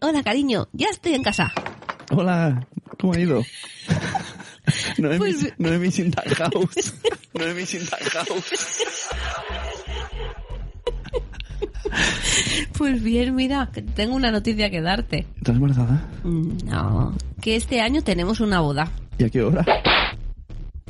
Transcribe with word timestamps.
Hola, 0.00 0.22
cariño, 0.22 0.68
ya 0.72 0.88
estoy 0.90 1.14
en 1.14 1.22
casa. 1.22 1.52
Hola, 2.10 2.66
¿cómo 3.00 3.14
ha 3.14 3.18
ido? 3.18 3.42
No 4.98 5.10
es 5.12 5.18
Pues- 5.18 5.42
mi, 5.42 5.50
no 5.58 5.72
es 5.72 5.80
mi 5.80 5.90
Sinta 5.90 6.22
House. 6.36 6.94
No 7.34 7.44
es 7.44 7.72
mi 7.72 7.80
House. 8.10 8.52
Pues 12.76 13.02
bien, 13.02 13.34
mira, 13.34 13.70
tengo 13.94 14.14
una 14.14 14.30
noticia 14.30 14.70
que 14.70 14.80
darte. 14.80 15.26
¿Estás 15.38 15.56
embarazada? 15.56 16.06
Mm, 16.22 16.58
No, 16.66 17.14
que 17.40 17.56
este 17.56 17.80
año 17.80 18.02
tenemos 18.02 18.40
una 18.40 18.60
boda. 18.60 18.90
¿Y 19.18 19.24
a 19.24 19.30
qué 19.30 19.42
hora? 19.42 19.64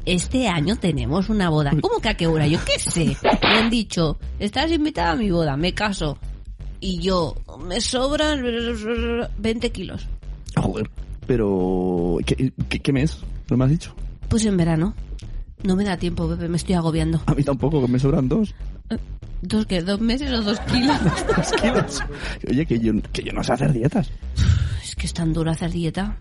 Este 0.05 0.49
año 0.49 0.77
tenemos 0.77 1.29
una 1.29 1.51
boda. 1.51 1.73
¿Cómo 1.81 2.01
que 2.01 2.09
a 2.09 2.17
qué 2.17 2.27
hora? 2.27 2.47
Yo 2.47 2.59
qué 2.65 2.79
sé. 2.79 3.17
Me 3.43 3.59
han 3.59 3.71
dicho, 3.71 4.19
estás 4.39 4.71
invitada 4.73 5.13
a 5.13 5.17
mi 5.17 5.31
boda, 5.31 5.57
me 5.57 5.73
caso. 5.75 6.19
Y 6.81 7.01
yo, 7.01 7.35
me 7.69 7.81
sobran 7.81 8.43
20 9.39 9.71
kilos. 9.73 10.09
Joder. 10.57 10.91
Pero, 11.27 12.17
¿qué, 12.25 12.53
qué, 12.69 12.81
qué 12.81 12.93
mes? 12.93 13.19
¿No 13.51 13.57
me 13.57 13.65
has 13.65 13.71
dicho? 13.71 13.95
Pues 14.29 14.45
en 14.47 14.57
verano. 14.57 14.95
No 15.63 15.77
me 15.77 15.85
da 15.85 15.97
tiempo, 15.97 16.27
bebé, 16.29 16.49
me 16.49 16.57
estoy 16.57 16.75
agobiando. 16.75 17.21
A 17.27 17.35
mí 17.35 17.43
tampoco, 17.43 17.81
que 17.83 17.89
me 17.89 17.99
sobran 17.99 18.29
dos. 18.29 18.55
¿Dos 19.43 19.67
qué? 19.67 19.83
¿Dos 19.83 20.01
meses 20.01 20.31
o 20.33 20.43
dos 20.43 20.59
kilos? 20.61 20.97
Dos 21.37 21.53
kilos. 21.61 22.01
Oye, 22.49 22.67
que 22.67 22.79
yo, 22.81 22.93
que 23.13 23.23
yo 23.23 23.33
no 23.33 23.45
sé 23.45 23.53
hacer 23.53 23.73
dietas. 23.73 24.11
es 24.83 24.97
que 24.97 25.07
es 25.07 25.13
tan 25.13 25.33
duro 25.33 25.51
hacer 25.51 25.71
dieta. 25.71 26.17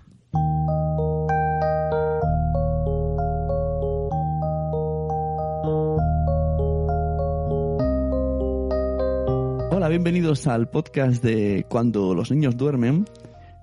Hola, 9.77 9.89
bienvenidos 9.89 10.47
al 10.47 10.67
podcast 10.67 11.23
de 11.23 11.63
Cuando 11.69 12.15
los 12.15 12.31
niños 12.31 12.57
duermen. 12.57 13.05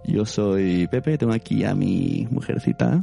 Yo 0.05 0.25
soy 0.25 0.87
Pepe, 0.87 1.19
tengo 1.19 1.33
aquí 1.33 1.65
a 1.65 1.75
mi 1.75 2.29
mujercita. 2.31 3.03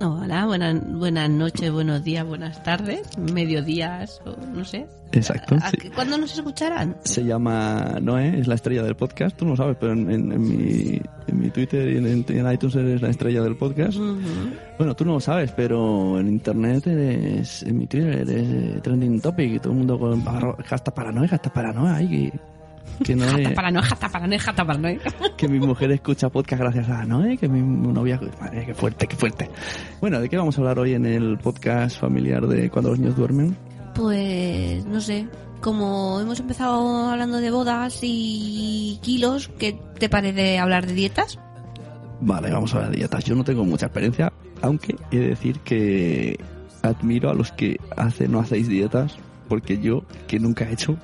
Hola, 0.00 0.46
buenas, 0.46 0.76
buenas 0.92 1.28
noches, 1.28 1.72
buenos 1.72 2.04
días, 2.04 2.24
buenas 2.24 2.62
tardes, 2.62 3.18
mediodías, 3.18 4.20
o 4.24 4.36
no 4.54 4.64
sé. 4.64 4.86
Exacto. 5.10 5.56
¿A- 5.56 5.66
a- 5.66 5.70
sí. 5.70 5.90
¿Cuándo 5.92 6.16
nos 6.18 6.32
escucharán? 6.36 6.96
Se 7.02 7.24
llama 7.24 7.96
Noé, 8.00 8.38
es 8.38 8.46
la 8.46 8.54
estrella 8.54 8.84
del 8.84 8.94
podcast. 8.94 9.36
Tú 9.36 9.44
no 9.44 9.52
lo 9.52 9.56
sabes, 9.56 9.76
pero 9.80 9.94
en, 9.94 10.08
en- 10.08 10.30
en 10.32 10.40
mi, 10.40 11.00
en 11.26 11.40
mi 11.40 11.50
Twitter 11.50 11.88
y 11.90 11.96
en, 11.96 12.06
en 12.28 12.52
iTunes 12.52 12.76
eres 12.76 13.02
la 13.02 13.08
estrella 13.08 13.42
del 13.42 13.56
podcast. 13.56 13.98
Bueno, 14.78 14.94
tú 14.94 15.04
no 15.04 15.14
lo 15.14 15.20
sabes, 15.20 15.50
pero 15.50 16.20
en 16.20 16.28
internet 16.28 16.86
eres, 16.86 17.64
en 17.64 17.78
mi 17.78 17.86
Twitter 17.88 18.18
eres 18.28 18.80
trending 18.82 19.20
topic 19.20 19.54
y 19.54 19.58
todo 19.58 19.72
el 19.72 19.78
mundo 19.78 19.98
con 19.98 20.22
hasta 20.70 20.94
paranoia, 20.94 21.30
hasta 21.32 21.52
paranoia. 21.52 21.96
Ay, 21.96 22.32
que, 22.98 23.04
que, 23.04 23.16
Noé- 23.16 23.44
Jata 23.44 23.54
paranoia, 23.54 23.84
jata 23.86 24.08
paranoia, 24.08 24.40
jata 24.40 24.64
paranoia. 24.66 24.98
que 25.36 25.48
mi 25.48 25.58
mujer 25.58 25.90
escucha 25.92 26.28
podcast 26.28 26.62
gracias 26.62 26.88
a 26.88 27.04
Noé, 27.04 27.36
que 27.36 27.48
mi 27.48 27.60
novia... 27.60 28.20
Madre, 28.40 28.66
qué 28.66 28.74
fuerte, 28.74 29.06
qué 29.06 29.16
fuerte. 29.16 29.50
Bueno, 30.00 30.20
¿de 30.20 30.28
qué 30.28 30.36
vamos 30.36 30.56
a 30.56 30.60
hablar 30.60 30.78
hoy 30.78 30.94
en 30.94 31.06
el 31.06 31.38
podcast 31.38 31.98
familiar 32.00 32.46
de 32.46 32.70
Cuando 32.70 32.90
los 32.90 32.98
niños 32.98 33.16
duermen? 33.16 33.56
Pues 33.94 34.84
no 34.86 35.00
sé, 35.00 35.26
como 35.60 36.20
hemos 36.20 36.38
empezado 36.40 37.08
hablando 37.08 37.38
de 37.38 37.50
bodas 37.50 37.98
y 38.02 38.98
kilos, 39.02 39.50
¿qué 39.58 39.78
te 39.98 40.08
parece 40.08 40.58
hablar 40.58 40.86
de 40.86 40.94
dietas? 40.94 41.38
Vale, 42.20 42.50
vamos 42.50 42.72
a 42.72 42.76
hablar 42.78 42.92
de 42.92 42.98
dietas. 42.98 43.24
Yo 43.24 43.34
no 43.34 43.44
tengo 43.44 43.64
mucha 43.64 43.86
experiencia, 43.86 44.32
aunque 44.62 44.96
he 45.10 45.18
de 45.18 45.28
decir 45.28 45.60
que 45.60 46.38
admiro 46.82 47.30
a 47.30 47.34
los 47.34 47.50
que 47.52 47.78
hacen 47.96 48.34
o 48.34 48.40
hacéis 48.40 48.68
dietas, 48.68 49.16
porque 49.48 49.78
yo, 49.78 50.02
que 50.26 50.38
nunca 50.38 50.68
he 50.68 50.72
hecho, 50.72 50.96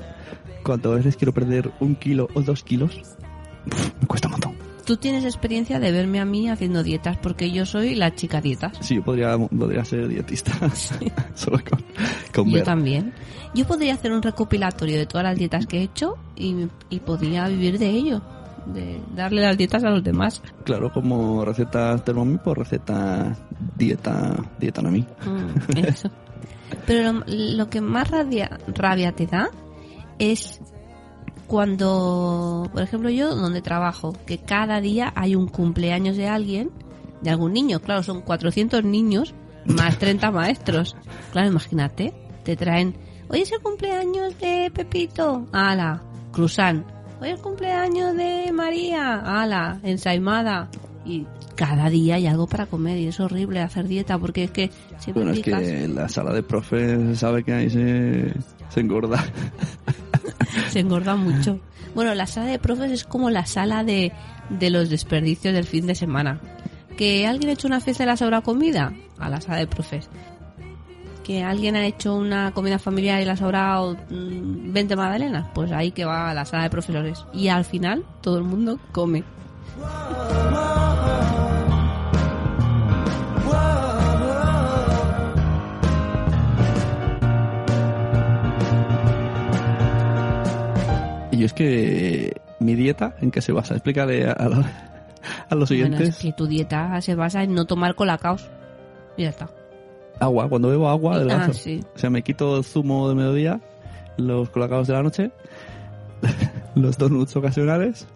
cuando 0.65 0.93
a 0.93 0.97
veces 0.97 1.17
quiero 1.17 1.33
perder 1.33 1.71
un 1.79 1.95
kilo 1.95 2.29
o 2.35 2.43
dos 2.43 2.65
kilos, 2.65 3.01
me 4.01 4.07
cuesta 4.07 4.29
un 4.29 4.33
montón. 4.33 4.55
Tú 4.85 4.97
tienes 4.99 5.25
experiencia 5.25 5.79
de 5.81 5.93
verme 5.93 6.21
a 6.21 6.27
mí 6.27 6.51
haciendo 6.51 6.83
dietas, 6.83 7.17
porque 7.17 7.51
yo 7.51 7.65
soy 7.65 7.95
la 7.95 8.15
chica 8.15 8.41
dietas. 8.43 8.77
Sí, 8.81 8.97
yo 8.97 9.03
podría, 9.03 9.39
podría 9.39 9.85
ser 9.85 10.09
dietista, 10.09 10.53
solo 11.35 11.59
con, 11.69 11.83
con 12.35 12.51
Yo 12.51 12.57
ver. 12.57 12.65
también. 12.65 13.15
Yo 13.55 13.67
podría 13.67 13.95
hacer 13.95 14.13
un 14.13 14.21
recopilatorio 14.21 14.99
de 14.99 15.07
todas 15.07 15.25
las 15.25 15.39
dietas 15.39 15.67
que 15.67 15.79
he 15.79 15.83
hecho 15.85 16.19
y, 16.37 16.67
y 16.91 17.01
podría 17.01 17.49
vivir 17.49 17.79
de 17.79 17.89
ello, 17.89 18.21
de 18.67 19.01
darle 19.15 19.41
las 19.41 19.57
dietas 19.57 19.85
a 19.85 19.91
los 19.91 20.05
demás. 20.05 20.43
Claro, 20.65 20.93
como 20.93 21.45
recetas 21.47 22.05
Thermomix, 22.05 22.43
pues 22.43 22.59
recetas 22.59 23.39
dieta, 23.77 24.37
dieta 24.61 24.81
a 24.83 24.91
mí. 24.91 25.07
Mm, 25.25 25.79
eso. 25.79 26.11
Pero 26.87 27.13
lo, 27.13 27.25
lo 27.27 27.71
que 27.71 27.81
más 27.81 28.11
rabia, 28.11 28.59
rabia 28.67 29.13
te 29.13 29.27
da 29.27 29.51
es 30.19 30.61
cuando, 31.47 32.69
por 32.73 32.83
ejemplo, 32.83 33.11
yo 33.11 33.35
donde 33.35 33.61
trabajo, 33.61 34.15
que 34.27 34.39
cada 34.39 34.81
día 34.81 35.13
hay 35.15 35.37
un 35.37 35.47
cumpleaños 35.47 36.17
de 36.17 36.27
alguien, 36.27 36.71
de 37.21 37.31
algún 37.31 37.53
niño, 37.53 37.81
claro, 37.81 38.03
son 38.03 38.23
400 38.23 38.85
niños 38.85 39.35
más 39.67 39.99
30 39.99 40.31
maestros. 40.33 40.97
Claro, 41.33 41.49
imagínate, 41.49 42.13
te 42.45 42.57
traen, 42.57 42.97
hoy 43.29 43.43
es 43.43 43.53
el 43.53 43.61
cumpleaños 43.61 44.39
de 44.39 44.71
Pepito, 44.75 45.47
ala, 45.53 46.03
cruzán. 46.33 46.85
Hoy 47.21 47.29
es 47.29 47.37
el 47.37 47.43
cumpleaños 47.43 48.17
de 48.17 48.51
María, 48.53 49.17
ala, 49.21 49.81
ensaimada. 49.83 50.69
Y 51.07 51.27
cada 51.55 51.91
día 51.91 52.15
hay 52.15 52.27
algo 52.27 52.47
para 52.47 52.65
comer 52.65 52.99
y 52.99 53.09
es 53.09 53.21
horrible 53.21 53.61
hacer 53.61 53.87
dieta 53.87 54.19
porque 54.19 54.45
es 54.45 54.51
que 54.51 54.71
siempre 54.99 55.25
Bueno, 55.25 55.33
es 55.33 55.43
que 55.43 55.85
en 55.85 55.95
la 55.95 56.09
sala 56.09 56.33
de 56.33 56.43
profes 56.43 56.99
se 56.99 57.17
sabe 57.17 57.45
que 57.45 57.53
ahí 57.53 57.69
se, 57.69 58.33
se 58.71 58.81
engorda. 58.81 59.23
Se 60.71 60.81
engorda 60.81 61.17
mucho. 61.17 61.61
Bueno, 61.95 62.15
la 62.15 62.27
sala 62.27 62.47
de 62.47 62.59
profes 62.59 62.91
es 62.91 63.05
como 63.05 63.31
la 63.31 63.47
sala 63.47 63.85
de, 63.85 64.13
de 64.51 64.71
los 64.71 64.91
desperdicios 64.91 65.55
del 65.55 65.65
fin 65.65 65.87
de 65.87 65.95
semana. 65.95 66.41
Que 66.97 67.27
alguien 67.27 67.51
ha 67.51 67.53
hecho 67.53 67.67
una 67.67 67.81
fiesta 67.81 68.05
y 68.05 68.07
le 68.07 68.13
ha 68.13 68.17
sobrado 68.17 68.43
comida, 68.43 68.93
a 69.19 69.29
la 69.29 69.41
sala 69.41 69.59
de 69.59 69.67
profes. 69.67 70.09
Que 71.25 71.43
alguien 71.43 71.75
ha 71.77 71.87
hecho 71.87 72.15
una 72.15 72.53
comida 72.53 72.79
familiar 72.79 73.21
y 73.21 73.25
le 73.25 73.31
ha 73.31 73.37
sobrado 73.37 73.97
mm, 74.11 74.73
20 74.73 74.97
magdalenas, 74.97 75.49
pues 75.55 75.73
ahí 75.73 75.91
que 75.91 76.05
va 76.05 76.31
a 76.31 76.35
la 76.35 76.45
sala 76.45 76.65
de 76.65 76.71
profesores. 76.71 77.25
Y 77.33 77.49
al 77.49 77.65
final 77.65 78.05
todo 78.21 78.39
el 78.39 78.45
mundo 78.45 78.79
come. 78.93 79.25
Y 91.35 91.39
yo 91.39 91.47
es 91.47 91.53
que 91.53 92.41
mi 92.61 92.75
dieta, 92.75 93.17
¿en 93.21 93.31
qué 93.31 93.41
se 93.41 93.53
basa? 93.53 93.75
Explícale 93.75 94.29
a, 94.29 94.33
a 94.33 94.49
los, 94.49 94.65
a 95.49 95.55
los 95.55 95.69
Bueno, 95.71 95.85
oyentes. 95.87 96.09
es 96.11 96.17
que 96.19 96.33
tu 96.33 96.47
dieta 96.47 97.01
se 97.01 97.15
basa 97.15 97.43
en 97.43 97.55
no 97.55 97.65
tomar 97.65 97.95
colacaos. 97.95 98.49
Y 99.17 99.23
ya 99.23 99.31
está. 99.31 99.49
Agua, 100.21 100.49
cuando 100.49 100.69
bebo 100.69 100.89
agua 100.89 101.19
del 101.19 101.31
Ah, 101.31 101.53
sí. 101.53 101.81
O 101.95 101.99
sea, 101.99 102.09
me 102.11 102.23
quito 102.23 102.57
el 102.59 102.65
zumo 102.65 103.09
de 103.09 103.15
mediodía, 103.17 103.61
los 104.17 104.49
colocados 104.51 104.87
de 104.87 104.93
la 104.95 105.03
noche, 105.03 105.31
los 106.75 106.97
donuts 106.99 107.35
ocasionales, 107.37 108.07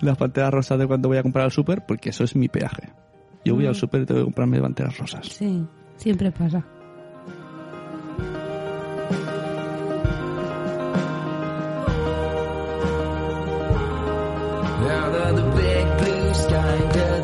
las 0.00 0.16
panteras 0.18 0.52
rosas 0.52 0.78
de 0.78 0.86
cuando 0.86 1.08
voy 1.08 1.18
a 1.18 1.22
comprar 1.22 1.46
al 1.46 1.52
súper, 1.52 1.84
porque 1.86 2.10
eso 2.10 2.24
es 2.24 2.36
mi 2.36 2.48
peaje. 2.48 2.90
Yo 3.44 3.54
voy 3.54 3.64
Mm. 3.64 3.68
al 3.68 3.74
súper 3.74 4.02
y 4.02 4.06
tengo 4.06 4.20
que 4.20 4.24
comprarme 4.24 4.60
panteras 4.60 4.98
rosas. 4.98 5.26
Sí, 5.28 5.64
siempre 5.96 6.30
pasa. 6.30 6.64
Sky, 16.42 17.15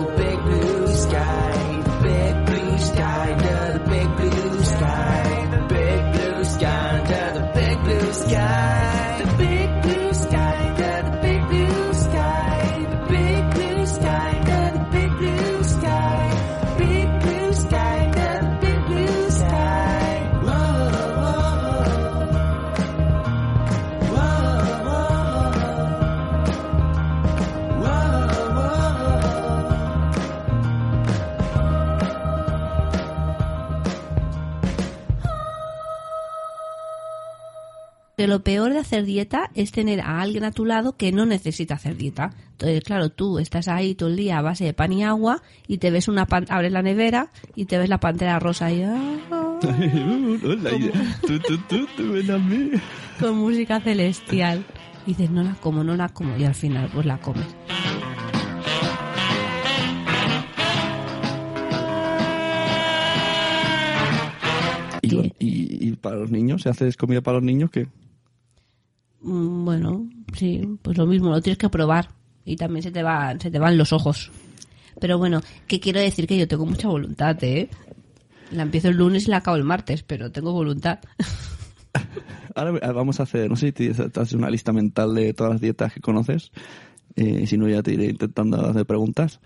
Porque 38.23 38.31
lo 38.31 38.45
peor 38.45 38.73
de 38.73 38.79
hacer 38.79 39.05
dieta 39.05 39.51
es 39.57 39.73
tener 39.73 40.01
a 40.01 40.21
alguien 40.21 40.45
a 40.45 40.53
tu 40.53 40.65
lado 40.65 40.97
que 40.97 41.11
no 41.11 41.27
necesita 41.27 41.75
hacer 41.75 41.97
dieta. 41.97 42.31
Entonces, 42.53 42.85
claro, 42.85 43.11
tú 43.11 43.41
estás 43.41 43.67
ahí 43.67 43.97
todo 43.97 44.11
el 44.11 44.15
día 44.15 44.39
a 44.39 44.43
base 44.43 44.65
de 44.65 44.73
pan 44.73 44.93
y 44.93 45.03
agua 45.03 45.43
y 45.67 45.79
te 45.79 45.91
ves 45.91 46.07
una 46.07 46.27
pan 46.27 46.47
abres 46.49 46.71
la 46.71 46.83
nevera 46.83 47.33
y 47.57 47.65
te 47.65 47.79
ves 47.79 47.89
la 47.89 47.99
pantera 47.99 48.39
rosa 48.39 48.71
y... 48.71 48.85
Con 53.19 53.39
música 53.39 53.81
celestial. 53.81 54.65
Y 55.05 55.15
dices, 55.15 55.29
no 55.29 55.43
la 55.43 55.55
como, 55.55 55.83
no 55.83 55.97
la 55.97 56.09
como. 56.09 56.37
Y 56.37 56.45
al 56.45 56.55
final, 56.55 56.91
pues 56.95 57.05
la 57.05 57.19
comes. 57.19 57.49
¿Y, 65.03 65.17
y, 65.17 65.33
y 65.41 65.97
para 65.97 66.19
los 66.19 66.31
niños? 66.31 66.63
¿Se 66.63 66.69
hace 66.69 66.93
comida 66.93 67.21
para 67.21 67.39
los 67.39 67.45
niños? 67.45 67.69
¿Qué? 67.73 67.89
Mm, 69.23 69.65
Bueno, 69.65 70.09
sí, 70.37 70.63
pues 70.83 70.99
lo 70.99 71.07
mismo, 71.07 71.31
lo 71.31 71.41
tienes 71.41 71.59
que 71.59 71.69
probar 71.69 72.09
y 72.45 72.57
también 72.57 72.83
se 72.83 72.91
te 72.91 73.03
van, 73.03 73.41
se 73.41 73.51
te 73.51 73.59
van 73.59 73.79
los 73.79 73.93
ojos. 73.93 74.31
Pero 75.01 75.19
bueno, 75.19 75.41
que 75.67 75.81
quiero 75.81 76.01
decir 76.01 76.27
que 76.27 76.39
yo 76.39 76.47
tengo 76.47 76.67
mucha 76.67 76.89
voluntad, 76.89 77.43
¿eh? 77.43 77.69
La 78.51 78.63
empiezo 78.63 78.89
el 78.89 78.97
lunes 78.97 79.27
y 79.27 79.31
la 79.31 79.39
acabo 79.39 79.57
el 79.57 79.65
martes, 79.65 80.03
pero 80.03 80.31
tengo 80.31 80.53
voluntad. 80.53 80.99
Ahora 82.55 82.93
vamos 82.93 83.19
a 83.19 83.23
hacer, 83.23 83.49
no 83.49 83.57
sé 83.57 83.69
si 83.69 83.73
te 83.73 83.91
haces 83.91 84.35
una 84.35 84.51
lista 84.51 84.73
mental 84.73 85.15
de 85.15 85.33
todas 85.33 85.55
las 85.55 85.61
dietas 85.61 85.93
que 85.95 86.01
conoces. 86.01 86.53
Eh, 87.17 87.47
si 87.47 87.57
no, 87.57 87.69
ya 87.69 87.83
te 87.83 87.95
iré 87.95 88.07
intentando 88.07 88.61
hacer 88.67 88.85
preguntas. 88.85 89.41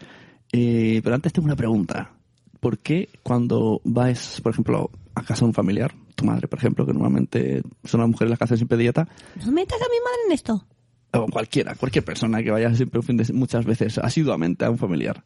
Eh, 0.53 1.01
pero 1.05 1.15
antes 1.15 1.33
tengo 1.33 1.47
una 1.47 1.57
pregunta. 1.57 2.13
¿Por 2.61 2.79
qué 2.79 3.09
cuando 3.23 3.81
vas, 3.85 4.41
por 4.41 4.53
ejemplo, 4.53 4.91
a 5.15 5.23
casa 5.23 5.41
de 5.41 5.47
un 5.47 5.55
familiar, 5.55 5.95
tu 6.17 6.25
madre, 6.25 6.49
por 6.49 6.59
ejemplo, 6.59 6.85
que 6.85 6.93
normalmente 6.93 7.63
son 7.85 8.01
las 8.01 8.09
mujeres 8.09 8.31
las 8.31 8.39
que 8.39 8.45
hacen 8.45 8.57
siempre 8.57 8.77
dieta, 8.79 9.07
¿No 9.45 9.53
metas 9.53 9.79
a 9.81 9.85
mi 9.85 9.99
madre 10.05 10.21
en 10.27 10.33
esto? 10.33 10.67
o 11.13 11.27
cualquiera, 11.29 11.75
cualquier 11.77 12.05
persona 12.05 12.43
que 12.43 12.51
vaya 12.51 12.75
siempre 12.75 12.99
un 12.99 13.07
fin 13.07 13.17
de, 13.17 13.33
muchas 13.33 13.65
veces 13.65 13.97
asiduamente 13.99 14.65
a 14.65 14.71
un 14.71 14.77
familiar, 14.79 15.25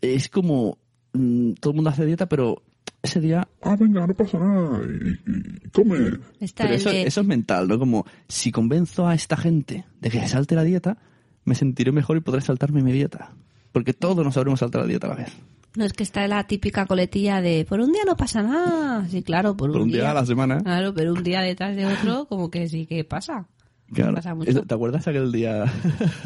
es 0.00 0.28
como 0.28 0.78
mm, 1.12 1.52
todo 1.54 1.72
el 1.72 1.76
mundo 1.76 1.90
hace 1.90 2.06
dieta, 2.06 2.28
pero 2.28 2.62
ese 3.02 3.20
día 3.20 3.46
Ah, 3.62 3.76
venga, 3.78 4.06
no 4.06 4.14
pasa 4.14 4.38
nada. 4.38 4.80
Y, 4.84 5.66
y 5.66 5.68
come. 5.70 6.18
Está 6.40 6.64
Pero 6.64 6.74
el 6.74 6.80
eso, 6.80 6.90
de- 6.90 7.02
eso 7.02 7.20
es 7.20 7.26
mental, 7.26 7.68
¿no? 7.68 7.78
Como 7.78 8.06
si 8.28 8.50
convenzo 8.50 9.06
a 9.06 9.14
esta 9.14 9.36
gente 9.36 9.84
de 10.00 10.10
que 10.10 10.20
se 10.20 10.28
salte 10.28 10.54
la 10.54 10.64
dieta, 10.64 10.98
me 11.44 11.54
sentiré 11.54 11.92
mejor 11.92 12.16
y 12.16 12.20
podré 12.20 12.40
saltarme 12.40 12.82
mi 12.82 12.92
dieta. 12.92 13.32
Porque 13.72 13.92
todos 13.94 14.24
nos 14.24 14.34
sabremos 14.34 14.60
saltar 14.60 14.82
la 14.82 14.88
dieta 14.88 15.06
a 15.06 15.10
la 15.10 15.16
vez. 15.16 15.32
No 15.76 15.84
es 15.84 15.92
que 15.92 16.02
está 16.02 16.26
la 16.26 16.44
típica 16.46 16.86
coletilla 16.86 17.40
de 17.40 17.64
por 17.64 17.80
un 17.80 17.92
día 17.92 18.02
no 18.04 18.16
pasa 18.16 18.42
nada. 18.42 19.06
Sí, 19.08 19.22
claro, 19.22 19.56
por, 19.56 19.70
Por 19.70 19.82
un 19.82 19.90
día 19.90 20.10
a 20.10 20.14
la 20.14 20.26
semana. 20.26 20.60
Claro, 20.60 20.92
pero 20.94 21.12
un 21.12 21.22
día 21.22 21.40
detrás 21.42 21.76
de 21.76 21.86
otro, 21.86 22.26
como 22.26 22.50
que 22.50 22.68
sí 22.68 22.86
que 22.86 23.04
pasa. 23.04 23.46
Claro. 23.92 24.14
Pasa 24.14 24.34
mucho. 24.34 24.62
¿Te 24.62 24.74
acuerdas 24.74 25.06
aquel 25.06 25.30
día 25.32 25.64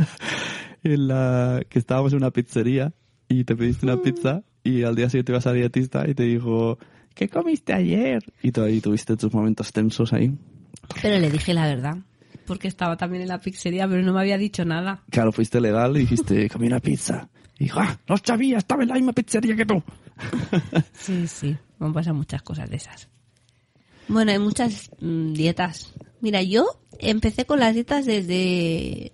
en 0.83 1.09
la 1.09 1.63
que 1.69 1.79
estábamos 1.79 2.13
en 2.13 2.19
una 2.19 2.31
pizzería 2.31 2.93
y 3.29 3.45
te 3.45 3.57
pediste 3.57 3.87
una 3.87 4.01
pizza 4.01 4.43
y 4.63 4.83
al 4.83 4.97
día 4.97 5.11
siguiente 5.11 5.33
ibas 5.33 5.47
a 5.47 5.53
dietista 5.53 6.09
y 6.09 6.15
te 6.15 6.25
dijo, 6.25 6.79
¿qué 7.15 7.29
comiste 7.29 7.73
ayer? 7.73 8.23
Y 8.43 8.53
tú 8.53 8.63
ahí 8.63 8.81
tuviste 8.81 9.17
tus 9.17 9.33
momentos 9.33 9.73
tensos 9.73 10.13
ahí. 10.13 10.35
Pero 11.03 11.19
le 11.19 11.31
dije 11.31 11.55
la 11.55 11.67
verdad. 11.67 11.99
Porque 12.47 12.69
estaba 12.69 12.97
también 12.97 13.23
en 13.23 13.29
la 13.29 13.41
pizzería, 13.41 13.89
pero 13.89 14.03
no 14.03 14.13
me 14.13 14.21
había 14.21 14.37
dicho 14.37 14.65
nada. 14.65 15.03
Claro, 15.11 15.33
fuiste 15.33 15.61
legal 15.61 15.97
y 15.97 16.01
dijiste, 16.01 16.49
comí 16.51 16.67
una 16.67 16.81
pizza. 16.81 17.29
Y 17.65 17.69
dijo, 17.69 17.81
ah, 17.81 17.99
no 18.07 18.17
sabía, 18.23 18.59
estaba 18.59 18.83
en 18.83 18.91
la 18.91 18.95
misma 18.97 19.15
pizzería 19.15 19.57
que 19.57 19.65
tú. 19.65 19.83
Sí, 20.93 21.27
sí, 21.27 21.57
me 21.79 21.91
pasan 21.93 22.15
muchas 22.17 22.43
cosas 22.43 22.69
de 22.69 22.77
esas. 22.77 23.09
Bueno, 24.07 24.33
hay 24.33 24.39
muchas 24.39 24.91
mm, 25.01 25.33
dietas. 25.33 25.95
Mira, 26.21 26.43
yo 26.43 26.67
empecé 26.99 27.47
con 27.47 27.61
las 27.61 27.73
dietas 27.73 28.05
desde 28.05 29.13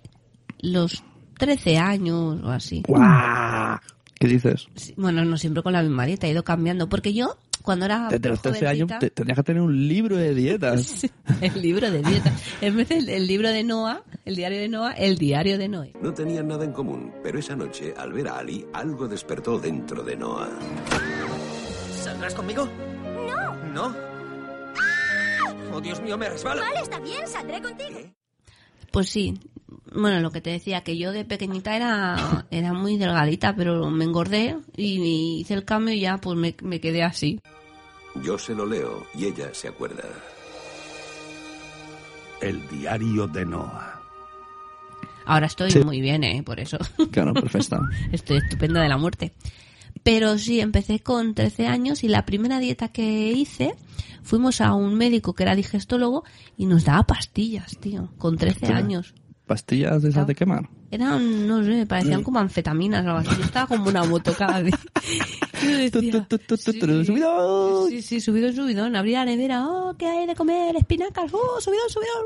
los 0.59 1.01
13 1.37 1.77
años 1.77 2.41
o 2.43 2.49
así. 2.49 2.83
¡Guau! 2.85 3.79
¿Qué 4.21 4.27
dices? 4.27 4.67
Sí, 4.75 4.93
Bueno, 4.97 5.25
no 5.25 5.35
siempre 5.35 5.63
con 5.63 5.73
la 5.73 5.81
misma 5.81 6.05
dieta, 6.05 6.27
he 6.27 6.31
ido 6.31 6.43
cambiando. 6.43 6.87
Porque 6.87 7.11
yo, 7.11 7.37
cuando 7.63 7.85
era 7.85 8.07
Desde 8.07 8.29
los 8.29 8.39
13 8.41 8.67
años 8.67 8.87
te- 8.99 9.09
tendrías 9.09 9.35
que 9.37 9.43
tener 9.43 9.61
un 9.63 9.87
libro 9.87 10.15
de 10.15 10.35
dietas. 10.35 10.81
Sí, 11.01 11.09
el 11.41 11.59
libro 11.59 11.89
de 11.89 12.03
dieta. 12.03 12.31
En 12.61 12.77
vez 12.77 12.89
del 12.89 13.09
el 13.09 13.25
libro 13.25 13.49
de 13.49 13.63
Noah, 13.63 14.03
el 14.25 14.35
diario 14.35 14.59
de 14.59 14.67
Noah, 14.69 14.91
el 14.93 15.17
diario 15.17 15.57
de 15.57 15.67
Noé. 15.67 15.93
No 16.01 16.13
tenían 16.13 16.47
nada 16.47 16.63
en 16.65 16.71
común, 16.71 17.11
pero 17.23 17.39
esa 17.39 17.55
noche, 17.55 17.95
al 17.97 18.13
ver 18.13 18.27
a 18.27 18.37
Ali, 18.37 18.63
algo 18.73 19.07
despertó 19.07 19.57
dentro 19.59 20.03
de 20.03 20.15
Noah. 20.15 20.49
¿Saldrás 22.03 22.35
conmigo? 22.35 22.69
No. 23.27 23.71
¿No? 23.73 23.95
Oh, 25.73 25.81
Dios 25.81 25.99
mío, 26.01 26.17
me 26.17 26.29
resbalo. 26.29 26.61
Vale, 26.61 26.81
está 26.81 26.99
bien, 26.99 27.27
saldré 27.27 27.59
contigo. 27.61 27.99
Pues 28.91 29.09
sí. 29.09 29.39
Bueno, 29.93 30.19
lo 30.21 30.31
que 30.31 30.41
te 30.41 30.49
decía, 30.51 30.81
que 30.83 30.97
yo 30.97 31.11
de 31.11 31.25
pequeñita 31.25 31.75
era, 31.75 32.45
era 32.51 32.73
muy 32.73 32.97
delgadita, 32.97 33.55
pero 33.55 33.89
me 33.89 34.05
engordé 34.05 34.57
y 34.77 35.39
hice 35.41 35.53
el 35.53 35.65
cambio 35.65 35.93
y 35.93 36.01
ya 36.01 36.17
pues 36.17 36.37
me, 36.37 36.55
me 36.61 36.79
quedé 36.79 37.03
así. 37.03 37.41
Yo 38.23 38.37
se 38.37 38.53
lo 38.53 38.65
leo 38.65 39.05
y 39.15 39.25
ella 39.25 39.53
se 39.53 39.67
acuerda. 39.69 40.03
El 42.41 42.67
diario 42.69 43.27
de 43.27 43.45
Noah. 43.45 43.99
Ahora 45.25 45.45
estoy 45.45 45.71
Sí. 45.71 45.79
muy 45.83 46.01
bien, 46.01 46.23
¿eh? 46.23 46.41
Por 46.43 46.59
eso. 46.59 46.77
Claro, 47.11 47.33
perfecta. 47.33 47.79
Estoy 48.11 48.37
estupenda 48.37 48.81
de 48.81 48.89
la 48.89 48.97
muerte. 48.97 49.33
Pero 50.03 50.37
sí, 50.37 50.59
empecé 50.59 50.99
con 50.99 51.35
13 51.35 51.67
años 51.67 52.03
y 52.03 52.07
la 52.07 52.25
primera 52.25 52.59
dieta 52.59 52.87
que 52.87 53.31
hice, 53.31 53.75
fuimos 54.23 54.61
a 54.61 54.73
un 54.73 54.95
médico 54.95 55.33
que 55.33 55.43
era 55.43 55.55
digestólogo 55.55 56.23
y 56.57 56.65
nos 56.65 56.85
daba 56.85 57.03
pastillas, 57.03 57.77
tío, 57.77 58.09
con 58.17 58.37
13 58.37 58.65
Hostia. 58.65 58.77
años. 58.77 59.13
¿Pastillas 59.45 60.01
de 60.01 60.09
esas 60.09 60.27
de 60.27 60.35
quemar? 60.35 60.69
Eran, 60.91 61.47
no 61.47 61.63
sé, 61.63 61.85
parecían 61.85 62.23
como 62.23 62.39
anfetaminas 62.39 63.05
o 63.05 63.09
algo 63.09 63.19
así. 63.19 63.37
Yo 63.37 63.45
estaba 63.45 63.67
como 63.67 63.89
una 63.89 64.03
moto 64.03 64.33
cada 64.37 64.61
día. 64.61 64.79
Subidón. 67.05 67.89
Sí, 67.89 68.01
sí, 68.01 68.21
subidón, 68.21 68.53
subidón. 68.55 68.95
Abría 68.95 69.19
la 69.19 69.31
nevera, 69.31 69.65
oh, 69.67 69.95
¿qué 69.97 70.05
hay 70.07 70.27
de 70.27 70.35
comer? 70.35 70.75
Espinacas, 70.75 71.31
oh, 71.33 71.59
subidón, 71.61 71.89
subidón. 71.89 72.25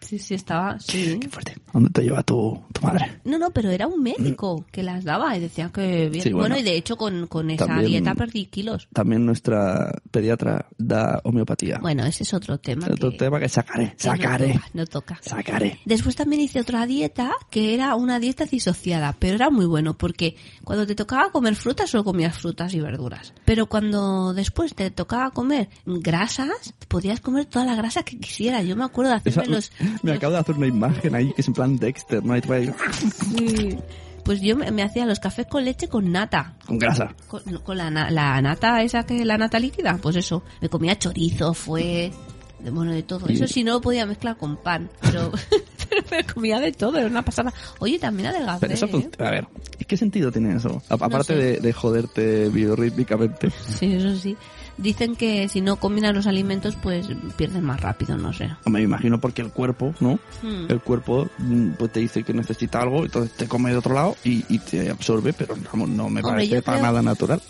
Sí, 0.00 0.18
sí, 0.18 0.34
estaba, 0.34 0.78
sí. 0.80 1.18
Qué 1.18 1.28
fuerte. 1.30 1.54
¿Dónde 1.72 1.88
te 1.90 2.02
lleva 2.02 2.22
tu, 2.22 2.62
tu 2.72 2.82
madre? 2.82 3.20
No, 3.24 3.38
no, 3.38 3.50
pero 3.50 3.70
era 3.70 3.86
un 3.86 4.02
médico 4.02 4.66
que 4.70 4.82
las 4.82 5.02
daba 5.02 5.34
y 5.36 5.40
decía 5.40 5.70
que 5.72 6.10
bien. 6.10 6.22
Sí, 6.22 6.30
bueno. 6.32 6.54
bueno. 6.54 6.58
y 6.58 6.62
de 6.62 6.76
hecho 6.76 6.96
con, 6.96 7.26
con 7.26 7.50
esa 7.50 7.66
También- 7.66 7.86
dieta 7.90 8.14
perdí 8.14 8.44
kilos. 8.46 8.86
También 8.92 9.24
nuestra 9.24 9.92
pediatra 10.10 10.66
da 10.76 11.20
homeopatía. 11.24 11.78
Bueno, 11.80 12.04
ese 12.04 12.22
es 12.22 12.34
otro 12.34 12.58
tema. 12.58 12.86
Otro 12.92 13.10
que- 13.12 13.16
tema 13.16 13.40
que 13.40 13.48
sacaré, 13.48 13.94
que 13.98 14.08
no 14.08 14.14
sacaré, 14.16 14.52
toca, 14.52 14.70
No 14.74 14.86
toca. 14.86 15.18
sacaré. 15.22 15.80
Después 15.86 16.14
también 16.16 16.42
hice 16.42 16.60
otra 16.60 16.84
dieta 16.86 17.32
que 17.50 17.72
era 17.74 17.94
una 17.96 18.20
dieta 18.20 18.44
disociada, 18.44 19.16
pero 19.18 19.36
era 19.36 19.48
muy 19.48 19.64
bueno 19.66 19.96
porque 19.96 20.36
cuando 20.64 20.86
te 20.86 20.94
tocaba 20.94 21.30
comer 21.32 21.56
frutas 21.56 21.88
solo 21.90 22.04
comías 22.04 22.36
frutas 22.44 22.74
y 22.74 22.80
verduras. 22.80 23.32
Pero 23.46 23.66
cuando 23.66 24.34
después 24.34 24.74
te 24.74 24.90
tocaba 24.90 25.30
comer 25.30 25.70
grasas, 25.86 26.74
podías 26.88 27.20
comer 27.20 27.46
toda 27.46 27.64
la 27.64 27.74
grasa 27.74 28.02
que 28.02 28.18
quisieras. 28.18 28.66
Yo 28.66 28.76
me 28.76 28.84
acuerdo 28.84 29.12
de 29.12 29.16
Esa- 29.24 29.40
hacerme 29.40 29.56
los... 29.56 29.72
me 30.02 30.10
los- 30.10 30.18
acabo 30.18 30.34
de 30.34 30.38
hacer 30.40 30.54
una 30.56 30.66
imagen 30.66 31.14
ahí 31.14 31.32
que 31.32 31.40
es 31.40 31.48
en 31.48 31.54
plan 31.54 31.76
Dexter, 31.78 32.22
¿no? 32.22 32.34
Sí. 33.36 33.78
Pues 34.24 34.40
yo 34.40 34.56
me, 34.56 34.70
me 34.70 34.82
hacía 34.82 35.04
los 35.06 35.20
cafés 35.20 35.46
con 35.46 35.64
leche 35.64 35.88
con 35.88 36.10
nata. 36.12 36.54
con 36.66 36.78
grasa. 36.78 37.14
Con, 37.28 37.42
con 37.64 37.76
la, 37.78 37.90
na- 37.90 38.10
la 38.10 38.40
nata 38.42 38.82
esa 38.82 39.04
que 39.04 39.24
la 39.24 39.36
nata 39.38 39.58
líquida, 39.58 39.98
pues 40.00 40.16
eso. 40.16 40.42
Me 40.60 40.68
comía 40.68 40.98
chorizo, 40.98 41.54
fue... 41.54 42.10
de- 42.60 42.70
Bueno, 42.70 42.92
de 42.92 43.02
todo. 43.02 43.30
Y- 43.30 43.34
Eso 43.34 43.46
sí 43.46 43.64
no 43.64 43.72
lo 43.74 43.80
podía 43.80 44.06
mezclar 44.06 44.36
con 44.36 44.56
pan, 44.56 44.90
pero 45.00 45.30
me 46.10 46.24
comía 46.24 46.60
de 46.60 46.72
todo, 46.72 46.98
era 46.98 47.06
una 47.06 47.22
pasada. 47.24 47.52
Oye, 47.78 47.98
también 47.98 48.28
adelgacé, 48.28 48.60
Pero 48.60 48.74
eso, 48.74 48.86
¿eh? 48.86 49.10
a 49.18 49.30
ver, 49.30 49.46
¿qué 49.86 49.96
sentido 49.96 50.30
tiene 50.32 50.56
eso? 50.56 50.82
A- 50.88 50.94
Aparte 50.94 51.34
sé. 51.34 51.34
de, 51.34 51.60
de 51.60 51.72
joderte 51.72 52.48
biorrítmicamente. 52.48 53.50
Sí, 53.50 53.94
eso 53.94 54.14
sí. 54.16 54.36
Dicen 54.76 55.14
que 55.14 55.48
si 55.48 55.60
no 55.60 55.76
combinan 55.76 56.16
los 56.16 56.26
alimentos, 56.26 56.76
pues 56.82 57.06
pierden 57.36 57.62
más 57.62 57.80
rápido, 57.80 58.16
no 58.16 58.32
sé. 58.32 58.50
Me 58.66 58.82
imagino 58.82 59.20
porque 59.20 59.40
el 59.42 59.50
cuerpo, 59.50 59.94
¿no? 60.00 60.18
Hmm. 60.42 60.66
El 60.68 60.80
cuerpo 60.80 61.28
mm, 61.38 61.70
pues 61.78 61.92
te 61.92 62.00
dice 62.00 62.24
que 62.24 62.34
necesita 62.34 62.80
algo, 62.82 63.04
entonces 63.04 63.36
te 63.36 63.46
come 63.46 63.70
de 63.70 63.76
otro 63.76 63.94
lado 63.94 64.16
y, 64.24 64.44
y 64.48 64.58
te 64.58 64.90
absorbe, 64.90 65.32
pero 65.32 65.54
vamos, 65.72 65.88
no 65.90 66.08
me 66.10 66.20
Hombre, 66.22 66.22
parece 66.48 66.62
para 66.62 66.78
creo- 66.78 66.86
nada 66.90 67.02
natural. 67.02 67.40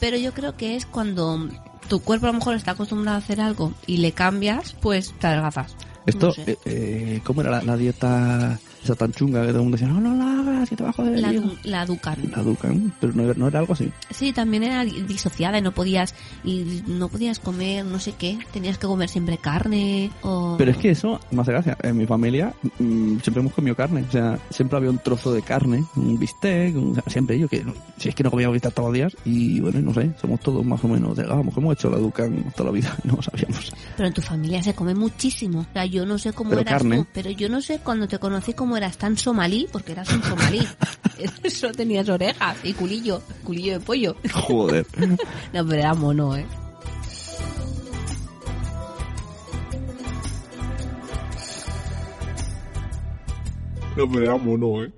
Pero 0.00 0.16
yo 0.16 0.32
creo 0.32 0.56
que 0.56 0.76
es 0.76 0.86
cuando 0.86 1.48
tu 1.88 2.00
cuerpo 2.00 2.26
a 2.26 2.30
lo 2.32 2.38
mejor 2.38 2.54
está 2.56 2.72
acostumbrado 2.72 3.16
a 3.16 3.18
hacer 3.20 3.40
algo 3.40 3.72
y 3.86 3.98
le 3.98 4.12
cambias, 4.12 4.74
pues 4.80 5.12
te 5.18 5.26
adelgazas. 5.26 5.76
Esto, 6.06 6.26
No 6.28 6.32
sé. 6.32 6.42
eh, 6.46 6.58
eh, 6.66 7.20
¿cómo 7.24 7.40
era 7.40 7.50
la, 7.50 7.62
la 7.62 7.76
dieta 7.76 8.58
esa 8.84 8.94
tan 8.94 9.12
chunga 9.12 9.40
que 9.42 9.48
todo 9.48 9.58
el 9.58 9.62
mundo 9.64 9.76
decía, 9.78 9.88
no, 9.92 10.00
no 10.00 10.14
la 10.16 10.40
hagas, 10.40 10.68
que 10.68 10.76
te 10.76 10.82
va 10.84 10.90
a 10.90 10.92
joder? 10.92 11.18
La, 11.20 11.32
hígado"? 11.32 11.48
du- 11.48 11.56
la 11.64 11.86
Ducan. 11.86 12.18
La 12.34 12.42
Ducan, 12.42 12.92
pero 13.00 13.12
no, 13.14 13.22
era- 13.24 13.34
no 13.34 13.48
era 13.48 13.58
algo 13.60 13.72
así. 13.72 13.90
Sí, 14.10 14.32
también 14.32 14.62
era 14.64 14.84
di- 14.84 15.02
disociada 15.02 15.58
y 15.58 15.62
no 15.62 15.72
podías 15.72 16.14
y 16.44 16.82
no 16.86 17.08
podías 17.08 17.38
comer 17.38 17.84
no 17.84 17.98
sé 17.98 18.12
qué, 18.18 18.38
tenías 18.52 18.78
que 18.78 18.86
comer 18.86 19.08
siempre 19.08 19.38
carne 19.38 20.10
o 20.22 20.54
Pero 20.58 20.70
es 20.70 20.76
que 20.76 20.90
eso 20.90 21.20
hace 21.36 21.52
gracia. 21.52 21.76
En 21.82 21.96
mi 21.96 22.06
familia 22.06 22.54
mm, 22.78 23.18
siempre 23.20 23.40
hemos 23.40 23.52
comido 23.54 23.74
carne. 23.76 24.04
O 24.08 24.12
sea, 24.12 24.38
siempre 24.50 24.76
había 24.78 24.90
un 24.90 24.98
trozo 24.98 25.32
de 25.32 25.42
carne, 25.42 25.84
un 25.96 26.18
bistec, 26.18 26.76
un- 26.76 26.90
o 26.92 26.94
sea, 26.94 27.02
siempre 27.08 27.38
yo 27.38 27.48
que 27.48 27.64
si 27.98 28.08
es 28.08 28.14
que 28.14 28.22
no 28.22 28.30
comíamos 28.30 28.54
bistec 28.54 28.74
todos 28.74 28.88
los 28.88 28.94
días 28.94 29.16
y 29.24 29.60
bueno, 29.60 29.80
no 29.80 29.94
sé, 29.94 30.10
somos 30.20 30.40
todos 30.40 30.64
más 30.64 30.82
o 30.84 30.88
menos 30.88 31.16
delgados. 31.16 31.46
Hemos 31.56 31.72
hecho 31.74 31.90
la 31.90 31.98
Ducan 31.98 32.52
toda 32.56 32.70
la 32.70 32.72
vida 32.74 32.96
y 33.04 33.08
no 33.08 33.16
lo 33.16 33.22
sabíamos. 33.22 33.72
pero 33.96 34.08
en 34.08 34.14
tu 34.14 34.20
familia 34.22 34.62
se 34.62 34.74
come 34.74 34.94
muchísimo. 34.94 35.60
O 35.60 35.66
sea, 35.72 35.84
yo 35.86 36.04
no 36.06 36.18
sé 36.18 36.32
cómo 36.32 36.50
Pero 36.50 36.62
eras 36.62 36.74
carne. 36.74 36.96
tú, 36.98 37.06
pero 37.12 37.30
yo 37.30 37.48
no 37.48 37.60
sé 37.60 37.78
cuando 37.80 38.06
te 38.08 38.18
conocí 38.18 38.52
cómo 38.54 38.73
eras 38.76 38.98
tan 38.98 39.16
somalí, 39.16 39.68
porque 39.70 39.92
eras 39.92 40.12
un 40.12 40.22
somalí. 40.22 40.66
Eso 41.42 41.72
tenías 41.72 42.08
orejas 42.08 42.56
y 42.62 42.72
culillo, 42.72 43.22
culillo 43.42 43.74
de 43.74 43.80
pollo. 43.80 44.16
Joder. 44.32 44.86
No, 45.52 45.64
pero 45.66 45.80
era 45.80 45.94
mono, 45.94 46.36
¿eh? 46.36 46.46
No 53.96 54.08
me 54.08 54.28
amo, 54.28 54.58
no, 54.58 54.82
¿eh? 54.82 54.92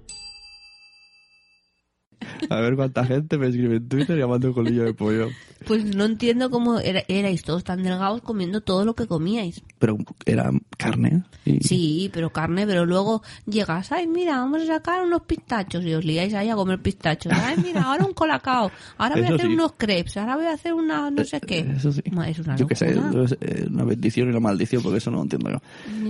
A 2.48 2.60
ver 2.60 2.76
cuánta 2.76 3.04
gente 3.04 3.36
me 3.36 3.48
escribe 3.48 3.76
en 3.76 3.88
Twitter 3.88 4.16
llamando 4.16 4.54
colillo 4.54 4.84
de 4.84 4.94
pollo. 4.94 5.28
Pues 5.66 5.84
no 5.84 6.04
entiendo 6.04 6.48
cómo 6.48 6.78
era- 6.78 7.02
erais 7.08 7.42
todos 7.42 7.64
tan 7.64 7.82
delgados 7.82 8.20
comiendo 8.22 8.60
todo 8.60 8.84
lo 8.84 8.94
que 8.94 9.06
comíais. 9.06 9.62
Pero 9.78 9.98
era 10.24 10.50
carne. 10.78 11.24
Y... 11.44 11.58
Sí, 11.60 12.10
pero 12.12 12.30
carne, 12.30 12.66
pero 12.66 12.86
luego 12.86 13.22
llegas, 13.46 13.90
ay, 13.92 14.06
mira, 14.06 14.38
vamos 14.38 14.62
a 14.62 14.66
sacar 14.66 15.02
unos 15.04 15.22
pistachos 15.22 15.84
y 15.84 15.92
os 15.94 16.04
liáis 16.04 16.34
ahí 16.34 16.48
a 16.50 16.54
comer 16.56 16.80
pistachos. 16.80 17.32
Ay, 17.34 17.56
mira, 17.62 17.82
ahora 17.82 18.04
un 18.04 18.12
colacao, 18.14 18.70
ahora 18.96 19.16
voy 19.16 19.24
a 19.24 19.28
hacer 19.34 19.46
sí. 19.48 19.52
unos 19.54 19.72
crepes, 19.76 20.16
ahora 20.16 20.36
voy 20.36 20.46
a 20.46 20.52
hacer 20.52 20.72
una 20.72 21.10
no 21.10 21.24
sé 21.24 21.40
qué. 21.40 21.58
Eso 21.76 21.90
sí. 21.92 22.02
Ma, 22.12 22.28
Es 22.28 22.38
una 22.38 22.56
yo 22.56 22.66
qué 22.66 22.74
sé, 22.76 22.90
es 22.90 23.36
eh, 23.40 23.66
una 23.70 23.84
bendición 23.84 24.28
y 24.28 24.30
una 24.30 24.40
maldición, 24.40 24.82
porque 24.82 24.98
eso 24.98 25.10
no 25.10 25.16
lo 25.18 25.22
entiendo 25.24 25.50
yo. 25.50 25.58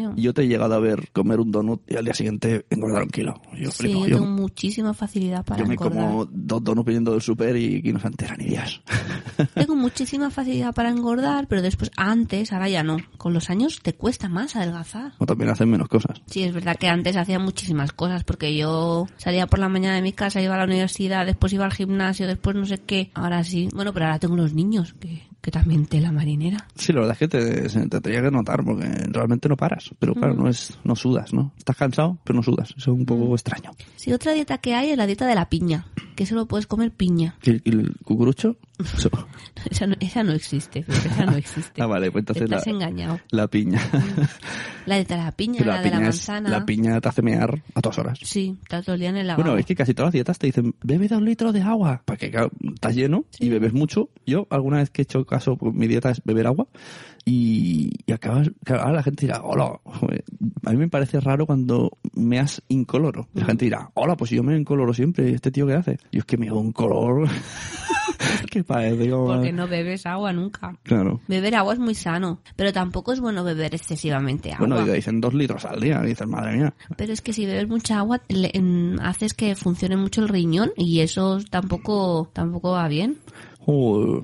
Yo- 0.01 0.15
Yo 0.17 0.35
te 0.35 0.43
he 0.43 0.49
llegado 0.49 0.75
a 0.75 0.79
ver 0.81 1.09
comer 1.13 1.41
un 1.41 1.51
donut 1.51 1.81
y 1.91 1.97
al 1.97 2.05
día 2.05 2.15
siguiente 2.15 2.67
engordar 2.71 3.03
un 3.05 3.09
kilo. 3.11 3.41
Yo 3.59 3.71
Sí, 3.71 3.91
yo 3.93 4.05
tengo 4.07 4.27
muchísima 4.27 4.93
facilidad 4.95 5.45
para 5.45 5.61
yo 5.63 5.67
me 5.67 5.75
engordar. 5.75 6.05
como 6.05 6.27
dos 6.31 6.63
donuts 6.63 6.87
viniendo 6.87 7.13
del 7.13 7.23
super 7.23 7.57
y, 7.57 7.81
y 7.83 7.93
no 7.93 8.01
se 8.01 8.09
enteran 8.09 8.37
ni 8.39 8.47
días. 8.47 8.81
Tengo 9.55 9.77
muchísima 9.77 10.31
facilidad 10.31 10.75
para 10.75 10.91
engordar, 10.91 11.47
pero 11.49 11.63
después, 11.63 11.91
antes, 11.97 12.53
ahora 12.53 12.69
ya 12.69 12.83
no. 12.83 12.99
Con 13.19 13.33
los 13.33 13.51
años 13.51 13.81
te 13.83 13.95
cuesta 13.95 14.29
más 14.29 14.57
adelgazar. 14.57 15.13
o 15.19 15.27
también 15.27 15.51
hacen 15.51 15.71
menos 15.71 15.89
cosas. 15.89 16.23
Sí, 16.27 16.43
es 16.43 16.53
verdad 16.53 16.77
que 16.77 16.89
antes 16.89 17.17
hacía 17.17 17.39
muchísimas 17.39 17.93
cosas, 17.93 18.25
porque 18.25 18.57
yo 18.57 19.07
salía 19.17 19.47
por 19.47 19.59
la 19.59 19.69
mañana 19.69 19.97
de 19.97 20.03
mi 20.03 20.13
casa, 20.13 20.41
iba 20.41 20.55
a 20.55 20.59
la 20.59 20.65
universidad, 20.65 21.27
después 21.27 21.53
iba 21.53 21.65
al 21.65 21.73
gimnasio, 21.73 22.27
después 22.27 22.57
no 22.57 22.67
sé 22.67 22.79
qué. 22.79 23.11
Ahora 23.15 23.45
sí. 23.45 23.69
Bueno, 23.75 23.93
pero 23.93 24.07
ahora 24.07 24.19
tengo 24.19 24.37
los 24.37 24.55
niños, 24.55 24.95
que, 25.01 25.23
que 25.47 25.53
también 25.53 25.87
tela 25.87 26.11
marinera. 26.11 26.67
Sí, 26.75 26.93
la 26.93 27.03
verdad 27.03 27.13
es 27.13 27.19
que 27.21 27.29
te, 27.29 27.69
se 27.69 27.83
te 27.83 27.89
tendría 28.01 28.21
que 28.21 28.33
notar 28.33 28.65
porque 28.65 28.85
realmente 29.13 29.49
no 29.49 29.57
paras. 29.57 29.91
Pero 30.01 30.13
claro, 30.13 30.35
no 30.35 30.49
es 30.49 30.77
no 30.83 30.97
sudas, 30.97 31.33
¿no? 31.33 31.53
Estás 31.57 31.77
cansado, 31.77 32.19
pero 32.25 32.37
no 32.39 32.43
sudas. 32.43 32.71
Eso 32.77 32.91
es 32.93 32.99
un 32.99 33.07
poco 33.07 33.33
extraño. 33.33 33.71
Sí, 33.95 34.13
otra 34.13 34.33
dieta 34.33 34.59
que 34.59 34.75
hay 34.75 34.91
es 34.91 34.97
la 34.99 35.07
dieta 35.07 35.25
de 35.25 35.37
la 35.37 35.49
piña, 35.49 35.87
que 36.17 36.27
solo 36.27 36.47
puedes 36.47 36.67
comer 36.67 36.91
piña. 36.91 37.37
¿Y 37.45 37.51
el, 37.51 37.63
el 37.65 37.95
cucurucho? 38.05 38.57
Esa 39.71 39.87
no, 39.87 39.97
esa 40.01 40.23
no 40.23 40.33
existe, 40.33 40.85
esa 40.87 41.25
no 41.27 41.37
existe. 41.37 41.81
Ah, 41.81 41.87
vale, 41.87 42.11
pues 42.11 42.23
entonces 42.23 42.45
Estás 42.45 42.67
la, 42.67 42.73
engañado. 42.73 43.21
la 43.31 43.47
piña. 43.49 43.81
La 44.85 44.97
dieta 44.97 45.17
de 45.17 45.23
la 45.25 45.33
piña, 45.33 45.55
Pero 45.59 45.71
la, 45.73 45.81
de 45.81 45.91
la 45.91 45.97
piña 45.97 46.09
es- 46.09 46.15
manzana. 46.17 46.51
la 46.51 46.67
piña 46.67 47.01
te 47.01 47.09
hace 47.09 47.23
mear 47.23 47.63
a 47.75 47.81
todas 47.81 47.99
horas. 47.99 48.19
Sí, 48.23 48.57
está 48.63 48.83
todo 48.83 48.95
el 48.95 49.01
día 49.01 49.09
en 49.11 49.17
el 49.17 49.27
lavabo. 49.29 49.45
Bueno, 49.45 49.59
es 49.59 49.65
que 49.67 49.75
casi 49.75 49.95
todas 49.95 50.09
las 50.09 50.13
dietas 50.13 50.39
te 50.39 50.47
dicen, 50.47 50.75
bebe 50.83 51.09
dos 51.09 51.23
litros 51.23 51.53
de 51.55 51.63
agua. 51.63 52.03
Porque 52.05 52.31
claro, 52.31 52.51
estás 52.75 52.95
lleno 52.95 53.25
y 53.41 53.49
bebes 53.49 53.73
mucho. 53.73 54.11
Yo, 54.27 54.47
alguna 54.51 54.77
vez 54.79 54.91
que 54.91 55.03
he 55.03 55.05
hecho 55.05 55.25
caso, 55.37 55.57
pues, 55.57 55.75
mi 55.75 55.87
dieta 55.87 56.11
es 56.11 56.23
beber 56.25 56.47
agua. 56.47 56.67
Y, 57.25 57.91
y 58.07 58.13
acabas, 58.13 58.51
ahora 58.69 58.93
la 58.93 59.03
gente 59.03 59.27
dirá, 59.27 59.43
hola, 59.43 59.81
joder, 59.85 60.23
a 60.65 60.71
mí 60.71 60.77
me 60.77 60.89
parece 60.89 61.19
raro 61.19 61.45
cuando 61.47 61.99
meas 62.15 62.63
incoloro. 62.69 63.29
Y 63.35 63.41
la 63.41 63.47
gente 63.47 63.65
dirá, 63.65 63.91
hola, 63.95 64.17
pues 64.17 64.31
yo 64.31 64.43
me 64.45 64.57
incoloro 64.57 64.95
siempre, 64.95 65.33
¿este 65.33 65.51
tío 65.51 65.67
qué 65.67 65.75
hace? 65.75 65.99
Y 66.13 66.19
es 66.19 66.25
que 66.25 66.37
me 66.37 66.47
da 66.47 66.55
un 66.55 66.71
color 66.73 67.29
que 68.51 68.63
parece 68.63 69.11
como... 69.11 69.27
Porque 69.27 69.53
no 69.53 69.67
bebes 69.67 70.07
agua 70.07 70.33
nunca. 70.33 70.77
Claro. 70.85 71.21
Beber 71.27 71.57
agua 71.57 71.73
es 71.75 71.79
muy 71.81 71.95
sano, 71.97 72.41
pero 72.55 72.73
tampoco 72.73 73.13
es 73.13 73.19
bueno 73.21 73.43
beber 73.43 73.75
excesivamente 73.75 74.53
agua. 74.53 74.67
Bueno, 74.69 74.93
dicen 74.93 75.21
dos 75.21 75.35
litros 75.35 75.65
al 75.65 75.81
día. 75.81 76.01
Y 76.05 76.09
dices, 76.09 76.27
madre 76.29 76.57
mía. 76.57 76.75
Pero 76.97 77.13
es 77.13 77.21
que 77.23 77.33
si 77.33 77.45
bebes 77.45 77.69
mucha 77.69 77.99
agua, 77.99 78.21
le- 78.29 78.53
en- 78.55 79.01
haces 79.03 79.35
que 79.35 79.57
funcione 79.57 79.97
mucho 79.97 80.21
el 80.23 80.29
riñón 80.29 80.71
y 80.77 81.01
eso 81.01 81.39
tampoco, 81.51 82.31
tampoco 82.33 82.71
va 82.73 82.87
bien. 82.89 83.17
Joder, 83.67 84.23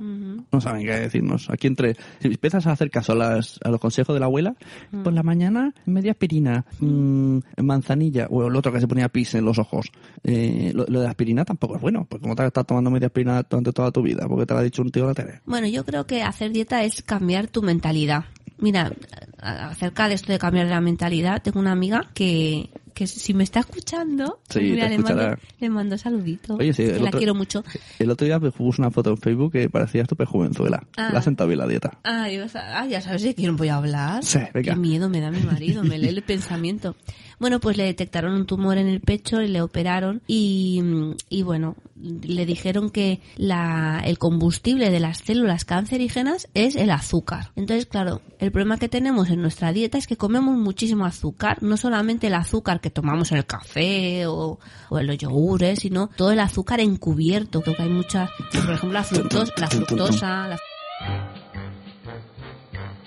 No 0.52 0.60
saben 0.60 0.86
qué 0.86 0.92
decirnos. 0.92 1.50
Aquí 1.50 1.66
entre, 1.66 1.96
si 2.20 2.28
empiezas 2.28 2.64
a 2.68 2.72
hacer 2.72 2.90
caso 2.90 3.12
a, 3.12 3.16
las, 3.16 3.58
a 3.64 3.70
los 3.70 3.80
consejos 3.80 4.14
de 4.14 4.20
la 4.20 4.26
abuela, 4.26 4.54
por 5.02 5.12
la 5.12 5.24
mañana 5.24 5.74
media 5.84 6.12
aspirina, 6.12 6.64
mm, 6.78 7.38
manzanilla, 7.56 8.28
o 8.30 8.46
el 8.46 8.54
otro 8.54 8.72
que 8.72 8.80
se 8.80 8.86
ponía 8.86 9.08
pis 9.08 9.34
en 9.34 9.44
los 9.44 9.58
ojos. 9.58 9.90
Eh, 10.22 10.70
lo, 10.72 10.86
lo 10.86 11.00
de 11.00 11.04
la 11.06 11.10
aspirina 11.10 11.44
tampoco 11.44 11.74
es 11.74 11.82
bueno, 11.82 12.06
porque 12.08 12.22
como 12.22 12.36
te 12.36 12.46
estás 12.46 12.64
tomando 12.64 12.88
media 12.90 13.08
aspirina 13.08 13.42
durante 13.42 13.72
toda 13.72 13.90
tu 13.90 14.00
vida, 14.00 14.28
porque 14.28 14.46
te 14.46 14.54
lo 14.54 14.60
ha 14.60 14.62
dicho 14.62 14.82
un 14.82 14.90
tío 14.90 15.02
de 15.02 15.08
la 15.08 15.14
tele. 15.14 15.40
Bueno, 15.44 15.66
yo 15.66 15.84
creo 15.84 16.06
que 16.06 16.22
hacer 16.22 16.52
dieta 16.52 16.84
es 16.84 17.02
cambiar 17.02 17.48
tu 17.48 17.62
mentalidad. 17.62 18.26
Mira, 18.58 18.92
acerca 19.38 20.06
de 20.06 20.14
esto 20.14 20.30
de 20.30 20.38
cambiar 20.38 20.68
la 20.68 20.80
mentalidad, 20.80 21.42
tengo 21.42 21.58
una 21.58 21.72
amiga 21.72 22.10
que, 22.14 22.70
que 22.92 23.06
si 23.06 23.34
me 23.34 23.44
está 23.44 23.60
escuchando, 23.60 24.40
Sí, 24.48 24.60
mira, 24.60 24.88
le, 24.88 24.98
mando, 24.98 25.36
le 25.60 25.70
mando 25.70 25.98
saludito. 25.98 26.54
Oye, 26.56 26.72
sí, 26.72 26.84
que 26.84 26.98
la 26.98 27.06
otro- 27.08 27.18
quiero 27.18 27.34
mucho. 27.34 27.64
El 27.98 28.10
otro 28.10 28.26
día 28.26 28.38
me 28.38 28.50
puse 28.50 28.80
una 28.80 28.90
foto 28.90 29.10
en 29.10 29.16
Facebook 29.18 29.52
que 29.52 29.68
parecía 29.70 30.04
súper 30.06 30.26
jovenzuela. 30.26 30.86
Ah. 30.96 31.08
Le 31.12 31.18
ha 31.18 31.22
sentado 31.22 31.48
bien 31.48 31.58
la 31.58 31.66
dieta. 31.66 31.98
Ah, 32.04 32.26
ah, 32.54 32.86
ya 32.86 33.00
sabes 33.00 33.22
de 33.22 33.34
quién 33.34 33.56
voy 33.56 33.68
a 33.68 33.76
hablar. 33.76 34.24
Sí, 34.24 34.38
venga. 34.54 34.74
Qué 34.74 34.78
miedo 34.78 35.08
me 35.08 35.20
da 35.20 35.30
mi 35.30 35.40
marido, 35.42 35.82
me 35.84 35.98
lee 35.98 36.08
el 36.08 36.22
pensamiento. 36.22 36.96
Bueno, 37.42 37.58
pues 37.58 37.76
le 37.76 37.82
detectaron 37.82 38.34
un 38.34 38.46
tumor 38.46 38.78
en 38.78 38.86
el 38.86 39.00
pecho 39.00 39.42
y 39.42 39.48
le 39.48 39.62
operaron 39.62 40.22
y, 40.28 40.80
y 41.28 41.42
bueno, 41.42 41.74
le 42.00 42.46
dijeron 42.46 42.88
que 42.88 43.20
la, 43.36 44.00
el 44.04 44.16
combustible 44.16 44.90
de 44.90 45.00
las 45.00 45.18
células 45.18 45.64
cancerígenas 45.64 46.46
es 46.54 46.76
el 46.76 46.90
azúcar. 46.90 47.50
Entonces, 47.56 47.86
claro, 47.86 48.22
el 48.38 48.52
problema 48.52 48.78
que 48.78 48.88
tenemos 48.88 49.28
en 49.28 49.42
nuestra 49.42 49.72
dieta 49.72 49.98
es 49.98 50.06
que 50.06 50.16
comemos 50.16 50.56
muchísimo 50.56 51.04
azúcar, 51.04 51.60
no 51.64 51.76
solamente 51.76 52.28
el 52.28 52.34
azúcar 52.34 52.80
que 52.80 52.90
tomamos 52.90 53.32
en 53.32 53.38
el 53.38 53.44
café 53.44 54.24
o, 54.28 54.60
o 54.88 54.98
en 55.00 55.08
los 55.08 55.18
yogures, 55.18 55.80
sino 55.80 56.10
todo 56.16 56.30
el 56.30 56.38
azúcar 56.38 56.78
encubierto, 56.78 57.60
creo 57.60 57.74
que 57.74 57.82
hay 57.82 57.90
muchas, 57.90 58.30
por 58.52 58.70
ejemplo, 58.70 58.92
la 58.92 59.02
fructosa, 59.02 59.52
la 59.58 59.66
fructosa, 59.66 60.46
la 60.46 60.58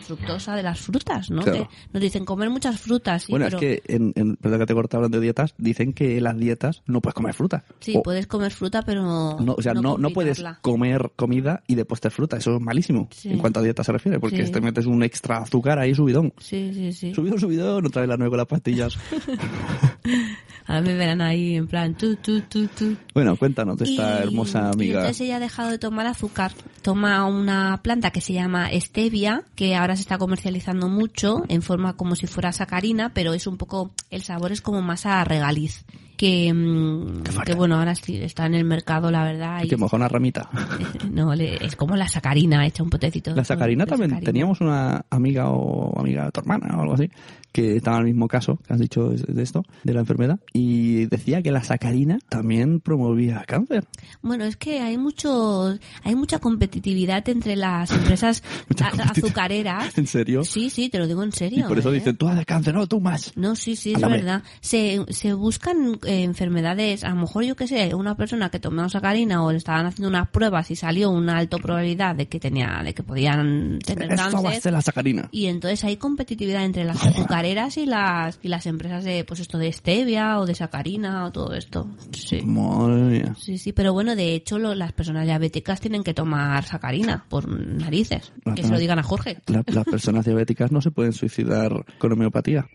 fructosa 0.05 0.55
de 0.55 0.63
las 0.63 0.79
frutas, 0.79 1.29
¿no? 1.29 1.41
Claro. 1.43 1.67
Que 1.67 1.75
nos 1.93 2.01
dicen 2.01 2.25
comer 2.25 2.49
muchas 2.49 2.79
frutas, 2.79 3.23
sí, 3.23 3.31
bueno, 3.31 3.45
pero 3.45 3.57
es 3.57 3.61
que, 3.81 3.93
en, 3.93 4.13
en, 4.15 4.35
perdón 4.37 4.59
que 4.59 4.65
te 4.65 4.73
corté 4.73 4.95
hablando 4.97 5.17
de 5.19 5.23
dietas, 5.23 5.53
dicen 5.57 5.93
que 5.93 6.17
en 6.17 6.23
las 6.23 6.37
dietas 6.37 6.81
no 6.85 7.01
puedes 7.01 7.13
comer 7.15 7.33
fruta. 7.33 7.63
sí, 7.79 7.95
O- 7.97 8.03
puedes 8.03 8.27
comer 8.27 8.51
fruta, 8.51 8.81
pero 8.83 9.03
No, 9.39 9.55
o 9.57 9.61
sea, 9.61 9.73
no, 9.73 9.97
no, 9.97 10.09
puedes 10.11 10.43
comer 10.61 11.11
comida 11.15 11.63
y 11.67 11.75
después 11.75 11.99
te 12.01 12.09
fruta. 12.09 12.37
Eso 12.37 12.55
es 12.55 12.61
malísimo 12.61 13.07
Sí. 13.11 13.29
en 13.29 13.37
cuanto 13.39 13.59
a 13.59 13.63
dieta 13.63 13.83
se 13.83 13.91
refiere, 13.91 14.19
porque 14.19 14.45
Sí. 14.45 14.51
te 14.51 14.61
metes 14.61 14.85
un 14.85 15.03
extra 15.03 15.37
azúcar 15.37 15.79
ahí 15.79 15.93
subidón. 15.95 16.33
Sí, 16.39 16.71
sí, 16.73 16.93
sí. 16.93 17.13
Subidón, 17.13 17.39
subidón, 17.39 17.85
otra 17.85 18.01
vez 18.01 18.09
la 18.09 18.17
nueve 18.17 18.29
con 18.31 18.37
las 18.37 18.47
pastillas. 18.47 18.97
Ahora 20.67 20.81
me 20.81 20.95
verán 20.95 21.21
ahí 21.21 21.55
en 21.55 21.67
plan 21.67 21.93
tu, 21.93 22.15
tu, 22.15 22.41
tu, 22.41 22.67
tu. 22.67 22.95
bueno, 23.13 23.35
cuéntanos 23.35 23.77
de 23.77 23.85
esta 23.85 24.19
Y- 24.19 24.23
hermosa 24.23 24.61
Y 24.71 24.73
amiga. 24.73 24.99
entonces 25.01 25.21
ella 25.21 25.35
ha 25.35 25.39
dejado 25.39 25.69
de 25.69 25.77
tomar 25.77 26.07
azúcar. 26.07 26.53
Toma 26.81 27.23
una 27.27 27.79
planta 27.83 28.09
que 28.09 28.19
se 28.21 28.33
llama 28.33 28.69
stevia, 28.79 29.43
que 29.55 29.75
ahora 29.75 29.95
se 29.95 30.01
está 30.01 30.17
comercializando 30.17 30.87
mucho 30.89 31.43
en 31.49 31.61
forma 31.61 31.93
como 31.97 32.15
si 32.15 32.25
fuera 32.25 32.51
sacarina, 32.51 33.13
pero 33.13 33.33
es 33.35 33.45
un 33.45 33.57
poco, 33.57 33.91
el 34.09 34.23
sabor 34.23 34.51
es 34.51 34.61
como 34.61 34.81
más 34.81 35.05
a 35.05 35.23
regaliz. 35.23 35.85
Que, 36.17 36.53
mm, 36.53 37.23
que 37.45 37.53
bueno, 37.55 37.75
ahora 37.77 37.93
sí 37.95 38.15
está 38.17 38.45
en 38.45 38.55
el 38.55 38.63
mercado, 38.65 39.11
la 39.11 39.23
verdad. 39.23 39.63
y- 39.63 39.67
que 39.67 39.77
moja 39.77 39.95
una 39.97 40.07
ramita. 40.07 40.49
no, 41.11 41.33
le- 41.35 41.63
es 41.65 41.75
como 41.75 41.95
la 41.95 42.07
sacarina 42.07 42.65
hecha 42.65 42.83
un 42.83 42.89
potecito. 42.89 43.35
La 43.35 43.43
sacarina 43.43 43.85
también. 43.85 44.11
sacarina. 44.11 44.25
Teníamos 44.31 44.61
una 44.61 45.05
amiga 45.09 45.49
o 45.49 45.99
amiga 45.99 46.25
de 46.25 46.31
tu 46.31 46.39
hermana 46.41 46.75
o 46.77 46.81
algo 46.81 46.93
así, 46.93 47.09
que 47.51 47.75
estaba 47.77 47.97
en 47.97 48.01
el 48.03 48.07
mismo 48.13 48.27
caso 48.27 48.57
que 48.65 48.73
has 48.73 48.79
dicho 48.79 49.09
de 49.09 49.43
esto, 49.43 49.63
de 49.83 49.93
la 49.93 50.01
enfermedad, 50.01 50.39
y 50.53 51.05
decía 51.05 51.41
que 51.41 51.51
la 51.51 51.63
sacarina 51.63 52.19
también 52.29 52.79
promovía 52.81 53.43
cáncer. 53.47 53.85
Bueno, 54.21 54.43
es 54.45 54.57
que 54.57 54.79
hay 54.81 54.97
mucho, 54.97 55.77
hay 56.03 56.15
mucha 56.15 56.39
competitividad 56.39 57.27
entre 57.29 57.55
las 57.55 57.91
empresas 57.91 58.43
azucareras. 59.09 59.97
¿En 59.97 60.07
serio? 60.07 60.43
Sí, 60.43 60.69
sí, 60.69 60.89
te 60.89 60.99
lo 60.99 61.07
digo 61.07 61.23
en 61.23 61.29
Y 61.29 61.33
serio. 61.33 61.67
por 61.67 61.79
eso 61.79 61.91
¿eh? 61.91 61.95
dicen, 61.95 62.17
tú 62.17 62.27
haces 62.27 62.45
cáncer, 62.45 62.73
no, 62.73 62.87
tú 62.87 62.99
más. 62.99 63.31
No, 63.35 63.55
sí, 63.55 63.75
sí, 63.75 63.93
es 63.93 64.01
verdad. 64.01 64.43
Se, 64.61 65.03
se 65.09 65.33
buscan 65.33 65.97
eh, 66.05 66.23
enfermedades, 66.23 67.03
a 67.03 67.09
lo 67.09 67.15
mejor 67.15 67.43
yo 67.43 67.55
que 67.55 67.67
sé, 67.67 67.93
una 67.95 68.15
persona 68.15 68.49
que 68.49 68.59
tomaba 68.59 68.89
sacarina 68.89 69.43
o 69.43 69.51
le 69.51 69.57
estaban 69.57 69.85
haciendo 69.85 70.09
unas 70.09 70.29
pruebas 70.29 70.69
y 70.71 70.75
salió 70.75 71.09
una 71.11 71.37
alta 71.37 71.57
probabilidad 71.57 72.15
de 72.15 72.27
que 72.27 72.39
tenía, 72.39 72.81
de 72.83 72.93
que 72.93 73.03
podían 73.03 73.79
tener 73.85 74.11
Esto 74.11 74.23
va 74.23 74.39
a 74.39 74.43
cáncer. 74.43 74.61
ser 74.61 74.73
la 74.73 74.81
sacarina. 74.81 75.27
Y 75.31 75.47
entonces 75.47 75.83
hay 75.83 75.97
competitividad 75.97 76.63
entre 76.65 76.83
las 76.83 77.03
azucareras 77.05 77.77
y 77.77 77.85
las, 77.85 78.39
y 78.41 78.47
las 78.47 78.65
empresas 78.65 79.03
de, 79.03 79.23
pues 79.23 79.39
esto 79.39 79.57
de 79.57 79.71
stevia 79.71 80.39
o 80.39 80.45
de 80.45 80.55
sacarina 80.55 81.25
o 81.25 81.31
todo 81.31 81.53
esto. 81.53 81.89
Sí. 82.11 82.41
Madre 82.43 83.01
mía. 83.01 83.35
Sí, 83.39 83.57
sí, 83.57 83.73
pero 83.73 83.93
bueno, 83.93 84.15
de 84.15 84.33
hecho 84.35 84.59
lo- 84.59 84.75
las 84.75 84.91
personas 84.93 85.25
diabéticas 85.25 85.79
tienen 85.81 86.03
que 86.03 86.13
tomar 86.13 86.63
sacarina 86.65 87.25
por 87.29 87.47
narices. 87.47 88.31
Que 88.55 88.63
se 88.63 88.69
lo 88.69 88.77
digan 88.79 88.99
a 88.99 89.03
Jorge. 89.03 89.37
La- 89.47 89.63
las 89.67 89.85
personas 89.85 90.25
diabéticas 90.25 90.71
no 90.71 90.81
se 90.81 90.91
pueden 90.91 91.13
suicidar 91.13 91.85
con 91.97 92.11
homeopatía. 92.11 92.67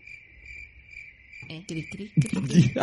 Eh, 1.51 1.65
cri, 1.67 1.85
cri, 1.85 2.09
cri, 2.09 2.41
cri. 2.41 2.73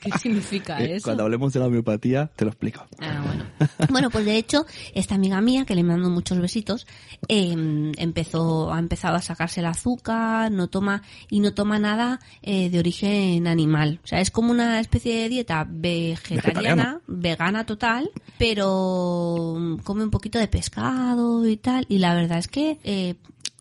¿Qué 0.00 0.18
significa 0.18 0.80
Eh, 0.80 0.96
eso? 0.96 1.04
Cuando 1.04 1.24
hablemos 1.24 1.52
de 1.52 1.60
la 1.60 1.66
homeopatía, 1.66 2.30
te 2.34 2.46
lo 2.46 2.50
explico. 2.52 2.86
Ah, 2.98 3.22
bueno. 3.26 3.44
Bueno, 3.90 4.10
pues 4.10 4.24
de 4.24 4.36
hecho, 4.38 4.64
esta 4.94 5.14
amiga 5.14 5.40
mía, 5.40 5.66
que 5.66 5.74
le 5.74 5.82
mando 5.82 6.08
muchos 6.08 6.40
besitos, 6.40 6.86
eh, 7.28 7.54
empezó, 7.98 8.72
ha 8.72 8.78
empezado 8.78 9.16
a 9.16 9.20
sacarse 9.22 9.60
el 9.60 9.66
azúcar, 9.66 10.50
no 10.50 10.68
toma, 10.68 11.02
y 11.28 11.40
no 11.40 11.52
toma 11.52 11.78
nada 11.78 12.18
eh, 12.42 12.70
de 12.70 12.78
origen 12.78 13.46
animal. 13.46 14.00
O 14.02 14.06
sea, 14.06 14.20
es 14.20 14.30
como 14.30 14.50
una 14.50 14.80
especie 14.80 15.14
de 15.22 15.28
dieta 15.28 15.66
vegetariana, 15.68 17.00
vegana 17.06 17.66
total, 17.66 18.10
pero 18.38 19.56
mm, 19.58 19.76
come 19.78 20.02
un 20.02 20.10
poquito 20.10 20.38
de 20.38 20.48
pescado 20.48 21.46
y 21.46 21.56
tal, 21.58 21.84
y 21.88 21.98
la 21.98 22.14
verdad 22.14 22.38
es 22.38 22.48
que, 22.48 22.78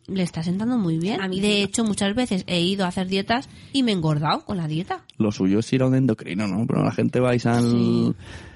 le 0.08 0.24
está 0.24 0.44
sentando 0.44 0.78
muy 0.78 0.98
bien. 0.98 1.22
A 1.22 1.28
mí, 1.28 1.40
de 1.40 1.64
hecho, 1.64 1.84
muchas 1.84 2.14
veces 2.16 2.44
he 2.48 2.62
ido 2.62 2.86
a 2.86 2.90
hacer 2.90 3.08
dietas 3.08 3.50
y 3.72 3.84
me 3.84 3.92
he 3.92 3.96
engordado 3.96 4.46
con 4.46 4.58
la 4.58 4.68
dieta. 4.68 5.04
Lo 5.18 5.32
suyo 5.32 5.60
es 5.60 5.74
ir 5.74 5.82
a 5.82 5.88
un 5.88 5.96
endocrino, 5.96 6.48
¿no? 6.48 6.66
Pero 6.68 6.84
la 6.84 6.92
gente 6.92 7.20
vais 7.20 7.46
al... 7.46 7.72
Sí. 7.72 8.14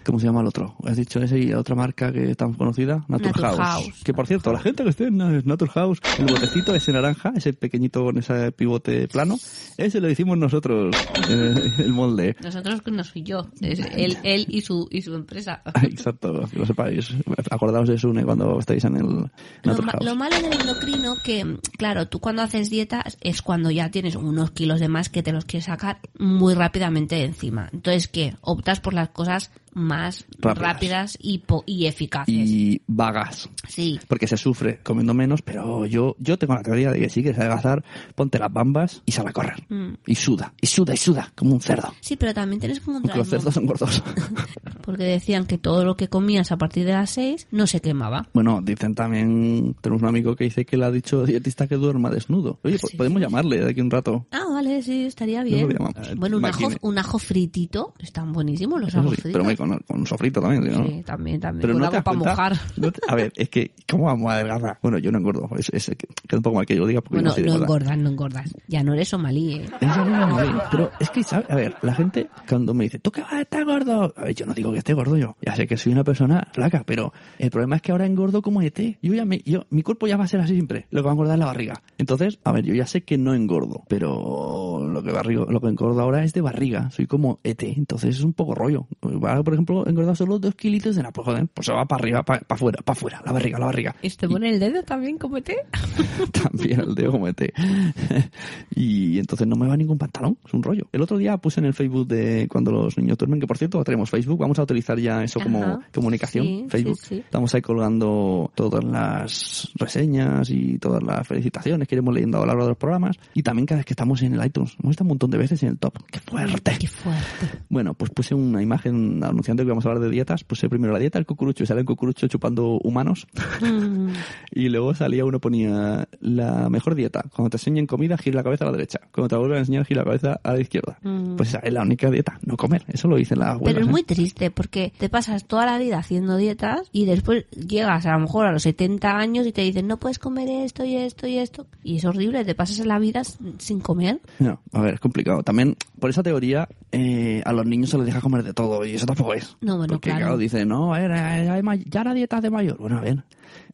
¿Cómo 0.08 0.20
se 0.22 0.26
llama 0.26 0.40
el 0.40 0.48
otro? 0.48 0.74
¿Has 0.86 0.96
dicho 0.96 1.20
ese 1.20 1.38
y 1.38 1.52
otra 1.52 1.76
marca 1.76 2.14
que 2.14 2.32
es 2.32 2.38
tan 2.38 2.54
conocida? 2.54 3.04
Naturhaus. 3.10 3.58
Naturhaus. 3.58 4.04
Que 4.06 4.14
por 4.14 4.26
cierto, 4.26 4.54
la 4.54 4.60
gente 4.60 4.86
que 4.86 4.90
esté 4.90 5.08
en 5.08 5.18
Naturhaus, 5.18 6.00
el 6.18 6.28
botecito 6.28 6.74
ese 6.74 6.94
naranja, 6.94 7.34
ese 7.36 7.52
pequeñito 7.52 8.06
con 8.06 8.18
ese 8.18 8.54
pivote 8.54 9.10
plano, 9.10 9.36
ese 9.76 10.00
lo 10.00 10.10
hicimos 10.10 10.38
nosotros, 10.38 10.96
eh, 11.30 11.56
el 11.80 11.92
molde. 11.92 12.38
Nosotros 12.42 12.82
no 12.90 13.04
soy 13.04 13.24
yo, 13.24 13.50
es 13.60 13.80
él, 13.80 14.18
él 14.24 14.46
y 14.48 14.62
su 14.62 14.88
y 14.90 15.02
su 15.02 15.14
empresa. 15.14 15.62
Exacto, 15.84 16.48
que 16.50 16.58
lo 16.58 16.66
sepáis. 16.66 17.14
Acordaos 17.52 17.90
de 17.90 17.98
Sune 17.98 18.24
cuando 18.24 18.60
estáis 18.60 18.86
en 18.86 18.96
el 18.96 19.04
Lo, 19.04 19.30
Naturhaus. 19.66 20.06
lo 20.06 20.16
malo 20.16 20.38
del 20.38 20.54
endocrino 20.54 21.16
que, 21.22 21.58
claro, 21.78 22.08
tú 22.08 22.22
cuando 22.22 22.44
haces 22.44 22.70
dietas 22.70 23.18
es 23.20 23.42
cuando 23.42 23.72
ya 23.72 23.92
tienes 23.92 24.16
unos 24.16 24.52
kilos 24.52 24.80
de 24.80 24.88
más 24.88 25.10
que 25.10 25.22
te 25.22 25.34
los 25.34 25.44
quieres 25.44 25.66
sacar 25.66 26.00
muy 26.18 26.54
rápidamente 26.54 27.16
de 27.16 27.26
encima. 27.26 27.68
Entonces, 27.74 28.08
¿qué? 28.08 28.38
Optas 28.40 28.80
por 28.80 28.94
las 28.94 29.10
cosas 29.10 29.52
más 29.78 30.26
Rápidas. 30.40 30.58
rápidas, 30.58 31.18
y, 31.22 31.38
po- 31.40 31.64
y 31.66 31.86
eficaces. 31.86 32.34
Y 32.34 32.82
vagas. 32.88 33.50
Sí. 33.68 34.00
porque 34.08 34.28
se 34.28 34.38
sufre 34.38 34.80
comiendo 34.84 35.14
menos, 35.14 35.42
pero 35.42 35.86
yo, 35.86 36.16
yo 36.20 36.38
tengo 36.38 36.56
la 36.56 36.64
teoría 36.64 36.92
de 36.92 37.00
que 37.00 37.10
si 37.10 37.22
quieres 37.22 37.40
adelgazar, 37.40 37.84
ponte 38.16 38.40
las 38.40 38.52
bambas 38.52 39.02
y 39.06 39.12
sale 39.12 39.30
a 39.30 39.34
correr. 39.34 39.64
Mm. 39.70 39.94
Y 40.06 40.16
suda, 40.16 40.54
y 40.62 40.68
suda, 40.68 40.94
y 40.94 40.98
suda, 40.98 41.32
como 41.36 41.54
un 41.54 41.62
cerdo. 41.62 41.94
Sí, 42.02 42.16
pero 42.16 42.34
también 42.34 42.60
tienes 42.60 42.80
que 42.80 42.90
encontrar... 42.90 43.18
los 43.18 43.28
cerdos 43.30 43.54
son 43.54 43.66
gordos. 43.66 44.02
Porque 44.82 45.04
decían 45.04 45.46
que 45.46 45.58
todo 45.58 45.84
lo 45.84 45.98
que 45.98 46.08
comías 46.08 46.52
a 46.52 46.58
partir 46.58 46.86
de 46.86 46.94
las 46.94 47.10
6 47.12 47.48
no 47.52 47.68
se 47.68 47.82
quemaba. 47.82 48.28
bueno, 48.34 48.62
dicen 48.64 48.96
también, 48.96 49.76
tenemos 49.82 50.02
un 50.02 50.08
amigo 50.08 50.36
que 50.36 50.46
dice 50.46 50.66
que 50.66 50.78
le 50.78 50.86
ha 50.86 50.92
dicho 50.92 51.26
dietista 51.26 51.68
que 51.68 51.76
duerma 51.76 52.10
desnudo. 52.10 52.60
Oye, 52.64 52.80
po- 52.80 52.88
Sí, 52.88 52.96
podemos 52.98 53.20
sí, 53.20 53.24
llamarle 53.26 53.60
de 53.60 53.70
aquí 53.72 53.82
un 53.82 53.92
rato. 53.92 54.26
Ah, 54.32 54.46
vale, 54.50 54.82
sí, 54.82 55.06
estaría 55.06 55.44
bien. 55.44 55.68
Bueno, 56.16 56.38
un 56.38 56.46
ajo, 56.46 56.70
un 56.82 56.98
ajo 56.98 57.20
fritito, 57.20 57.94
están 58.00 58.32
buenísimos 58.32 58.80
los 58.80 58.96
ajos 58.96 59.12
sí, 59.16 59.22
fritos. 59.24 59.32
pero 59.34 59.44
con, 59.68 59.80
con 59.80 60.00
un 60.00 60.08
sofrito 60.08 60.42
también, 60.42 60.64
¿sí, 60.64 60.70
¿no? 60.78 60.86
Sí, 60.88 61.04
también, 61.04 61.40
también. 61.40 61.62
Pero 61.62 61.74
con 61.74 61.82
no 61.82 61.92
das 61.92 62.04
para 62.04 62.18
mojar. 62.18 62.54
no 62.78 62.92
te- 62.92 63.02
a 63.08 63.16
ver, 63.16 63.32
es 63.36 63.50
que, 63.50 63.72
¿cómo 63.90 64.06
vamos 64.06 64.32
a 64.32 64.36
adelgazar? 64.36 64.80
Bueno, 64.82 64.98
yo 64.98 65.12
no 65.12 65.18
engordo. 65.20 65.50
Es, 65.58 65.70
es, 65.74 65.88
queda 66.28 66.38
un 66.38 66.42
poco 66.44 66.56
mal 66.58 66.66
que 66.66 66.76
yo 66.76 66.82
lo 66.82 66.88
diga 66.88 67.02
porque 67.02 67.16
Bueno, 67.22 67.34
no 67.38 67.44
no 67.46 67.64
engordas, 67.64 67.98
no 67.98 68.10
engordas. 68.10 68.54
Ya 68.68 68.84
no 68.84 68.94
eres 68.94 69.10
somalí, 69.10 69.54
¿eh? 69.56 69.70
No 69.82 70.38
pero 70.72 70.92
es 71.00 71.10
que, 71.10 71.24
¿sabes? 71.24 71.50
A 71.50 71.56
ver, 71.56 71.76
la 71.82 71.94
gente 71.94 72.28
cuando 72.48 72.74
me 72.74 72.86
dice, 72.86 73.00
¿tú 73.00 73.12
qué 73.12 73.22
vas 73.22 73.34
a 73.34 73.42
estar 73.42 73.66
gordo? 73.66 74.14
A 74.16 74.24
ver, 74.26 74.36
yo 74.36 74.46
no 74.46 74.54
digo 74.54 74.72
que 74.72 74.80
esté 74.80 74.94
gordo 74.94 75.18
yo. 75.18 75.36
Ya 75.46 75.56
sé 75.56 75.68
que 75.68 75.78
soy 75.78 75.92
una 75.94 76.04
persona 76.04 76.48
flaca, 76.54 76.84
pero 76.86 77.14
el 77.40 77.50
problema 77.50 77.76
es 77.78 77.82
que 77.82 77.92
ahora 77.92 78.06
engordo 78.06 78.42
como 78.42 78.62
ET. 78.62 78.78
Yo 79.02 79.14
ya 79.14 79.26
me, 79.26 79.40
yo, 79.46 79.66
mi 79.70 79.84
cuerpo 79.84 80.08
ya 80.08 80.18
va 80.18 80.26
a 80.26 80.28
ser 80.28 80.40
así 80.42 80.54
siempre. 80.54 80.88
Lo 80.92 81.02
que 81.02 81.06
va 81.06 81.12
a 81.12 81.14
engordar 81.14 81.36
es 81.36 81.40
la 81.40 81.46
barriga. 81.46 81.82
Entonces, 81.98 82.40
a 82.44 82.52
ver, 82.52 82.64
yo 82.66 82.74
ya 82.74 82.86
sé 82.86 83.04
que 83.04 83.18
no 83.18 83.34
engordo, 83.34 83.84
pero 83.88 84.88
lo 84.88 85.04
que, 85.04 85.12
barrigo, 85.12 85.46
lo 85.46 85.60
que 85.62 85.68
engordo 85.68 86.02
ahora 86.02 86.24
es 86.24 86.34
de 86.34 86.42
barriga. 86.42 86.90
Soy 86.92 87.08
como 87.08 87.40
ET, 87.44 87.64
entonces 87.64 88.18
es 88.18 88.24
un 88.24 88.34
poco 88.34 88.56
rollo. 88.56 88.88
Ahora, 89.02 89.44
por 89.44 89.54
ejemplo, 89.58 89.88
engordado 89.88 90.16
solo 90.16 90.40
dos 90.40 90.56
kilitos 90.56 90.96
de 90.96 91.02
nada. 91.04 91.12
Pues 91.14 91.26
joder, 91.26 91.48
pues 91.54 91.66
se 91.66 91.74
va 91.74 91.86
para 91.86 92.02
arriba, 92.02 92.24
para 92.24 92.42
afuera, 92.50 92.80
para 92.84 92.98
afuera, 92.98 93.22
la 93.26 93.32
barriga, 93.32 93.60
la 93.60 93.66
barriga. 93.66 93.96
¿Y 94.02 94.10
te 94.10 94.28
pone 94.28 94.50
el 94.50 94.60
dedo 94.60 94.84
también, 94.84 95.18
comete? 95.18 95.58
también 96.44 96.80
el 96.82 96.96
dedo 96.96 97.12
como 97.12 97.28
ET. 97.28 97.42
y 98.76 99.20
entonces 99.20 99.48
no 99.48 99.56
me 99.56 99.68
va 99.68 99.78
ningún 99.78 99.98
pantalón, 99.98 100.38
es 100.46 100.54
un 100.54 100.64
rollo. 100.64 100.88
El 100.92 101.02
otro 101.02 101.18
día 101.18 101.38
puse 101.38 101.60
en 101.60 101.66
el 101.66 101.74
Facebook 101.74 102.08
de 102.08 102.48
cuando 102.50 102.72
los 102.72 102.98
niños 102.98 103.18
duermen, 103.18 103.40
que 103.40 103.48
por 103.48 103.58
cierto 103.58 103.84
tenemos 103.84 104.10
Facebook, 104.10 104.40
vamos 104.40 104.60
a 104.60 104.64
utilizar 104.64 105.00
ya 105.00 105.24
eso 105.24 105.40
como 105.40 105.64
Ajá. 105.64 105.80
comunicación, 105.94 106.46
Sí, 106.46 106.66
Facebook. 106.70 106.98
sí, 106.98 107.06
sí. 107.08 107.20
Estamos 107.20 107.54
ahí 107.56 107.62
colgando 107.62 108.52
todas 108.56 108.84
las 108.84 109.72
reseñas 109.76 110.50
y 110.50 110.78
todas 110.80 111.02
las 111.04 111.28
felicitaciones 111.28 111.88
que 111.88 111.96
iremos 111.96 112.14
leyendo 112.14 112.38
a 112.38 112.42
lo 112.42 112.48
largo 112.48 112.64
de 112.64 112.70
los 112.70 112.78
programas. 112.78 113.18
Y 113.34 113.44
también 113.44 113.66
cada 113.66 113.80
vez 113.80 113.86
que 113.86 113.94
estamos 113.94 114.22
en 114.22 114.34
el 114.34 114.46
iTunes, 114.46 114.76
hemos 114.82 114.92
estado 114.92 115.06
un 115.06 115.10
montón 115.10 115.32
de 115.32 115.38
veces 115.38 115.62
en 115.64 115.70
el 115.70 115.78
top. 115.78 115.94
¡Qué 116.12 116.20
fuerte! 116.20 116.78
Qué 116.80 116.88
fuerte. 116.88 117.64
Bueno, 117.70 117.94
pues 117.94 118.12
puse 118.12 118.36
una 118.36 118.62
imagen 118.62 119.24
anunciando 119.24 119.47
que 119.56 119.64
íbamos 119.64 119.86
a 119.86 119.90
hablar 119.90 120.04
de 120.04 120.10
dietas. 120.10 120.44
Puse 120.44 120.70
primero 120.70 120.94
la 120.94 121.00
dieta 121.00 121.18
del 121.18 121.26
cucurucho 121.26 121.64
y 121.64 121.68
sale 121.68 121.82
el 121.82 121.86
cucurucho 121.86 122.28
chupando 122.28 122.80
humanos. 122.84 123.28
Mm, 123.62 124.10
Y 124.52 124.70
luego 124.70 124.94
salía 124.94 125.26
uno 125.26 125.40
ponía 125.40 126.08
la 126.20 126.70
mejor 126.70 126.96
dieta. 126.96 127.24
Cuando 127.34 127.52
te 127.52 127.58
enseñen 127.58 127.88
comida, 127.88 128.18
gira 128.18 128.38
la 128.38 128.44
cabeza 128.44 128.66
a 128.66 128.68
la 128.68 128.74
derecha. 128.74 129.00
Cuando 129.12 129.30
te 129.30 129.36
vuelven 129.36 129.58
a 129.58 129.60
enseñar, 129.60 129.86
gira 129.86 130.02
la 130.02 130.06
cabeza 130.06 130.40
a 130.44 130.54
la 130.54 130.60
izquierda. 130.60 130.98
Mm. 131.04 131.36
Pues 131.36 131.50
esa 131.50 131.60
es 131.60 131.74
la 131.74 131.82
única 131.82 132.10
dieta, 132.10 132.40
no 132.44 132.58
comer. 132.58 132.84
Eso 132.88 133.08
lo 133.08 133.18
dicen 133.18 133.40
las 133.40 133.50
abuelas. 133.50 133.74
Pero 133.74 133.86
es 133.86 133.88
¿eh? 133.88 133.92
muy 133.92 134.04
triste 134.04 134.52
porque 134.52 134.92
te 134.98 135.10
pasas 135.10 135.46
toda 135.46 135.66
la 135.66 135.78
vida 135.78 135.98
haciendo 135.98 136.38
dietas 136.38 136.90
y 136.92 137.06
después 137.06 137.46
llegas 137.52 138.06
a 138.06 138.14
lo 138.14 138.20
mejor 138.20 138.48
a 138.48 138.52
los 138.52 138.64
70 138.64 139.18
años 139.18 139.48
y 139.48 139.52
te 139.52 139.62
dicen 139.62 139.88
no 139.88 139.98
puedes 139.98 140.20
comer 140.20 140.50
esto 140.50 140.84
y 140.84 140.96
esto 140.96 141.28
y 141.28 141.38
esto. 141.38 141.68
Y 141.84 141.98
es 141.98 142.06
horrible, 142.06 142.44
te 142.46 142.56
pasas 142.56 142.86
la 142.86 143.00
vida 143.00 143.22
sin 143.58 143.80
comer. 143.80 144.20
No, 144.40 144.62
a 144.74 144.82
ver, 144.82 144.96
es 144.96 145.00
complicado. 145.00 145.44
También, 145.44 145.76
por 146.00 146.10
esa 146.10 146.24
teoría, 146.24 146.68
eh, 146.92 147.42
a 147.46 147.54
los 147.54 147.66
niños 147.66 147.90
se 147.90 147.98
les 147.98 148.06
deja 148.08 148.22
comer 148.22 148.44
de 148.44 148.54
todo 148.54 148.86
y 148.86 148.94
eso 148.94 149.06
tampoco 149.06 149.27
es. 149.34 149.58
No, 149.62 149.78
bueno, 149.78 149.94
Porque, 149.94 150.10
claro. 150.10 150.26
claro, 150.26 150.38
dicen, 150.38 150.68
no, 150.68 150.94
a 150.94 151.00
ver, 151.00 151.12
hay 151.12 151.62
ma- 151.64 151.76
ya 151.76 152.04
la 152.04 152.14
dieta 152.14 152.42
de 152.42 152.50
mayor. 152.50 152.78
Bueno, 152.78 152.98
a 152.98 153.02
ver, 153.02 153.24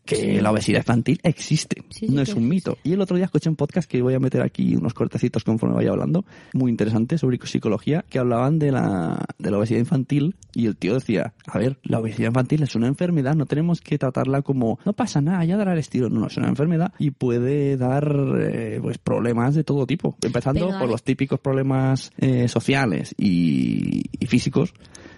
que 0.06 0.42
la 0.42 0.52
obesidad 0.52 0.80
infantil 0.80 1.20
existe, 1.24 1.84
Sí, 1.90 2.08
no 2.10 2.22
es 2.22 2.34
un 2.34 2.48
mito. 2.48 2.78
Y 2.84 2.94
el 2.94 3.02
otro 3.02 3.16
día 3.16 3.26
escuché 3.26 3.50
un 3.50 3.56
podcast 3.56 3.90
que 3.90 4.02
voy 4.02 4.14
a 4.14 4.20
meter 4.20 4.42
aquí 4.42 4.76
unos 4.76 4.94
cortecitos 4.94 5.44
conforme 5.44 5.76
vaya 5.76 5.92
hablando, 5.92 6.26
muy 6.54 6.72
interesante 6.72 7.18
sobre 7.18 7.38
psicología, 7.46 8.06
que 8.10 8.20
hablaban 8.20 8.60
de 8.60 8.72
la, 8.72 9.26
de 9.38 9.52
la 9.52 9.58
obesidad 9.58 9.80
infantil 9.80 10.36
y 10.54 10.68
el 10.68 10.76
tío 10.76 10.94
decía, 10.94 11.34
a 11.46 11.58
ver, 11.58 11.80
la 11.84 12.00
obesidad 12.00 12.30
infantil 12.30 12.64
es 12.64 12.76
una 12.76 12.88
enfermedad, 12.88 13.36
no 13.36 13.46
tenemos 13.46 13.82
que 13.82 13.98
tratarla 13.98 14.42
como, 14.42 14.80
no 14.86 14.94
pasa 14.94 15.22
nada, 15.22 15.44
ya 15.46 15.58
dará 15.58 15.74
el 15.74 15.80
estilo. 15.80 16.10
No, 16.10 16.22
no, 16.22 16.28
es 16.28 16.38
una 16.38 16.48
enfermedad 16.48 16.94
y 17.00 17.12
puede 17.12 17.78
dar 17.78 18.16
eh, 18.40 18.80
pues 18.82 18.98
problemas 18.98 19.56
de 19.56 19.64
todo 19.64 19.86
tipo, 19.86 20.18
empezando 20.22 20.68
Pero, 20.68 20.80
por 20.80 20.90
los 20.90 21.04
típicos 21.04 21.40
problemas 21.40 22.12
eh, 22.18 22.48
sociales 22.48 23.14
y, 23.18 24.04
y 24.20 24.26
físicos. 24.28 24.74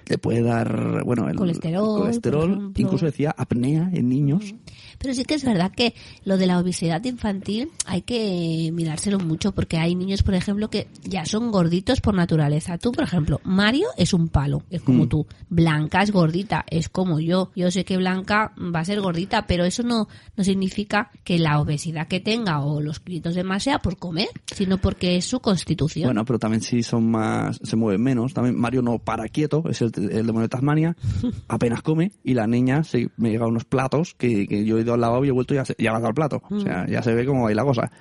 Le 0.07 0.19
puede 0.19 0.43
dar, 0.43 1.03
bueno, 1.03 1.27
el 1.27 1.35
Colesterol, 1.35 2.01
colesterol, 2.01 2.49
por 2.49 2.57
ejemplo. 2.59 2.83
incluso 2.83 3.05
decía 3.07 3.33
apnea 3.35 3.89
en 3.91 4.07
niños. 4.07 4.53
Pero 4.97 5.13
sí 5.13 5.23
que 5.25 5.35
es 5.35 5.43
verdad 5.43 5.71
que 5.71 5.93
lo 6.23 6.37
de 6.37 6.47
la 6.47 6.59
obesidad 6.59 7.03
infantil 7.03 7.69
hay 7.85 8.01
que 8.01 8.69
mirárselo 8.73 9.19
mucho 9.19 9.53
porque 9.53 9.77
hay 9.77 9.95
niños, 9.95 10.23
por 10.23 10.33
ejemplo, 10.35 10.69
que 10.69 10.87
ya 11.03 11.25
son 11.25 11.51
gorditos 11.51 12.01
por 12.01 12.13
naturaleza. 12.13 12.77
Tú, 12.77 12.91
por 12.91 13.03
ejemplo, 13.03 13.39
Mario 13.43 13.87
es 13.97 14.13
un 14.13 14.27
palo, 14.29 14.63
es 14.69 14.81
como 14.81 15.05
Mm. 15.05 15.09
tú. 15.09 15.27
Blanca 15.49 16.01
es 16.01 16.11
gordita, 16.11 16.65
es 16.69 16.89
como 16.89 17.19
yo. 17.19 17.51
Yo 17.55 17.71
sé 17.71 17.85
que 17.85 17.97
Blanca 17.97 18.53
va 18.57 18.79
a 18.79 18.85
ser 18.85 19.01
gordita, 19.01 19.45
pero 19.47 19.65
eso 19.65 19.83
no, 19.83 20.07
no 20.35 20.43
significa 20.43 21.11
que 21.23 21.39
la 21.39 21.59
obesidad 21.59 22.07
que 22.07 22.19
tenga 22.19 22.61
o 22.63 22.81
los 22.81 22.99
kilitos 22.99 23.35
de 23.35 23.43
más 23.43 23.63
sea 23.63 23.79
por 23.79 23.97
comer, 23.97 24.29
sino 24.53 24.77
porque 24.77 25.15
es 25.17 25.25
su 25.25 25.39
constitución. 25.39 26.05
Bueno, 26.05 26.25
pero 26.25 26.39
también 26.39 26.61
si 26.61 26.83
son 26.83 27.09
más, 27.11 27.59
se 27.63 27.75
mueven 27.75 28.01
menos. 28.01 28.33
También 28.33 28.55
Mario 28.59 28.81
no 28.81 28.99
para 28.99 29.27
quieto, 29.27 29.63
es 29.69 29.81
el, 29.81 29.91
el 29.95 30.25
demonio 30.25 30.43
de 30.43 30.49
Tasmania, 30.49 30.95
apenas 31.47 31.81
come 31.81 32.11
y 32.23 32.33
la 32.33 32.47
niña 32.47 32.83
se 32.83 33.09
me 33.17 33.29
llega 33.29 33.47
unos 33.47 33.65
platos 33.65 34.15
que, 34.17 34.47
que 34.47 34.63
yo 34.65 34.77
he 34.77 34.83
ido 34.85 34.93
al 34.93 35.01
lavabo 35.01 35.25
y 35.25 35.29
he 35.29 35.31
vuelto 35.31 35.53
y 35.53 35.57
ya, 35.57 35.65
se, 35.65 35.75
ya 35.77 35.91
ha 35.91 35.93
dado 35.95 36.07
el 36.07 36.13
plato. 36.13 36.41
O 36.49 36.59
sea, 36.59 36.85
ya 36.87 37.01
se 37.01 37.13
ve 37.13 37.25
cómo 37.25 37.43
va 37.43 37.53
la 37.53 37.63
cosa. 37.63 37.91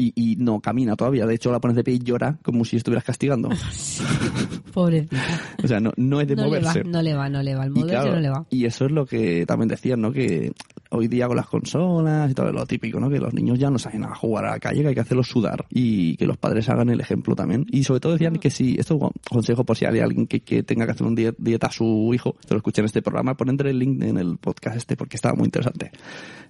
Y, 0.00 0.12
y 0.14 0.36
no 0.36 0.60
camina 0.60 0.94
todavía. 0.96 1.26
De 1.26 1.34
hecho, 1.34 1.50
la 1.52 1.58
pones 1.60 1.76
de 1.76 1.82
pie 1.84 1.94
y 1.94 1.98
llora 1.98 2.38
como 2.42 2.64
si 2.64 2.76
estuvieras 2.76 3.02
castigando. 3.04 3.48
Pobrecita. 4.72 5.16
O 5.62 5.66
sea, 5.66 5.80
no, 5.80 5.92
no 5.96 6.20
es 6.20 6.28
de 6.28 6.36
No 6.36 6.44
le, 6.44 6.50
va, 6.50 6.58
moverse. 6.60 6.84
no 6.84 7.02
le 7.02 7.14
va, 7.14 7.28
no 7.28 7.42
le 7.42 7.54
va. 7.54 7.64
El 7.64 7.70
moverse 7.70 7.90
claro, 7.90 8.12
no 8.14 8.20
le 8.20 8.28
va. 8.30 8.46
y 8.50 8.64
eso 8.64 8.84
es 8.86 8.92
lo 8.92 9.06
que 9.06 9.44
también 9.46 9.68
decían, 9.68 10.00
¿no? 10.00 10.12
Que 10.12 10.52
hoy 10.90 11.08
día 11.08 11.26
con 11.26 11.36
las 11.36 11.46
consolas 11.48 12.30
y 12.30 12.34
todo 12.34 12.52
lo 12.52 12.64
típico, 12.64 13.00
¿no? 13.00 13.10
Que 13.10 13.18
los 13.18 13.34
niños 13.34 13.58
ya 13.58 13.70
no 13.70 13.78
saben 13.78 14.04
a 14.04 14.14
jugar 14.14 14.44
a 14.46 14.50
la 14.52 14.58
calle, 14.60 14.82
que 14.82 14.88
hay 14.88 14.94
que 14.94 15.00
hacerlos 15.00 15.26
sudar 15.28 15.66
y 15.70 16.16
que 16.16 16.26
los 16.26 16.36
padres 16.36 16.68
hagan 16.68 16.88
el 16.90 17.00
ejemplo 17.00 17.34
también. 17.34 17.66
Y 17.70 17.82
sobre 17.84 18.00
todo 18.00 18.12
decían 18.12 18.36
que 18.36 18.50
si, 18.50 18.76
esto 18.78 18.94
es 18.96 19.02
un 19.02 19.10
consejo 19.28 19.64
por 19.64 19.76
si 19.76 19.84
hay 19.84 19.98
alguien 19.98 20.26
que, 20.26 20.40
que 20.40 20.62
tenga 20.62 20.86
que 20.86 20.92
hacer 20.92 21.06
un 21.06 21.14
die- 21.14 21.34
dieta 21.38 21.66
a 21.66 21.72
su 21.72 22.10
hijo, 22.14 22.36
te 22.46 22.54
lo 22.54 22.58
escuché 22.58 22.80
en 22.80 22.86
este 22.86 23.02
programa, 23.02 23.36
ponen 23.36 23.58
el 23.66 23.78
link 23.78 24.02
en 24.02 24.16
el 24.16 24.38
podcast 24.38 24.76
este 24.76 24.96
porque 24.96 25.16
estaba 25.16 25.34
muy 25.34 25.46
interesante. 25.46 25.90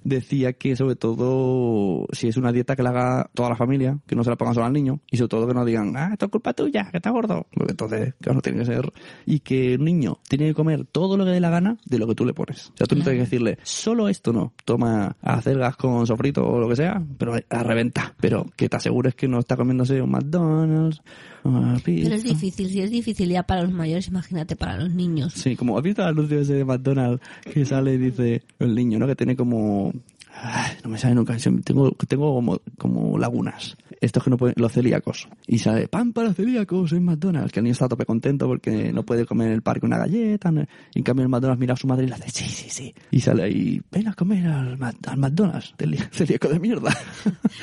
Decía 0.05 0.53
que 0.53 0.77
sobre 0.77 0.97
todo 0.97 2.07
si 2.13 2.29
es 2.29 2.37
una 2.37 2.53
dieta 2.53 2.77
que 2.77 2.83
la 2.83 2.91
haga 2.91 3.31
toda 3.39 3.51
la 3.51 3.57
familia, 3.57 3.97
que 4.05 4.17
no 4.17 4.25
se 4.25 4.31
la 4.31 4.37
pongan 4.37 4.53
solo 4.53 4.67
al 4.67 4.73
niño 4.73 4.99
y 5.09 5.17
sobre 5.17 5.29
todo 5.29 5.47
que 5.47 5.55
no 5.55 5.65
digan, 5.65 5.97
ah, 5.97 6.11
esto 6.11 6.25
es 6.25 6.33
culpa 6.33 6.53
tuya, 6.55 6.89
que 6.91 6.97
está 6.97 7.11
gordo. 7.11 7.47
Porque 7.55 7.71
entonces, 7.71 8.15
claro, 8.21 8.41
tiene 8.41 8.59
que 8.59 8.65
ser. 8.65 8.93
Y 9.27 9.39
que 9.39 9.77
un 9.77 9.85
niño 9.85 10.19
tiene 10.29 10.47
que 10.47 10.55
comer 10.55 10.87
todo 10.91 11.17
lo 11.17 11.25
que 11.25 11.31
dé 11.31 11.39
la 11.39 11.49
gana 11.49 11.79
de 11.87 12.01
lo 12.01 12.09
que 12.09 12.17
tú 12.17 12.27
le 12.27 12.35
pones. 12.35 12.71
O 12.71 12.77
sea, 12.77 12.89
tú 12.89 12.97
no 12.97 13.05
tienes 13.05 13.21
que 13.21 13.25
decirle, 13.27 13.59
solo 13.63 14.09
esto 14.09 14.33
no, 14.33 14.55
toma 14.65 15.17
acelgas 15.23 15.77
con 15.77 16.05
sofrito 16.05 16.45
o 16.45 16.59
lo 16.59 16.69
que 16.69 16.75
sea, 16.75 17.01
pero 17.17 17.37
a 17.49 17.63
reventa. 17.63 18.13
Pero 18.19 18.45
que 18.57 18.69
te 18.69 18.77
asegures 18.77 19.15
que 19.15 19.29
no 19.29 19.39
está 19.39 19.57
comiéndose 19.57 20.03
un 20.03 20.11
McDonald's, 20.11 21.01
una 21.45 21.77
pizza. 21.77 22.09
Pero 22.09 22.17
es 22.17 22.25
difícil, 22.25 22.69
si 22.71 22.81
es 22.81 22.91
difícil 22.91 23.29
ya 23.29 23.45
para 23.45 23.63
los 23.63 23.71
mayores, 23.71 24.09
imagínate 24.09 24.57
para 24.57 24.77
los 24.79 24.91
niños. 24.91 25.33
Sí, 25.35 25.55
como 25.55 25.79
has 25.79 25.85
visto 25.85 26.03
el 26.03 26.09
anuncio 26.09 26.41
ese 26.41 26.55
de 26.55 26.65
McDonald's 26.65 27.23
que 27.45 27.65
sale 27.65 27.95
y 27.95 27.99
dice 27.99 28.43
el 28.59 28.75
niño, 28.75 28.99
¿no? 28.99 29.07
Que 29.07 29.15
tiene 29.15 29.37
como 29.37 29.93
Ay, 30.41 30.77
no 30.85 30.91
me 30.91 30.99
sale 30.99 31.15
nunca. 31.15 31.37
Tengo, 31.65 31.91
tengo 32.07 32.35
como, 32.35 32.61
como 32.79 33.19
lagunas. 33.19 33.77
Estos 34.01 34.23
que 34.23 34.31
no 34.31 34.37
pueden, 34.37 34.55
los 34.57 34.71
celíacos. 34.73 35.29
Y 35.49 35.59
sale 35.59 35.89
pan 35.89 36.13
para 36.13 36.33
celíacos 36.33 36.93
en 36.93 37.05
McDonald's. 37.05 37.53
Que 37.53 37.59
el 37.59 37.65
niño 37.65 37.73
está 37.73 37.87
a 37.87 37.89
tope 37.89 38.05
contento 38.07 38.47
porque 38.47 38.93
no 38.93 39.03
puede 39.05 39.27
comer 39.27 39.49
en 39.49 39.55
el 39.55 39.63
parque 39.63 39.87
una 39.87 39.99
galleta. 39.99 40.53
¿no? 40.53 40.63
Y 40.95 40.99
en 40.99 41.03
cambio 41.03 41.25
el 41.25 41.29
McDonald's 41.29 41.59
mira 41.61 41.75
a 41.75 41.77
su 41.77 41.89
madre 41.89 42.05
y 42.05 42.09
le 42.09 42.15
hace 42.15 42.31
sí, 42.31 42.45
sí, 42.49 42.71
sí. 42.71 42.95
Y 43.11 43.21
sale 43.21 43.43
ahí, 43.43 43.83
ven 43.91 44.07
a 44.07 44.15
comer 44.15 44.47
al, 44.47 44.79
al 45.07 45.17
McDonald's. 45.19 45.75
Celí- 45.77 45.99
Celíaco 46.13 46.49
de 46.49 46.61
mierda. 46.61 46.97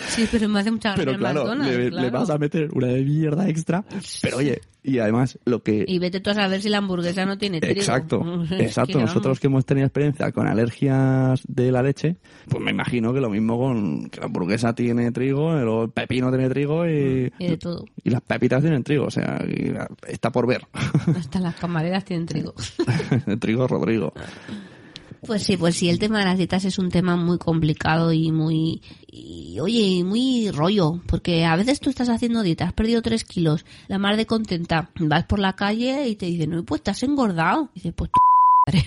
Sí, 0.10 0.28
pero 0.30 0.50
me 0.50 0.60
hace 0.60 0.72
mucha 0.72 0.90
gracia 0.90 1.06
Pero 1.06 1.18
claro, 1.18 1.42
McDonald's, 1.46 1.78
le, 1.78 1.90
claro. 1.90 2.06
le 2.06 2.12
vas 2.12 2.30
a 2.30 2.38
meter 2.38 2.70
una 2.74 2.88
de 2.88 3.02
mierda 3.06 3.48
extra. 3.48 3.86
Pero 4.22 4.38
oye, 4.38 4.60
y 4.84 5.00
además 5.00 5.40
lo 5.46 5.64
que... 5.64 5.86
Y 5.88 6.00
vete 6.00 6.20
tú 6.20 6.30
a 6.32 6.34
saber 6.34 6.62
si 6.62 6.68
la 6.70 6.80
hamburguesa 6.80 7.26
no 7.26 7.38
tiene 7.38 7.60
trigo. 7.62 7.80
Exacto, 7.80 8.44
Es 8.52 8.60
exacto. 8.62 8.98
que, 9.00 9.06
Nosotros 9.06 9.40
que 9.40 9.48
hemos 9.48 9.66
tenido 9.66 9.88
experiencia 9.88 10.32
con 10.34 10.48
alergias 10.48 11.42
de 11.48 11.72
la 11.72 11.82
leche, 11.82 12.18
pues 12.50 12.62
me 12.66 12.72
imagino 12.72 13.14
que 13.14 13.22
lo 13.22 13.30
mismo 13.30 13.58
con 13.58 14.10
que 14.10 14.20
la 14.20 14.26
hamburguesa 14.26 14.74
tiene 14.74 15.12
trigo, 15.12 15.56
el 15.56 15.90
pepino 15.92 16.30
tiene 16.30 16.50
trigo 16.50 16.86
y, 16.88 17.32
Y 17.38 17.48
de 17.48 17.58
todo. 17.58 17.86
y 18.04 18.10
las 18.10 18.22
pepitas 18.22 18.62
tienen 18.62 18.84
trigo. 18.84 19.06
O 19.06 19.12
sea, 19.12 19.40
está 20.08 20.32
por 20.32 20.48
ver. 20.48 20.68
Hasta 21.16 21.40
las 21.40 21.56
camareras 21.56 22.04
tienen 22.04 22.26
trigo. 22.26 22.54
El 23.28 23.40
trigo 23.40 23.68
Rodrigo. 23.68 24.12
Pues 25.26 25.44
sí, 25.44 25.58
pues 25.58 25.76
sí, 25.76 25.90
el 25.90 25.98
tema 25.98 26.20
de 26.20 26.26
las 26.26 26.38
dietas 26.38 26.66
es 26.66 26.78
un 26.78 26.90
tema 26.90 27.16
muy 27.16 27.38
complicado 27.40 28.14
y 28.14 28.32
muy, 28.32 28.82
y, 29.12 29.58
oye, 29.60 30.04
muy 30.04 30.52
rollo, 30.52 31.02
porque 31.08 31.46
a 31.46 31.56
veces 31.56 31.80
tú 31.80 31.90
estás 31.90 32.10
haciendo 32.10 32.44
dieta, 32.44 32.66
has 32.66 32.74
perdido 32.74 33.02
tres 33.02 33.24
kilos, 33.24 33.66
la 33.88 33.98
mar 33.98 34.18
de 34.18 34.28
contenta, 34.28 34.92
vas 35.00 35.26
por 35.26 35.40
la 35.40 35.54
calle 35.54 36.08
y 36.10 36.16
te 36.16 36.28
dicen, 36.28 36.52
no, 36.52 36.64
pues 36.64 36.84
te 36.84 36.92
has 36.92 37.02
engordado. 37.02 37.70
Y 37.74 37.80
dices, 37.80 37.94
pues 37.96 38.12
tu 38.12 38.20
madre. 38.68 38.86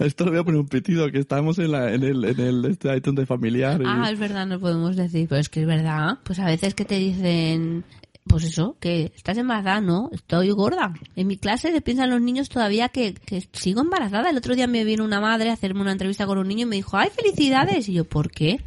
Esto 0.06 0.24
lo 0.24 0.30
voy 0.32 0.40
a 0.40 0.44
poner 0.44 0.60
un 0.60 0.68
pitido, 0.68 1.10
que 1.10 1.18
estamos 1.18 1.58
en, 1.58 1.72
la, 1.72 1.92
en 1.92 2.02
el, 2.02 2.24
en 2.24 2.40
el 2.40 2.64
este 2.64 2.94
item 2.96 3.14
de 3.14 3.26
familiar. 3.26 3.80
y- 3.80 3.84
Ah, 3.86 4.08
es 4.10 4.18
verdad, 4.18 4.46
no 4.46 4.58
podemos 4.60 4.96
decir, 4.96 5.26
pero 5.28 5.40
es 5.40 5.48
que 5.48 5.60
es 5.60 5.66
verdad. 5.66 6.18
Pues 6.24 6.38
a 6.38 6.46
veces 6.46 6.74
que 6.74 6.84
te 6.84 6.96
dicen, 6.96 7.84
pues 8.24 8.44
eso, 8.44 8.76
que 8.80 9.12
estás 9.16 9.36
embarazada, 9.38 9.80
no, 9.80 10.08
estoy 10.12 10.50
gorda. 10.50 10.94
En 11.16 11.26
mi 11.26 11.36
clase 11.36 11.72
se 11.72 11.80
piensan 11.80 12.10
los 12.10 12.20
niños 12.20 12.48
todavía 12.48 12.88
que, 12.88 13.14
que 13.14 13.46
sigo 13.52 13.80
embarazada. 13.80 14.30
El 14.30 14.36
otro 14.36 14.54
día 14.54 14.66
me 14.66 14.84
vino 14.84 15.04
una 15.04 15.20
madre 15.20 15.50
a 15.50 15.54
hacerme 15.54 15.80
una 15.82 15.92
entrevista 15.92 16.26
con 16.26 16.38
un 16.38 16.48
niño 16.48 16.62
y 16.62 16.70
me 16.70 16.76
dijo, 16.76 16.96
¡ay, 16.96 17.08
felicidades! 17.14 17.88
Y 17.88 17.92
yo, 17.94 18.04
¿por 18.04 18.30
qué? 18.30 18.60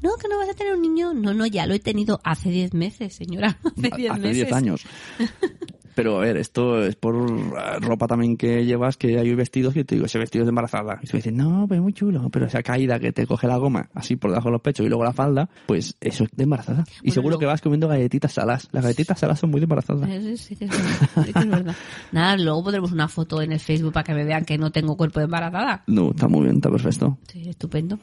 No, 0.00 0.10
que 0.20 0.28
no 0.28 0.38
vas 0.38 0.48
a 0.48 0.54
tener 0.54 0.74
un 0.74 0.82
niño. 0.82 1.12
No, 1.12 1.34
no, 1.34 1.44
ya 1.46 1.66
lo 1.66 1.74
he 1.74 1.80
tenido 1.80 2.20
hace 2.22 2.50
10 2.50 2.72
meses, 2.74 3.14
señora. 3.16 3.58
Hace 3.64 3.96
10 3.96 4.10
hace 4.12 4.20
meses. 4.20 4.36
10 4.36 4.52
años. 4.52 4.82
Pero 5.98 6.18
a 6.18 6.20
ver, 6.20 6.36
esto 6.36 6.80
es 6.84 6.94
por 6.94 7.16
eh, 7.16 7.80
ropa 7.80 8.06
también 8.06 8.36
que 8.36 8.64
llevas, 8.64 8.96
que 8.96 9.18
hay 9.18 9.34
vestidos 9.34 9.74
que 9.74 9.82
te 9.82 9.96
digo, 9.96 10.06
ese 10.06 10.20
vestido 10.20 10.44
es 10.44 10.46
de 10.46 10.50
embarazada. 10.50 11.00
Y 11.02 11.08
tú 11.08 11.16
dices, 11.16 11.32
no, 11.32 11.66
pues 11.66 11.80
muy 11.80 11.92
chulo, 11.92 12.28
pero 12.30 12.46
esa 12.46 12.62
caída 12.62 13.00
que 13.00 13.10
te 13.10 13.26
coge 13.26 13.48
la 13.48 13.56
goma 13.56 13.88
así 13.94 14.14
por 14.14 14.30
debajo 14.30 14.46
de 14.46 14.52
los 14.52 14.60
pechos 14.60 14.86
y 14.86 14.88
luego 14.88 15.02
la 15.02 15.12
falda, 15.12 15.50
pues 15.66 15.96
eso 16.00 16.22
es 16.22 16.30
de 16.36 16.44
embarazada. 16.44 16.84
y 17.02 17.10
seguro 17.10 17.30
luego- 17.30 17.40
que 17.40 17.46
vas 17.46 17.60
comiendo 17.60 17.88
galletitas 17.88 18.32
salas. 18.32 18.68
Las 18.70 18.84
galletitas 18.84 19.18
salas 19.18 19.40
son 19.40 19.50
muy 19.50 19.58
de 19.58 19.64
embarazada. 19.64 20.06
Sí, 20.06 20.36
sí 20.36 20.54
sí 20.54 20.54
que 20.56 20.66
es 20.66 20.70
verdad. 21.50 21.74
Nada, 22.12 22.36
luego 22.36 22.62
pondremos 22.62 22.92
una 22.92 23.08
foto 23.08 23.42
en 23.42 23.50
el 23.50 23.58
Facebook 23.58 23.92
para 23.92 24.04
que 24.04 24.14
me 24.14 24.22
vean 24.24 24.44
que 24.44 24.56
no 24.56 24.70
tengo 24.70 24.96
cuerpo 24.96 25.18
de 25.18 25.24
embarazada. 25.24 25.82
No, 25.88 26.10
está 26.10 26.28
muy 26.28 26.44
bien, 26.44 26.58
está 26.58 26.70
perfecto. 26.70 27.18
Sí, 27.26 27.48
estupendo. 27.48 27.98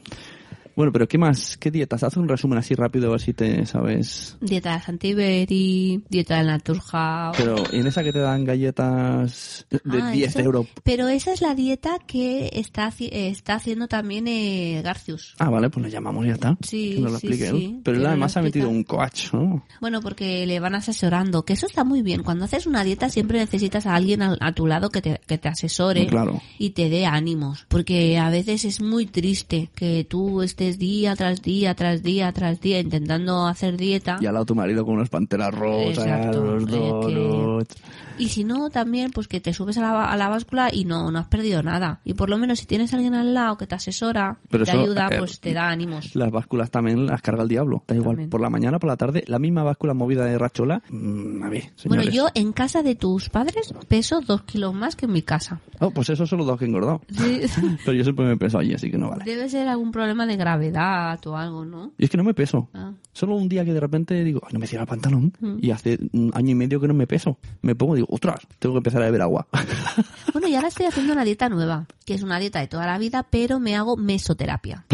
Bueno, 0.76 0.92
pero 0.92 1.08
¿qué 1.08 1.16
más? 1.16 1.56
¿Qué 1.56 1.70
dietas? 1.70 2.02
Haz 2.02 2.18
un 2.18 2.28
resumen 2.28 2.58
así 2.58 2.74
rápido 2.74 3.08
a 3.08 3.12
ver 3.12 3.20
si 3.22 3.32
te 3.32 3.64
sabes. 3.64 4.36
Dieta 4.42 4.74
de 4.76 4.82
Santiberi, 4.82 6.04
dieta 6.10 6.36
del 6.36 6.48
Naturhaus. 6.48 7.34
Pero 7.38 7.56
en 7.72 7.86
esa 7.86 8.04
que 8.04 8.12
te 8.12 8.18
dan 8.18 8.44
galletas 8.44 9.66
de 9.70 10.02
Ah, 10.02 10.10
10 10.10 10.28
eso- 10.30 10.40
euros. 10.40 10.66
Pero 10.84 11.08
esa 11.08 11.32
es 11.32 11.40
la 11.40 11.54
dieta 11.54 11.96
que 12.06 12.50
está, 12.52 12.92
está 13.00 13.54
haciendo 13.54 13.88
también 13.88 14.28
eh, 14.28 14.82
Garcius. 14.84 15.34
Ah, 15.38 15.48
vale, 15.48 15.70
pues 15.70 15.86
le 15.86 15.90
llamamos 15.90 16.24
y 16.24 16.28
ya 16.28 16.34
está. 16.34 16.58
Sí, 16.60 16.92
Que 16.96 17.00
nos 17.00 17.12
lo 17.12 17.18
sí, 17.20 17.26
explique 17.28 17.50
sí. 17.50 17.80
Pero 17.82 17.96
él 17.96 18.06
además 18.06 18.36
ha 18.36 18.42
metido 18.42 18.68
un 18.68 18.84
coach, 18.84 19.32
¿no? 19.32 19.64
Bueno, 19.80 20.02
porque 20.02 20.44
le 20.46 20.60
van 20.60 20.74
asesorando, 20.74 21.44
que 21.46 21.54
eso 21.54 21.64
está 21.66 21.84
muy 21.84 22.02
bien. 22.02 22.22
Cuando 22.22 22.44
haces 22.44 22.66
una 22.66 22.84
dieta 22.84 23.08
siempre 23.08 23.38
necesitas 23.38 23.86
a 23.86 23.94
alguien 23.94 24.20
a, 24.20 24.36
a 24.40 24.52
tu 24.52 24.66
lado 24.66 24.90
que 24.90 25.00
te, 25.00 25.20
que 25.26 25.38
te 25.38 25.48
asesore 25.48 26.06
Claro. 26.06 26.42
y 26.58 26.70
te 26.70 26.90
dé 26.90 27.06
ánimos. 27.06 27.64
Porque 27.68 28.18
a 28.18 28.28
veces 28.28 28.66
es 28.66 28.82
muy 28.82 29.06
triste 29.06 29.70
que 29.74 30.04
tú 30.08 30.42
estés 30.42 30.65
día 30.72 31.14
tras 31.16 31.42
día, 31.42 31.74
tras 31.74 32.02
día, 32.02 32.32
tras 32.32 32.60
día 32.60 32.80
intentando 32.80 33.46
hacer 33.46 33.76
dieta. 33.76 34.18
Y 34.20 34.26
al 34.26 34.34
lado 34.34 34.46
tu 34.46 34.54
marido 34.54 34.84
con 34.84 34.94
unas 34.94 35.08
panteras 35.08 35.54
rosas, 35.54 36.04
Exacto, 36.04 36.42
los 36.56 36.62
eh, 36.64 36.66
que- 36.66 37.14
donuts. 37.14 37.76
Y 38.18 38.30
si 38.30 38.44
no, 38.44 38.70
también, 38.70 39.10
pues 39.10 39.28
que 39.28 39.40
te 39.42 39.52
subes 39.52 39.76
a 39.76 39.82
la, 39.82 40.10
a 40.10 40.16
la 40.16 40.30
báscula 40.30 40.70
y 40.72 40.86
no, 40.86 41.10
no 41.10 41.18
has 41.18 41.26
perdido 41.26 41.62
nada. 41.62 42.00
Y 42.02 42.14
por 42.14 42.30
lo 42.30 42.38
menos 42.38 42.60
si 42.60 42.64
tienes 42.66 42.94
a 42.94 42.96
alguien 42.96 43.12
al 43.14 43.34
lado 43.34 43.58
que 43.58 43.66
te 43.66 43.74
asesora, 43.74 44.38
Pero 44.48 44.64
te 44.64 44.70
eso, 44.70 44.80
ayuda, 44.80 45.08
eh, 45.10 45.18
pues 45.18 45.38
te 45.38 45.52
da 45.52 45.68
ánimos. 45.68 46.16
Las 46.16 46.30
básculas 46.30 46.70
también 46.70 47.04
las 47.04 47.20
carga 47.20 47.42
el 47.42 47.48
diablo. 47.50 47.84
Da 47.86 47.94
igual, 47.94 48.12
También. 48.12 48.30
por 48.30 48.40
la 48.40 48.48
mañana, 48.48 48.78
por 48.78 48.88
la 48.88 48.96
tarde, 48.96 49.22
la 49.26 49.38
misma 49.38 49.64
báscula 49.64 49.92
movida 49.92 50.24
de 50.24 50.38
rachola. 50.38 50.80
mm, 50.88 51.42
a 51.42 51.48
ver, 51.50 51.64
Bueno, 51.84 52.04
yo 52.04 52.28
en 52.34 52.52
casa 52.52 52.82
de 52.82 52.94
tus 52.94 53.28
padres 53.28 53.74
peso 53.86 54.22
dos 54.22 54.44
kilos 54.44 54.72
más 54.72 54.96
que 54.96 55.04
en 55.04 55.12
mi 55.12 55.20
casa. 55.20 55.60
Oh, 55.80 55.90
pues 55.90 56.08
esos 56.08 56.26
son 56.26 56.38
los 56.38 56.46
dos 56.46 56.58
que 56.58 56.64
he 56.64 56.68
engordado. 56.68 57.02
Sí. 57.10 57.42
Pero 57.84 57.92
yo 57.98 58.02
siempre 58.02 58.24
me 58.24 58.38
peso 58.38 58.58
allí, 58.58 58.72
así 58.72 58.90
que 58.90 58.96
no 58.96 59.10
vale. 59.10 59.24
Debe 59.26 59.46
ser 59.50 59.68
algún 59.68 59.92
problema 59.92 60.24
de 60.24 60.36
gravedad 60.36 60.55
o 60.56 61.36
algo, 61.36 61.64
¿no? 61.64 61.92
Y 61.98 62.04
es 62.04 62.10
que 62.10 62.16
no 62.16 62.24
me 62.24 62.34
peso. 62.34 62.68
Ah. 62.74 62.92
Solo 63.12 63.36
un 63.36 63.48
día 63.48 63.64
que 63.64 63.72
de 63.72 63.80
repente 63.80 64.22
digo, 64.24 64.40
"Ay, 64.44 64.52
no 64.52 64.58
me 64.58 64.66
cierra 64.66 64.82
el 64.84 64.88
pantalón. 64.88 65.32
Y 65.60 65.70
hace 65.70 65.98
un 66.12 66.30
año 66.34 66.50
y 66.50 66.54
medio 66.54 66.80
que 66.80 66.88
no 66.88 66.94
me 66.94 67.06
peso. 67.06 67.38
Me 67.62 67.74
pongo 67.74 67.94
y 67.96 68.00
digo, 68.00 68.08
ostras, 68.10 68.40
tengo 68.58 68.74
que 68.74 68.78
empezar 68.78 69.02
a 69.02 69.06
beber 69.06 69.22
agua. 69.22 69.46
Bueno, 70.32 70.48
y 70.48 70.54
ahora 70.54 70.68
estoy 70.68 70.84
haciendo 70.84 71.14
una 71.14 71.24
dieta 71.24 71.48
nueva, 71.48 71.86
que 72.04 72.12
es 72.12 72.22
una 72.22 72.38
dieta 72.38 72.60
de 72.60 72.66
toda 72.66 72.86
la 72.86 72.98
vida, 72.98 73.22
pero 73.22 73.58
me 73.58 73.74
hago 73.74 73.96
mesoterapia. 73.96 74.84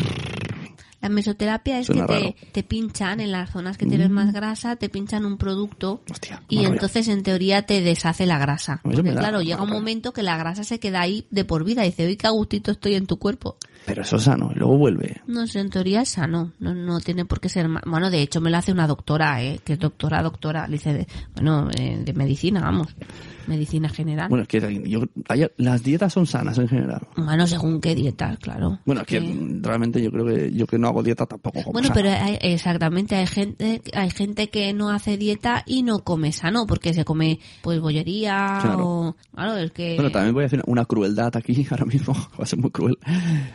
La 1.00 1.08
mesoterapia 1.08 1.80
es 1.80 1.86
Suena 1.88 2.06
que. 2.06 2.14
Mm. 2.14 2.20
te, 2.20 2.46
te 2.52 2.62
pinchan 2.62 3.18
en 3.18 3.32
las 3.32 3.50
zonas 3.50 3.76
que 3.76 3.86
tienes 3.86 4.08
más 4.08 4.32
grasa, 4.32 4.76
te 4.76 4.88
pinchan 4.88 5.24
un 5.26 5.36
producto 5.36 6.00
Hostia, 6.08 6.40
y 6.48 6.64
entonces 6.64 7.08
en 7.08 7.24
teoría 7.24 7.62
te 7.62 7.80
deshace 7.80 8.24
la 8.24 8.38
grasa. 8.38 8.80
Porque 8.84 9.02
da 9.10 9.18
claro, 9.18 9.42
llega 9.42 9.62
un 9.62 9.70
momento 9.70 10.12
que 10.12 10.22
la 10.22 10.36
grasa 10.36 10.62
se 10.62 10.78
queda 10.78 11.00
ahí 11.00 11.26
de 11.30 11.44
por 11.44 11.64
vida 11.64 11.84
y 11.84 11.90
dice, 11.90 12.06
uy, 12.06 12.16
qué 12.16 12.28
gustito 12.28 12.70
estoy 12.70 12.94
en 12.94 13.06
tu 13.06 13.18
cuerpo. 13.18 13.56
Pero 13.86 14.02
eso 14.02 14.16
es 14.16 14.22
sano, 14.22 14.50
y 14.54 14.58
luego 14.58 14.78
vuelve. 14.78 15.20
No 15.26 15.46
sé, 15.46 15.60
en 15.60 15.70
teoría 15.70 16.02
es 16.02 16.10
sano, 16.10 16.52
no, 16.60 16.74
no 16.74 17.00
tiene 17.00 17.24
por 17.24 17.40
qué 17.40 17.48
ser 17.48 17.68
Bueno, 17.86 18.10
de 18.10 18.22
hecho 18.22 18.40
me 18.40 18.50
lo 18.50 18.56
hace 18.58 18.72
una 18.72 18.86
doctora, 18.86 19.42
¿eh? 19.42 19.60
Que 19.64 19.72
es 19.74 19.78
doctora, 19.78 20.22
doctora, 20.22 20.66
dice, 20.68 20.92
de, 20.92 21.06
bueno, 21.34 21.68
eh, 21.76 22.00
de 22.04 22.12
medicina, 22.12 22.60
vamos, 22.60 22.94
medicina 23.48 23.88
general. 23.88 24.28
Bueno, 24.28 24.42
es 24.42 24.48
que 24.48 24.82
yo, 24.88 25.00
las 25.56 25.82
dietas 25.82 26.12
son 26.12 26.26
sanas 26.26 26.58
en 26.58 26.68
general. 26.68 27.06
Bueno, 27.16 27.46
según 27.46 27.80
qué 27.80 27.94
dietas, 27.94 28.38
claro. 28.38 28.78
Bueno, 28.86 29.00
es 29.00 29.06
que 29.08 29.20
Que- 29.20 29.58
realmente 29.62 30.00
yo 30.02 30.10
creo 30.12 30.26
que 30.26 30.52
yo 30.52 30.66
que 30.66 30.78
no 30.78 30.86
hago 30.88 31.02
dieta 31.02 31.26
tampoco 31.26 31.60
como 31.62 31.72
Bueno, 31.72 31.88
sana. 31.88 31.94
pero 31.94 32.10
hay- 32.10 32.38
exactamente, 32.40 33.16
hay 33.16 33.26
gente, 33.26 33.82
hay 33.94 34.10
gente 34.10 34.48
que 34.48 34.72
no 34.72 34.90
hace 34.90 35.16
dieta 35.16 35.64
y 35.66 35.82
no 35.82 36.00
come 36.04 36.30
sano, 36.32 36.66
porque 36.66 36.94
se 36.94 37.04
come, 37.04 37.40
pues, 37.62 37.80
bollería 37.80 38.58
Claro. 38.62 38.86
o... 38.88 39.16
Claro, 39.34 39.56
es 39.56 39.72
que... 39.72 39.96
Bueno, 39.96 40.10
también 40.12 40.34
voy 40.34 40.44
a 40.44 40.46
hacer 40.46 40.62
una 40.66 40.84
crueldad 40.84 41.36
aquí 41.36 41.66
ahora 41.70 41.84
mismo, 41.84 42.14
va 42.38 42.44
a 42.44 42.46
ser 42.46 42.60
muy 42.60 42.70
cruel. 42.70 42.96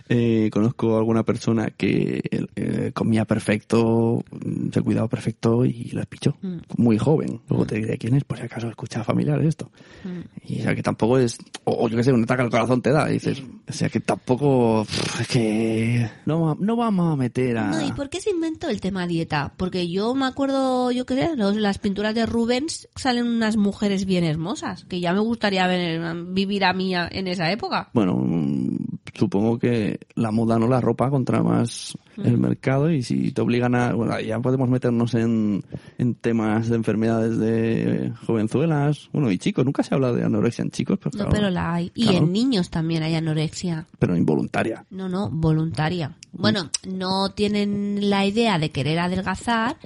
Eh, 0.10 0.17
conozco 0.52 0.96
a 0.96 1.00
alguna 1.00 1.24
persona 1.24 1.70
que 1.76 2.22
eh, 2.56 2.92
comía 2.94 3.26
perfecto, 3.26 4.24
mm, 4.32 4.70
se 4.74 4.82
cuidaba 4.82 5.08
perfecto 5.08 5.66
y 5.66 5.90
lo 5.94 6.04
pichó. 6.06 6.36
Mm. 6.42 6.58
Muy 6.78 6.98
joven. 6.98 7.42
Luego 7.50 7.66
te 7.66 7.76
diré 7.76 7.98
quién 7.98 8.16
es, 8.16 8.24
por 8.24 8.38
si 8.38 8.44
acaso 8.44 8.68
escucha 8.70 9.04
familiares 9.04 9.48
esto. 9.48 9.72
Mm. 10.04 10.20
Y 10.54 10.60
o 10.60 10.64
sea 10.64 10.76
que 10.76 10.84
tampoco 10.84 11.18
es, 11.18 11.38
o, 11.64 11.86
o 11.86 11.90
yo 11.90 11.98
que 11.98 12.04
sé, 12.04 12.12
un 12.14 12.24
ataque 12.24 12.42
al 12.44 12.50
corazón 12.50 12.82
te 12.82 12.92
da. 12.92 13.10
Y 13.10 13.14
dices, 13.14 13.42
o 13.68 13.74
sea 13.74 13.90
que 13.90 14.00
tampoco, 14.00 14.84
pff, 14.86 15.22
es 15.22 15.28
que 15.28 16.10
no, 16.26 16.42
va- 16.42 16.58
no 16.60 16.76
vamos 16.76 17.14
a 17.14 17.16
meter 17.16 17.58
a... 17.58 17.68
No, 17.72 17.88
¿y 17.88 17.92
por 17.92 18.10
qué 18.10 18.20
se 18.22 18.30
inventó 18.32 18.70
el 18.70 18.82
tema 18.82 19.08
dieta? 19.08 19.54
Porque 19.58 19.90
yo 19.90 20.14
me 20.16 20.26
acuerdo, 20.26 20.92
yo 20.92 21.06
qué 21.06 21.16
sé, 21.16 21.36
los- 21.36 21.56
las 21.58 21.78
pinturas 21.80 22.14
de 22.16 22.26
Rubens 22.26 22.88
salen 22.96 23.28
unas 23.28 23.58
mujeres 23.58 24.06
bien 24.06 24.24
hermosas, 24.24 24.86
que 24.86 25.00
ya 25.00 25.14
me 25.14 25.20
gustaría 25.20 25.68
ver- 25.68 26.26
vivir 26.28 26.64
a 26.66 26.74
mí 26.74 26.94
en 26.96 27.28
esa 27.28 27.52
época. 27.52 27.90
Bueno, 27.94 28.16
mm, 28.16 28.67
supongo 29.14 29.60
que 29.60 30.00
la 30.16 30.32
moda 30.32 30.58
no 30.60 30.68
la 30.68 30.82
ropa 30.82 31.10
contra 31.10 31.42
más 31.44 31.98
Mm. 32.18 32.26
el 32.26 32.38
mercado 32.40 32.90
y 32.92 33.04
si 33.04 33.32
te 33.32 33.42
obligan 33.42 33.76
a... 33.76 33.94
Bueno, 33.94 34.20
ya 34.20 34.40
podemos 34.40 34.68
meternos 34.70 35.14
en, 35.14 35.64
en 36.00 36.16
temas 36.16 36.68
de 36.68 36.76
enfermedades 36.76 37.38
de 37.38 38.12
jovenzuelas. 38.26 39.10
Bueno, 39.14 39.32
y 39.32 39.38
chicos, 39.38 39.64
nunca 39.64 39.84
se 39.84 39.94
habla 39.94 40.12
de 40.12 40.24
anorexia 40.24 40.64
en 40.64 40.72
chicos, 40.72 40.98
pero 40.98 41.12
No, 41.12 41.18
claro, 41.18 41.32
pero 41.32 41.50
la 41.52 41.76
hay. 41.76 41.92
Y 41.94 42.16
en 42.16 42.32
niños 42.34 42.70
también 42.72 43.04
hay 43.04 43.14
anorexia. 43.14 43.86
pero 44.00 44.18
involuntaria. 44.18 44.84
No, 44.90 45.08
no, 45.08 45.30
voluntaria. 45.30 46.18
Bueno, 46.32 46.70
no 46.88 47.30
tienen 47.32 48.10
la 48.10 48.26
idea 48.26 48.58
de 48.60 48.72
querer 48.72 49.00
adelgazar, 49.00 49.78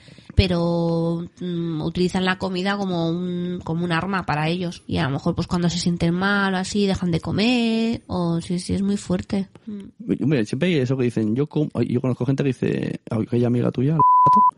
pero 0.48 1.24
mm, 1.40 1.82
utilizan 1.82 2.26
la 2.26 2.40
comida 2.40 2.76
como 2.76 3.10
un, 3.10 3.60
como 3.64 3.86
un 3.86 3.92
arma 3.92 4.26
para 4.26 4.50
ellos. 4.50 4.82
Y 4.88 4.98
a 4.98 5.04
lo 5.04 5.12
mejor 5.12 5.36
pues 5.36 5.46
cuando 5.46 5.70
se 5.70 5.78
sienten 5.78 6.16
mal 6.16 6.54
o 6.56 6.58
así 6.58 6.88
dejan 6.88 7.12
de 7.12 7.20
comer, 7.20 8.02
o 8.08 8.42
sí, 8.42 8.58
sí, 8.58 8.74
es 8.74 8.82
muy 8.82 8.98
fuerte. 8.98 9.50
Mm. 9.68 10.44
Siempre 10.46 10.70
hay 10.70 10.76
eso 10.78 10.98
que 10.98 11.04
dicen, 11.04 11.36
yo 11.36 11.46
com- 11.48 11.70
yo 11.88 12.02
conozco 12.02 12.26
gente 12.26 12.44
que 12.44 12.48
dice, 12.48 13.00
aquella 13.12 13.48
amiga 13.48 13.72
tuya, 13.72 13.98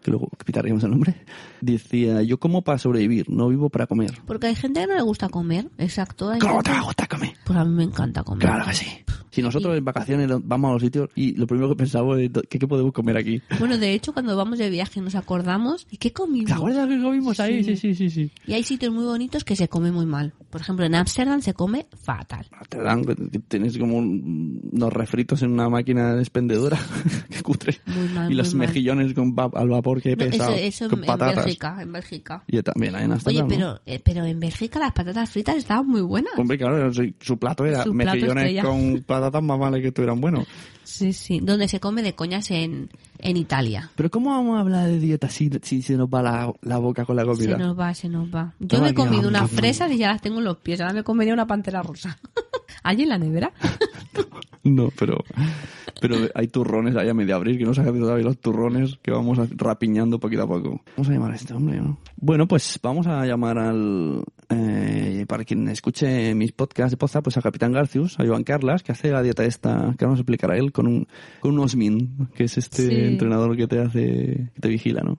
que 0.02 0.12
luego 0.12 0.30
quitaremos 0.46 0.84
el 0.86 0.92
nombre, 0.92 1.16
decía, 1.62 2.22
yo 2.24 2.40
como 2.40 2.62
para 2.62 2.78
sobrevivir, 2.78 3.30
no 3.30 3.50
vivo 3.50 3.70
para 3.70 3.86
comer. 3.88 4.22
Porque 4.26 4.48
hay 4.48 4.56
gente 4.56 4.80
que 4.82 4.88
no 4.88 4.96
le 4.96 5.02
gusta 5.02 5.28
comer, 5.28 5.70
exacto. 5.78 6.32
¿Cómo 6.40 6.54
gente- 6.62 6.72
te 6.72 6.80
gusta 6.80 7.08
comer? 7.08 7.34
Pues 7.46 7.60
a 7.60 7.66
mí 7.66 7.76
me 7.76 7.84
encanta 7.84 8.24
comer. 8.24 8.48
Claro 8.48 8.66
que 8.68 8.74
sí. 8.74 8.88
Si 9.34 9.42
nosotros 9.42 9.76
en 9.78 9.84
vacaciones 9.84 10.30
vamos 10.44 10.70
a 10.70 10.74
los 10.74 10.82
sitios 10.82 11.10
y 11.16 11.34
lo 11.36 11.48
primero 11.48 11.68
que 11.70 11.76
pensamos 11.76 12.20
es 12.20 12.30
¿qué, 12.50 12.60
qué 12.60 12.68
podemos 12.68 12.94
comer 12.94 13.18
aquí? 13.18 13.42
Bueno, 13.60 13.78
de 13.78 13.94
hecho, 13.94 14.14
cuando 14.14 14.38
vamos 14.38 14.60
de 14.60 14.70
viaje 14.70 15.02
nos 15.02 15.16
acordamos 15.16 15.88
y 15.90 15.98
qué 15.98 16.14
comimos. 16.14 16.48
¿Te 16.48 16.54
acuerdas 16.54 16.88
que 16.88 17.02
comimos 17.02 17.40
ahí? 17.40 17.64
Sí, 17.64 17.76
sí, 17.76 17.96
sí, 17.96 18.10
sí. 18.10 18.32
Y 18.46 18.54
hay 18.54 18.64
sitios 18.64 18.94
muy 18.94 19.06
bonitos 19.06 19.44
que 19.44 19.56
se 19.56 19.68
come 19.68 19.92
muy 19.92 20.06
mal. 20.06 20.34
Por 20.52 20.62
ejemplo, 20.62 20.86
en 20.86 20.94
Ámsterdam 20.94 21.42
se 21.42 21.54
come 21.56 21.88
fatal. 22.00 22.46
Te 22.70 22.78
dan, 22.78 23.04
tienes 23.48 23.76
como 23.80 23.98
un- 23.98 24.70
unos 24.72 24.94
refritos 24.94 25.42
en 25.42 25.52
una 25.52 25.68
máquina 25.68 26.20
expendedora. 26.20 26.78
Qué 27.30 27.42
cutre. 27.42 27.80
Muy 27.88 28.08
mal, 28.10 28.32
y 28.32 28.36
los 28.36 28.54
muy 28.54 28.60
mal. 28.60 28.68
mejillones 28.68 29.14
con 29.16 29.34
va- 29.34 29.50
al 29.54 29.70
vapor 29.70 30.00
que 30.00 30.16
No, 30.16 30.24
eso 30.26 30.32
pesado. 30.32 30.54
eso 30.56 30.90
con 30.90 31.00
en, 31.00 31.06
patatas. 31.06 31.46
Bélgica, 31.46 31.78
en 31.82 31.92
Bélgica. 31.92 32.44
Y 32.48 32.62
también 32.62 32.94
hay 32.96 33.06
en 33.06 33.12
Oye, 33.12 33.14
Amsterdam, 33.16 33.48
¿no? 33.48 33.48
pero, 33.48 33.82
eh, 33.88 34.00
pero 34.04 34.26
en 34.26 34.40
Bélgica 34.40 34.80
las 34.80 34.92
patatas 34.94 35.28
fritas 35.32 35.56
estaban 35.56 35.88
muy 35.88 36.02
buenas. 36.02 36.34
Hombre, 36.38 36.58
claro, 36.60 36.92
su, 36.94 37.38
plato 37.40 37.66
era 37.66 37.84
Su 37.84 37.92
plato 37.94 38.12
mejillones 38.14 38.44
estrella. 38.44 38.62
con 38.64 39.04
patatas 39.08 39.23
más 39.32 39.60
malas 39.60 39.82
que 39.82 39.88
estuvieran 39.88 40.20
buenos. 40.20 40.48
Sí, 40.84 41.14
sí. 41.14 41.40
Donde 41.42 41.68
se 41.68 41.80
come 41.80 42.02
de 42.04 42.14
coñas 42.14 42.52
en, 42.52 42.90
en 43.20 43.38
Italia. 43.38 43.92
Pero 43.96 44.12
¿cómo 44.12 44.32
vamos 44.32 44.58
a 44.58 44.62
hablar 44.62 44.88
de 44.88 45.00
dieta 45.00 45.30
si, 45.30 45.50
si 45.62 45.82
se 45.82 45.96
nos 45.96 46.08
va 46.08 46.22
la, 46.22 46.54
la 46.62 46.78
boca 46.78 47.06
con 47.06 47.16
la 47.16 47.26
comida? 47.26 47.58
Se 47.58 47.64
nos 47.64 47.80
va, 47.80 47.94
se 47.94 48.10
nos 48.10 48.34
va. 48.34 48.54
Yo 48.60 48.82
me 48.82 48.90
he 48.90 48.94
comido 48.94 49.28
unas 49.28 49.50
fresas 49.50 49.92
y 49.92 49.98
ya 49.98 50.10
las 50.12 50.22
tengo 50.22 50.40
en 50.40 50.46
los 50.46 50.58
pies. 50.58 50.82
Ahora 50.82 50.94
me 50.94 51.04
comería 51.04 51.34
una 51.34 51.48
pantera 51.48 51.82
rosa. 51.82 52.20
Allí 52.84 53.04
en 53.04 53.10
la 53.10 53.18
nevera. 53.18 53.52
No, 54.66 54.94
pero, 54.98 55.18
pero 56.08 56.28
hay 56.36 56.48
turrones 56.48 56.96
ahí 56.96 57.10
a 57.10 57.14
medio 57.14 57.36
abril, 57.36 57.58
que 57.58 57.64
no 57.66 57.74
sacan 57.74 57.98
todavía 58.00 58.26
los 58.26 58.38
turrones 58.40 58.98
que 59.02 59.12
vamos 59.12 59.40
rapiñando 59.56 60.20
poquito 60.20 60.44
a 60.44 60.48
poco. 60.48 60.82
Vamos 60.98 61.10
a 61.10 61.14
llamar 61.14 61.32
a 61.32 61.36
este 61.36 61.54
hombre, 61.54 61.78
¿no? 61.80 61.98
Bueno, 62.18 62.48
pues 62.48 62.80
vamos 62.84 63.08
a 63.08 63.26
llamar 63.26 63.58
al... 63.58 64.24
eh, 64.50 65.26
para 65.28 65.44
quien 65.46 65.68
escuche 65.70 66.36
mis 66.36 66.52
podcasts 66.52 66.92
de 66.92 66.98
posta, 66.98 67.22
pues 67.22 67.38
a 67.38 67.42
Capitán 67.42 67.72
Garcius, 67.72 68.20
a 68.20 68.26
Joan 68.26 68.44
Carlas, 68.44 68.84
que 68.84 68.92
hace 68.92 69.12
la 69.12 69.22
dieta 69.24 69.46
esta, 69.46 69.96
que 69.98 70.06
vamos 70.06 70.20
a 70.20 70.22
explicar 70.22 70.52
a 70.52 70.58
él, 70.58 70.72
con 70.72 70.88
un, 70.88 71.08
con 71.40 71.54
un 71.54 71.60
Osmin, 71.60 72.28
que 72.36 72.44
es 72.46 72.58
este 72.58 72.84
Sí. 72.88 72.96
entrenador 72.96 73.56
que 73.56 73.68
te 73.68 73.80
hace, 73.80 74.52
que 74.54 74.60
te 74.62 74.68
vigila, 74.68 75.02
¿no? 75.02 75.18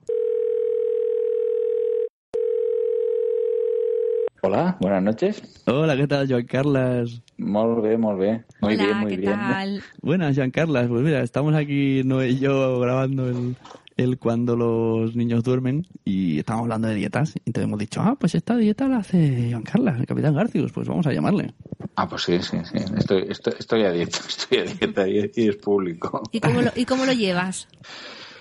Hola, 4.47 4.77
buenas 4.79 5.01
noches. 5.01 5.41
Hola, 5.65 5.97
¿qué 5.97 6.05
tal, 6.05 6.27
Joan 6.29 6.45
Carlas? 6.45 7.19
Molt 7.39 7.81
bé, 7.81 7.97
molt 7.97 8.19
bé. 8.19 8.43
Muy 8.61 8.75
Hola, 8.75 8.83
bien, 8.85 8.97
muy 8.99 9.09
¿qué 9.15 9.17
bien. 9.21 9.33
tal? 9.33 9.83
Buenas, 10.03 10.35
Joan 10.37 10.51
Carlas. 10.51 10.87
Pues 10.87 11.01
mira, 11.01 11.23
estamos 11.23 11.55
aquí, 11.55 12.03
Noé 12.05 12.29
y 12.29 12.37
yo, 12.37 12.79
grabando 12.79 13.27
el, 13.27 13.55
el 13.97 14.19
cuando 14.19 14.55
los 14.55 15.15
niños 15.15 15.43
duermen 15.43 15.87
y 16.03 16.37
estamos 16.37 16.61
hablando 16.61 16.87
de 16.89 16.93
dietas. 16.93 17.33
Y 17.37 17.41
entonces 17.49 17.63
hemos 17.67 17.79
dicho, 17.79 18.01
ah, 18.03 18.17
pues 18.19 18.35
esta 18.35 18.55
dieta 18.55 18.87
la 18.87 18.97
hace 18.97 19.49
Joan 19.49 19.63
Carlas, 19.63 19.99
el 19.99 20.05
Capitán 20.05 20.35
Garcius. 20.35 20.71
Pues 20.71 20.87
vamos 20.87 21.07
a 21.07 21.11
llamarle. 21.11 21.51
Ah, 21.95 22.07
pues 22.07 22.21
sí, 22.21 22.37
sí, 22.43 22.57
sí. 22.71 22.77
Estoy, 22.99 23.25
estoy, 23.27 23.53
estoy 23.57 23.81
a 23.81 23.91
dieta, 23.93 24.19
estoy 24.27 24.59
a 24.59 24.63
dieta 24.65 25.07
y, 25.07 25.31
y 25.33 25.49
es 25.49 25.55
público. 25.55 26.21
¿Y 26.31 26.39
cómo 26.39 26.61
lo, 26.61 26.69
¿Y 26.75 26.85
cómo 26.85 27.07
lo 27.07 27.13
llevas? 27.13 27.67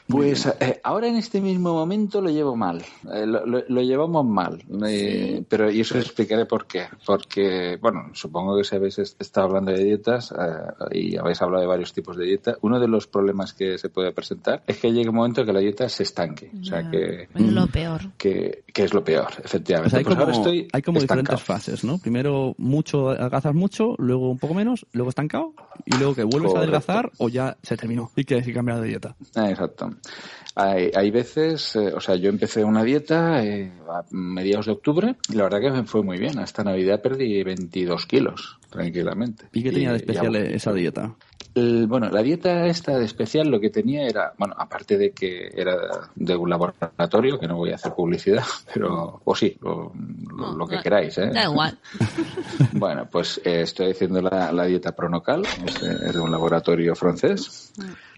Pues 0.07 0.45
eh, 0.61 0.81
ahora 0.85 1.09
en 1.09 1.17
este 1.17 1.41
mismo 1.41 1.73
momento 1.73 2.21
lo 2.21 2.29
llevo 2.29 2.55
mal, 2.57 2.83
Eh, 3.13 3.25
lo, 3.27 3.47
lo- 3.47 3.65
lo 3.67 3.81
llevamos 3.83 4.27
mal, 4.27 4.63
Eh, 4.87 5.43
pero 5.49 5.71
y 5.71 5.81
eso 5.81 5.99
explicaré 5.99 6.45
por 6.45 6.67
qué. 6.67 6.85
Porque, 7.07 7.79
bueno, 7.81 8.11
supongo 8.13 8.57
que 8.59 8.65
si 8.65 8.77
habéis 8.77 8.99
est- 8.99 9.21
estado 9.21 9.47
hablando 9.47 9.73
de 9.73 9.83
dietas 9.83 10.31
eh, 10.33 10.99
y 10.99 11.17
habéis 11.17 11.41
hablado 11.41 11.63
de 11.63 11.67
varios 11.69 11.93
tipos 11.95 12.17
de 12.19 12.27
dieta, 12.27 12.57
uno 12.61 12.79
de 12.79 12.87
los 12.89 13.07
problemas 13.07 13.55
que 13.55 13.79
se 13.79 13.89
puede 13.89 14.13
presentar 14.13 14.63
es 14.67 14.79
que 14.79 14.93
llega 14.93 15.09
un 15.09 15.17
momento 15.17 15.45
que 15.45 15.53
la 15.55 15.61
dieta 15.61 15.89
se 15.89 16.03
estanque, 16.03 16.51
o 16.61 16.65
sea 16.65 16.91
que, 16.91 17.29
Es 17.35 17.41
lo 17.41 17.67
peor. 17.69 18.03
que, 18.19 18.65
que 18.75 18.85
es 18.85 18.93
lo 18.93 19.03
peor, 19.03 19.29
efectivamente. 19.43 19.87
O 19.89 19.91
sea, 19.91 19.99
hay 20.01 20.05
Pues 20.05 20.15
como, 20.17 20.27
ahora 20.27 20.37
estoy 20.37 20.69
hay 20.73 20.83
como 20.83 20.99
estancado. 20.99 21.23
diferentes 21.23 21.43
fases, 21.43 21.83
¿no? 21.83 21.97
Primero 21.99 22.55
mucho, 22.59 23.09
adelgazas 23.09 23.55
mucho, 23.55 23.95
luego 23.99 24.31
un 24.31 24.39
poco 24.39 24.53
menos, 24.55 24.87
luego 24.93 25.09
estancado, 25.09 25.55
y 25.87 25.97
luego 25.97 26.15
que 26.15 26.25
vuelves 26.25 26.53
Correcto. 26.53 26.57
a 26.59 26.61
adelgazar 26.61 27.13
o 27.19 27.29
ya 27.31 27.57
se 27.63 27.77
terminó 27.79 28.11
y 28.17 28.25
que 28.25 28.53
cambiar 28.53 28.81
de 28.81 28.89
dieta. 28.89 29.17
Ah, 29.35 29.49
exacto. 29.51 29.91
Hay, 30.57 30.91
hay 30.95 31.11
veces, 31.11 31.75
eh, 31.75 31.93
o 31.95 32.01
sea, 32.01 32.15
yo 32.15 32.29
empecé 32.29 32.63
una 32.65 32.85
dieta 32.85 33.43
eh, 33.45 33.73
a 33.91 34.05
mediados 34.11 34.67
de 34.67 34.73
octubre 34.73 35.17
y 35.29 35.35
la 35.35 35.45
verdad 35.45 35.61
que 35.61 35.71
me 35.71 35.85
fue 35.85 36.03
muy 36.05 36.17
bien. 36.19 36.39
Hasta 36.39 36.63
Navidad 36.63 37.03
perdí 37.03 37.43
22 37.43 38.07
kilos, 38.07 38.59
tranquilamente. 38.71 39.47
¿Y 39.53 39.63
qué 39.65 39.73
tenía 39.73 39.91
de 39.91 39.97
especial 39.99 40.33
ya- 40.33 40.39
esa 40.41 40.73
dieta? 40.73 41.15
El- 41.57 41.87
bueno, 41.89 42.09
la 42.11 42.23
dieta 42.23 42.67
esta 42.67 42.99
de 42.99 43.05
especial 43.05 43.49
lo 43.49 43.61
que 43.61 43.71
tenía 43.71 44.07
era, 44.07 44.33
bueno, 44.39 44.55
aparte 44.59 44.97
de 44.99 45.11
que 45.13 45.51
era 45.55 45.77
de 46.15 46.37
un 46.37 46.51
laboratorio, 46.51 47.39
que 47.39 47.47
no 47.49 47.57
voy 47.57 47.71
a 47.71 47.77
hacer 47.77 47.93
publicidad, 47.93 48.43
pero, 48.75 49.21
o 49.25 49.35
sí, 49.35 49.57
lo, 49.61 49.93
lo- 50.31 50.51
No, 50.53 50.57
lo 50.57 50.67
que 50.67 50.81
queráis, 50.81 51.17
¿eh? 51.19 51.31
Da 51.33 51.45
igual. 51.45 51.79
Bueno, 52.73 53.09
pues 53.11 53.41
eh, 53.45 53.63
estoy 53.63 53.91
haciendo 53.93 54.21
la, 54.21 54.53
la 54.53 54.65
dieta 54.67 54.93
Pronocal, 54.93 55.43
es 55.65 55.81
de, 55.81 56.09
es 56.09 56.13
de 56.15 56.21
un 56.21 56.31
laboratorio 56.31 56.95
francés. 56.95 57.73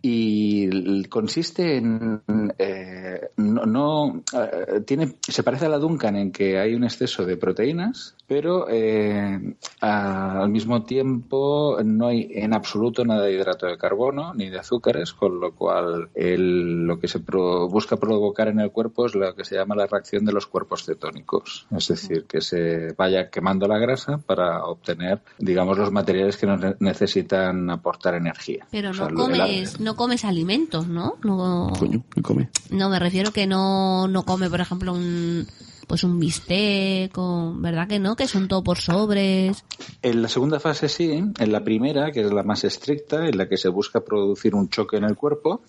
Y 0.08 1.04
consiste 1.06 1.78
en. 1.78 2.22
eh, 2.58 3.30
no. 3.38 3.66
no, 3.66 4.22
eh, 4.32 4.82
tiene, 4.86 5.16
se 5.20 5.42
parece 5.42 5.66
a 5.66 5.68
la 5.68 5.78
Duncan 5.78 6.14
en 6.14 6.30
que 6.30 6.60
hay 6.60 6.74
un 6.74 6.84
exceso 6.84 7.26
de 7.26 7.36
proteínas, 7.36 8.15
pero 8.26 8.66
eh, 8.68 9.54
a- 9.80 10.42
al 10.42 10.48
mismo 10.48 10.82
tiempo 10.84 11.78
no 11.84 12.08
hay 12.08 12.28
en 12.32 12.54
absoluto 12.54 13.04
nada 13.04 13.22
de 13.22 13.34
hidrato 13.34 13.66
de 13.66 13.78
carbono 13.78 14.34
ni 14.34 14.48
de 14.50 14.58
azúcares, 14.58 15.12
con 15.12 15.38
lo 15.40 15.52
cual 15.54 16.08
el- 16.14 16.84
lo 16.86 16.98
que 16.98 17.08
se 17.08 17.20
pro- 17.20 17.68
busca 17.68 17.96
provocar 17.96 18.48
en 18.48 18.60
el 18.60 18.70
cuerpo 18.72 19.06
es 19.06 19.14
lo 19.14 19.34
que 19.34 19.44
se 19.44 19.54
llama 19.54 19.74
la 19.76 19.86
reacción 19.86 20.24
de 20.24 20.32
los 20.32 20.46
cuerpos 20.46 20.84
cetónicos. 20.84 21.66
Es 21.76 21.88
decir, 21.88 22.24
que 22.24 22.40
se 22.40 22.92
vaya 22.94 23.30
quemando 23.30 23.66
la 23.68 23.78
grasa 23.78 24.18
para 24.18 24.64
obtener, 24.64 25.20
digamos, 25.38 25.78
los 25.78 25.92
materiales 25.92 26.36
que 26.36 26.46
nos 26.46 26.60
ne- 26.60 26.76
necesitan 26.80 27.70
aportar 27.70 28.14
energía. 28.14 28.66
Pero 28.70 28.90
O 28.90 28.94
sea, 28.94 29.08
no 29.08 29.14
comes, 29.16 29.80
no 29.80 29.96
comes 29.96 30.24
alimentos, 30.24 30.88
¿no? 30.88 31.14
No, 31.22 31.72
Coño, 31.78 32.02
¿qué 32.14 32.22
come? 32.22 32.48
no 32.70 32.88
me 32.88 32.98
refiero 32.98 33.30
que 33.32 33.46
no, 33.46 34.08
no 34.08 34.24
come, 34.24 34.50
por 34.50 34.60
ejemplo, 34.60 34.92
un, 34.92 35.46
pues 35.87 36.05
un 36.05 36.18
bistec, 36.18 37.16
o, 37.16 37.55
¿verdad 37.57 37.88
que 37.88 37.99
no? 37.99 38.16
Que 38.16 38.27
son 38.27 38.49
todo 38.49 38.62
por 38.62 38.79
sobres. 38.79 39.64
En 40.03 40.22
la 40.22 40.29
segunda 40.29 40.61
fase 40.61 40.88
sí, 40.88 41.12
en 41.12 41.53
la 41.53 41.62
primera, 41.62 42.11
que 42.12 42.20
es 42.20 42.33
la 42.33 42.42
más 42.42 42.64
estricta, 42.64 43.27
en 43.27 43.38
la 43.38 43.49
que 43.49 43.57
se 43.57 43.68
busca 43.68 44.01
producir 44.01 44.55
un 44.55 44.68
choque 44.68 44.96
en 44.96 45.05
el 45.05 45.16
cuerpo, 45.16 45.62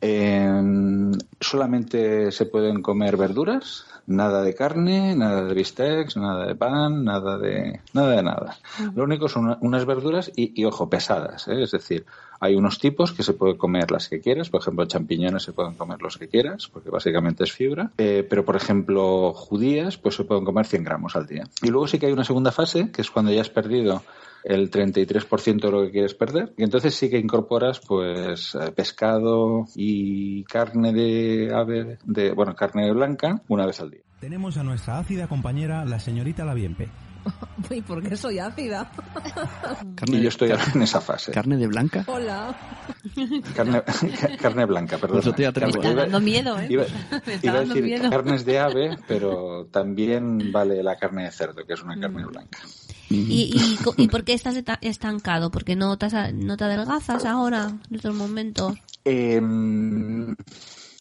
eh, 0.00 1.12
solamente 1.40 2.30
se 2.32 2.46
pueden 2.46 2.82
comer 2.82 3.16
verduras, 3.16 3.84
nada 4.06 4.42
de 4.42 4.54
carne, 4.54 5.14
nada 5.16 5.44
de 5.44 5.54
bistecs, 5.54 6.16
nada 6.16 6.46
de 6.46 6.54
pan, 6.54 7.04
nada 7.04 7.38
de 7.38 7.80
nada 7.92 8.10
de 8.16 8.22
nada. 8.22 8.56
Lo 8.94 9.04
único 9.04 9.28
son 9.28 9.46
una- 9.46 9.58
unas 9.60 9.84
verduras 9.84 10.30
y, 10.36 10.52
y, 10.60 10.64
ojo, 10.64 10.88
pesadas, 10.88 11.48
¿eh? 11.48 11.62
es 11.62 11.72
decir, 11.72 12.06
hay 12.38 12.54
unos 12.54 12.78
tipos 12.78 13.12
que 13.12 13.22
se 13.22 13.32
puede 13.32 13.56
comer 13.56 13.90
las 13.90 14.08
que 14.08 14.20
quieras, 14.20 14.50
por 14.50 14.60
ejemplo, 14.60 14.84
champiñones 14.86 15.42
se 15.42 15.52
pueden 15.52 15.74
comer 15.74 16.00
los 16.02 16.18
que 16.18 16.28
quieras, 16.28 16.68
porque 16.72 16.90
básicamente 16.90 17.44
es 17.44 17.52
fibra, 17.52 17.90
eh, 17.98 18.24
pero 18.28 18.44
por 18.44 18.56
ejemplo, 18.56 19.32
judías, 19.32 19.96
pues 19.96 20.14
se 20.14 20.24
pueden 20.24 20.44
comer 20.44 20.66
100 20.66 20.84
gramos 20.84 21.16
al 21.16 21.26
día. 21.26 21.44
Y 21.62 21.68
luego 21.68 21.88
sí 21.88 21.98
que 21.98 22.06
hay 22.06 22.12
una 22.12 22.24
segunda 22.24 22.52
fase, 22.52 22.90
que 22.92 23.02
es 23.02 23.10
cuando 23.10 23.32
ya 23.32 23.40
has 23.40 23.50
perdido 23.50 24.02
el 24.44 24.70
33% 24.70 25.60
de 25.60 25.70
lo 25.70 25.82
que 25.84 25.90
quieres 25.90 26.14
perder. 26.14 26.52
Y 26.56 26.64
entonces 26.64 26.94
sí 26.94 27.10
que 27.10 27.18
incorporas 27.18 27.80
pues 27.80 28.54
eh, 28.54 28.72
pescado 28.72 29.66
y 29.74 30.44
carne 30.44 30.92
de 30.92 31.50
ave, 31.54 31.98
de, 32.04 32.32
bueno, 32.32 32.54
carne 32.54 32.92
blanca 32.92 33.42
una 33.48 33.66
vez 33.66 33.80
al 33.80 33.90
día. 33.90 34.00
Tenemos 34.20 34.56
a 34.56 34.62
nuestra 34.62 34.98
ácida 34.98 35.28
compañera, 35.28 35.84
la 35.84 36.00
señorita 36.00 36.44
Laviempe. 36.44 36.88
¿Y 37.70 37.80
por 37.82 38.02
qué 38.02 38.16
soy 38.16 38.38
ácida? 38.38 38.90
Carne 39.96 40.18
Y 40.18 40.22
yo 40.22 40.28
estoy 40.28 40.50
en 40.74 40.82
esa 40.82 41.00
fase. 41.00 41.32
¿Carne 41.32 41.56
de 41.56 41.66
blanca? 41.66 42.04
Hola. 42.06 42.56
Carne, 43.54 43.82
carne 44.40 44.64
blanca, 44.66 44.98
perdón. 44.98 45.20
Pues 45.22 45.34
te 45.36 45.42
Me 45.42 45.48
está 45.68 45.88
Iba- 45.90 46.02
dando 46.02 46.20
miedo, 46.20 46.58
¿eh? 46.58 46.66
Iba, 46.70 46.84
Me 47.26 47.34
está 47.34 47.46
iba 47.46 47.52
a 47.54 47.56
dando 47.58 47.74
decir 47.74 47.84
miedo. 47.90 48.10
carnes 48.10 48.44
de 48.44 48.58
ave, 48.58 48.98
pero 49.08 49.66
también 49.70 50.52
vale 50.52 50.82
la 50.82 50.96
carne 50.96 51.24
de 51.24 51.32
cerdo, 51.32 51.64
que 51.66 51.72
es 51.74 51.82
una 51.82 51.98
carne 51.98 52.24
Mm. 52.24 52.28
blanca. 52.28 52.58
¿Y, 53.08 53.52
y, 53.54 53.76
co- 53.84 53.94
¿Y 53.96 54.08
por 54.08 54.24
qué 54.24 54.32
estás 54.34 54.56
estancado? 54.80 55.50
¿Porque 55.50 55.76
no 55.76 55.96
te, 55.96 56.06
has- 56.06 56.34
no 56.34 56.56
te 56.56 56.64
adelgazas 56.64 57.24
ahora, 57.24 57.72
en 57.88 57.96
estos 57.96 58.14
momentos? 58.14 58.76
Eh, 59.04 59.40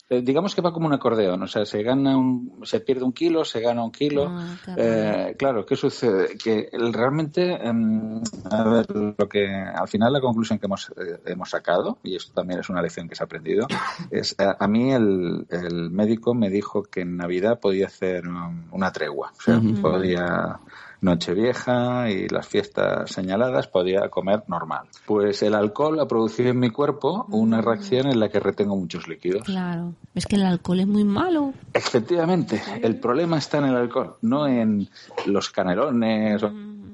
digamos 0.10 0.54
que 0.54 0.62
va 0.62 0.72
como 0.72 0.88
un 0.88 0.94
acordeón, 0.94 1.42
o 1.42 1.48
sea, 1.48 1.66
se 1.66 1.82
gana 1.82 2.18
un, 2.18 2.60
se 2.64 2.80
pierde 2.80 3.04
un 3.04 3.14
kilo, 3.14 3.44
se 3.44 3.60
gana 3.60 3.84
un 3.84 3.92
kilo. 3.92 4.28
Ah, 4.30 4.56
Eh, 4.78 5.36
claro, 5.38 5.66
¿qué 5.66 5.76
sucede? 5.76 6.38
Que 6.38 6.70
realmente, 6.72 7.54
em, 7.54 8.22
a 8.52 8.64
ver, 8.64 8.86
lo 8.92 9.28
que 9.28 9.48
al 9.48 9.88
final 9.88 10.14
la 10.14 10.22
conclusión 10.22 10.60
que 10.60 10.68
hemos, 10.68 10.90
eh, 10.90 11.20
hemos 11.26 11.50
sacado, 11.50 11.98
y 12.04 12.16
esto 12.16 12.34
también 12.34 12.60
es 12.60 12.70
una 12.70 12.82
lección 12.82 13.08
que 13.08 13.16
se 13.16 13.24
ha 13.24 13.26
aprendido, 13.26 13.68
es 14.12 14.36
a, 14.40 14.58
a 14.60 14.68
mí 14.68 14.92
el, 14.94 15.48
el 15.50 15.90
médico 15.90 16.34
me 16.36 16.50
dijo 16.50 16.84
que 16.84 17.02
en 17.02 17.18
Navidad 17.18 17.60
podía 17.60 17.88
hacer 17.88 18.28
um, 18.28 18.66
una 18.72 18.92
tregua, 18.92 19.32
o 19.38 19.42
sea, 19.42 19.60
podía 19.82 20.60
Nochevieja 21.02 22.10
y 22.10 22.28
las 22.28 22.48
fiestas 22.48 23.12
señaladas 23.12 23.68
podía 23.68 24.10
comer 24.10 24.44
normal. 24.48 24.88
Pues 25.06 25.44
el 25.44 25.56
alcohol 25.56 26.00
ha 26.00 26.08
producido 26.08 26.50
en 26.50 26.60
mi 26.60 26.70
cuerpo 26.70 27.26
una 27.30 27.62
reacción 27.62 28.08
en 28.08 28.20
la 28.20 28.30
que 28.30 28.40
retengo 28.40 28.76
muchos 28.76 29.08
líquidos. 29.08 29.44
Claro. 29.44 29.94
Es 30.14 30.26
que 30.26 30.36
el 30.36 30.44
alcohol 30.44 30.80
es 30.80 30.88
muy 30.88 31.04
malo. 31.04 31.54
Efectivamente, 31.74 32.62
el 32.82 33.00
problema 33.00 33.38
está 33.38 33.58
en 33.60 33.66
el 33.66 33.76
alcohol, 33.76 34.16
no 34.22 34.48
en 34.48 34.90
los 35.26 35.50
canelones. 35.50 36.42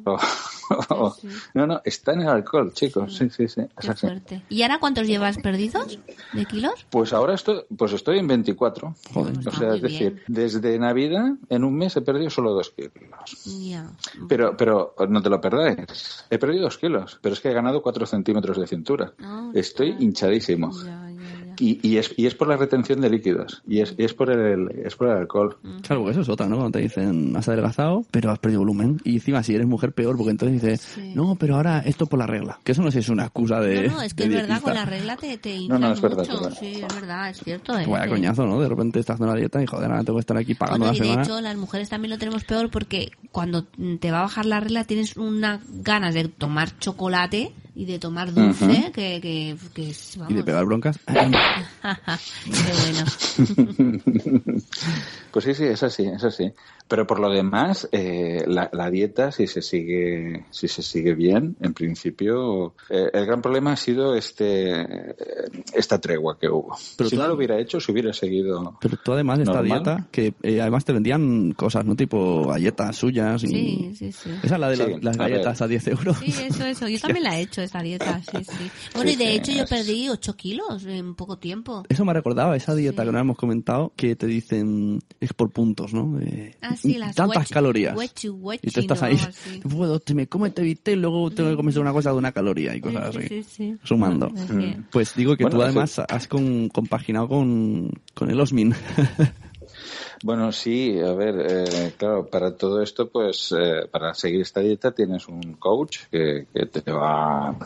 O- 0.05 0.17
o- 0.89 0.95
o- 1.07 1.15
no, 1.53 1.67
no, 1.67 1.81
está 1.83 2.13
en 2.13 2.21
el 2.21 2.27
alcohol, 2.29 2.71
chicos. 2.73 3.15
Sí, 3.15 3.29
sí, 3.29 3.47
sí. 3.47 3.61
Qué 3.79 3.93
fuerte. 3.93 4.43
¿Y 4.49 4.61
ahora 4.63 4.79
cuántos 4.79 5.07
llevas 5.07 5.37
perdidos 5.37 5.99
de 6.33 6.45
kilos? 6.45 6.85
Pues 6.89 7.11
ahora 7.13 7.33
estoy, 7.35 7.61
pues 7.77 7.93
estoy 7.93 8.19
en 8.19 8.27
24. 8.27 8.95
Joder. 9.13 9.37
O 9.37 9.41
Ah, 9.49 9.57
sea, 9.57 9.75
es 9.75 9.81
decir, 9.81 10.23
desde 10.27 10.77
Navidad 10.79 11.33
en 11.49 11.63
un 11.63 11.75
mes 11.77 11.95
he 11.97 12.01
perdido 12.01 12.29
solo 12.29 12.53
dos 12.53 12.69
kilos. 12.71 12.91
Pero, 14.27 14.55
pero 14.55 14.95
no 15.09 15.21
te 15.21 15.29
lo 15.29 15.41
perdáis. 15.41 16.25
He 16.29 16.37
perdido 16.37 16.63
dos 16.63 16.77
kilos, 16.77 17.19
pero 17.21 17.33
es 17.33 17.41
que 17.41 17.49
he 17.49 17.53
ganado 17.53 17.81
cuatro 17.81 18.05
centímetros 18.05 18.57
de 18.57 18.67
cintura. 18.67 19.13
Ah, 19.21 19.51
Estoy 19.53 19.95
hinchadísimo. 19.99 20.71
Y, 21.59 21.79
y, 21.87 21.97
es, 21.97 22.13
y 22.17 22.25
es 22.25 22.35
por 22.35 22.47
la 22.47 22.57
retención 22.57 23.01
de 23.01 23.09
líquidos. 23.09 23.61
Y 23.67 23.79
es, 23.79 23.95
y 23.97 24.03
es, 24.03 24.13
por, 24.13 24.29
el, 24.31 24.69
es 24.85 24.95
por 24.95 25.07
el 25.09 25.17
alcohol. 25.17 25.57
Claro, 25.81 26.01
porque 26.01 26.11
eso 26.11 26.21
es 26.21 26.29
otra, 26.29 26.47
¿no? 26.47 26.57
Cuando 26.57 26.77
te 26.77 26.83
dicen, 26.83 27.35
has 27.35 27.47
adelgazado, 27.47 28.05
pero 28.11 28.31
has 28.31 28.39
perdido 28.39 28.61
volumen. 28.61 28.99
Y 29.03 29.15
encima, 29.15 29.43
si 29.43 29.55
eres 29.55 29.67
mujer, 29.67 29.93
peor, 29.93 30.15
porque 30.17 30.31
entonces 30.31 30.61
dices, 30.61 30.81
Sí. 30.81 31.13
no, 31.15 31.35
pero 31.35 31.55
ahora 31.55 31.79
esto 31.85 32.05
por 32.07 32.19
la 32.19 32.27
regla. 32.27 32.59
Que 32.63 32.71
eso 32.73 32.81
no 32.81 32.89
sé 32.91 32.99
si 33.01 33.05
es 33.05 33.09
una 33.09 33.23
excusa 33.23 33.59
de. 33.59 33.87
No, 33.87 33.95
no, 33.95 34.01
es 34.01 34.13
que 34.13 34.23
es 34.23 34.29
verdad, 34.29 34.61
con 34.61 34.73
la 34.73 34.85
regla 34.85 35.17
te, 35.17 35.37
te 35.37 35.55
No, 35.55 35.61
inflan 35.61 35.81
no, 35.81 35.91
es 35.93 36.01
verdad, 36.01 36.17
mucho. 36.19 36.33
es 36.33 36.41
verdad. 36.41 36.57
Sí, 36.59 36.81
es 36.87 36.95
verdad, 36.95 37.29
es 37.29 37.37
cierto. 37.43 37.77
¿eh? 37.77 37.85
Vaya 37.87 38.03
Que- 38.05 38.09
coñazo, 38.09 38.45
¿no? 38.45 38.59
De 38.61 38.69
repente 38.69 38.99
estás 38.99 39.15
haciendo 39.15 39.33
la 39.33 39.39
dieta 39.39 39.61
y 39.61 39.65
joder, 39.67 39.91
ahora 39.91 40.03
tengo 40.03 40.17
que 40.17 40.21
estar 40.21 40.37
aquí 40.37 40.55
pagando 40.55 40.85
Bueno, 40.85 40.91
la 40.93 40.97
y 40.97 40.99
de 40.99 41.05
semana. 41.07 41.23
hecho, 41.23 41.41
las 41.41 41.57
mujeres 41.57 41.89
también 41.89 42.09
lo 42.11 42.17
tenemos 42.17 42.43
peor 42.43 42.69
porque 42.69 43.11
cuando 43.31 43.65
mm, 43.77 43.95
te 43.97 44.11
va 44.11 44.19
a 44.19 44.23
bajar 44.23 44.45
la 44.45 44.59
regla 44.59 44.83
tienes 44.85 45.17
una 45.17 45.61
ganas 45.69 46.13
de 46.13 46.27
tomar 46.27 46.77
chocolate 46.79 47.51
y 47.73 47.85
de 47.85 47.99
tomar 47.99 48.33
dulce 48.33 48.91
que, 48.93 49.19
que, 49.21 49.55
que 49.73 49.89
es, 49.91 50.15
Y 50.15 50.19
de 50.19 50.23
vamos. 50.25 50.43
pegar 50.43 50.65
broncas. 50.65 50.99
Qué 51.07 52.73
bueno. 52.83 53.05
Pues 55.31 55.45
sí, 55.45 55.53
sí, 55.53 55.63
es 55.63 55.81
así, 55.81 56.03
es 56.03 56.23
así. 56.25 56.51
Pero 56.89 57.07
por 57.07 57.17
lo 57.19 57.29
demás, 57.29 57.87
eh, 57.93 58.43
la, 58.47 58.69
la 58.73 58.89
dieta, 58.91 59.31
si 59.31 59.47
se 59.47 59.61
sigue, 59.61 60.43
si 60.51 60.67
se 60.67 60.81
sigue 60.83 61.13
bien, 61.15 61.55
en 61.61 61.73
principio, 61.73 62.75
eh, 62.89 63.09
el 63.13 63.25
gran 63.25 63.41
problema 63.41 63.71
ha 63.71 63.77
sido 63.77 64.13
este, 64.15 64.81
eh, 64.81 65.15
esta 65.73 66.01
tregua 66.01 66.37
que 66.37 66.49
hubo. 66.49 66.75
Pero 66.97 67.09
si 67.09 67.15
tú- 67.15 67.21
no 67.21 67.29
lo 67.29 67.35
hubiera 67.35 67.57
hecho, 67.57 67.79
si 67.79 67.93
hubiera 67.93 68.11
seguido. 68.11 68.77
Pero 68.81 68.97
tú 68.97 69.13
además 69.13 69.37
de 69.37 69.45
esta 69.45 69.61
dieta, 69.63 70.07
que 70.11 70.33
eh, 70.43 70.59
además 70.59 70.83
te 70.83 70.91
vendían 70.91 71.53
cosas, 71.53 71.85
¿no? 71.85 71.95
Tipo 71.95 72.47
galletas 72.47 72.97
suyas. 72.97 73.41
Y... 73.45 73.47
Sí, 73.47 73.91
sí, 73.95 74.11
sí. 74.11 74.29
Esa 74.43 74.55
es 74.55 74.59
la 74.59 74.69
de 74.69 74.75
Sí, 74.75 74.83
las, 74.91 75.03
las 75.03 75.15
a 75.19 75.19
galletas 75.29 75.61
a 75.61 75.67
10 75.69 75.87
euros. 75.87 76.17
Sí, 76.17 76.33
eso, 76.45 76.65
eso. 76.65 76.89
Yo 76.89 76.99
también 76.99 77.23
la 77.23 77.39
he 77.39 77.43
hecho, 77.43 77.60
esta 77.63 77.81
dieta, 77.81 78.21
sí, 78.23 78.43
sí. 78.43 78.71
Bueno, 78.93 79.09
Sí, 79.09 79.15
y 79.15 79.17
de 79.17 79.25
sí, 79.25 79.31
hecho 79.37 79.51
yo 79.51 79.65
perdí 79.65 80.09
8 80.09 80.35
kilos 80.35 80.85
en 80.85 81.15
poco 81.15 81.37
tiempo. 81.37 81.83
Eso 81.89 82.05
me 82.05 82.11
ha 82.11 82.13
recordado 82.13 82.53
esa 82.53 82.75
dieta 82.75 83.01
Sí. 83.03 83.07
que 83.07 83.11
no 83.13 83.19
hemos 83.19 83.37
comentado, 83.37 83.93
que 83.95 84.15
te 84.15 84.27
dicen, 84.27 84.99
es 85.19 85.33
por 85.33 85.51
puntos, 85.51 85.93
¿no? 85.93 86.17
De- 86.17 86.55
Ah, 86.61 86.75
sí, 86.75 86.95
las 86.97 87.15
tantas 87.15 87.49
huechi- 87.49 87.53
calorías. 87.53 87.95
huechi- 87.95 88.29
huechi, 88.31 88.67
y 88.67 88.71
tú 88.71 88.79
estás 88.81 89.01
¿no? 89.01 89.07
ahí, 89.07 89.15
así. 89.15 89.59
puedo, 89.69 89.99
te 89.99 90.13
me 90.13 90.27
como 90.27 90.45
este 90.45 90.61
bistec 90.61 90.95
y 90.95 90.99
luego 90.99 91.29
tengo 91.31 91.49
que 91.49 91.55
comerse 91.55 91.79
una 91.79 91.93
cosa 91.93 92.11
de 92.11 92.17
una 92.17 92.31
caloría 92.31 92.75
y 92.75 92.81
cosas 92.81 93.13
Sí, 93.13 93.19
así. 93.19 93.27
sí, 93.27 93.43
sí. 93.43 93.75
Sumando. 93.83 94.31
Pues 94.91 95.15
digo 95.15 95.35
que 95.37 95.43
Bueno, 95.43 95.57
tú 95.57 95.63
además 95.63 95.99
has 95.99 96.27
con- 96.27 96.69
compaginado 96.69 97.27
con, 97.27 97.91
con 98.13 98.29
el 98.29 98.39
Osmin. 98.39 98.73
Bueno, 100.23 100.51
sí, 100.51 100.99
a 100.99 101.13
ver, 101.13 101.35
eh, 101.49 101.93
claro, 101.97 102.27
para 102.27 102.55
todo 102.55 102.83
esto, 102.83 103.09
pues, 103.09 103.53
eh, 103.57 103.87
para 103.89 104.13
seguir 104.13 104.41
esta 104.41 104.59
dieta 104.59 104.91
tienes 104.91 105.27
un 105.27 105.53
coach 105.53 106.01
que, 106.11 106.45
que 106.53 106.67
te 106.67 106.91
va, 106.91 107.57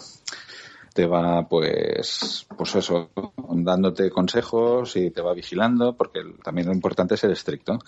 te 0.94 1.06
va, 1.06 1.46
pues, 1.50 2.48
pues 2.58 2.76
eso, 2.76 3.10
dándote 3.50 4.10
consejos 4.10 4.96
y 4.96 5.12
te 5.12 5.22
va 5.22 5.34
vigilando, 5.34 5.98
porque 5.98 6.22
también 6.41 6.68
lo 6.68 6.74
importante 6.74 7.15
es 7.15 7.20
ser 7.20 7.32
estricto. 7.32 7.80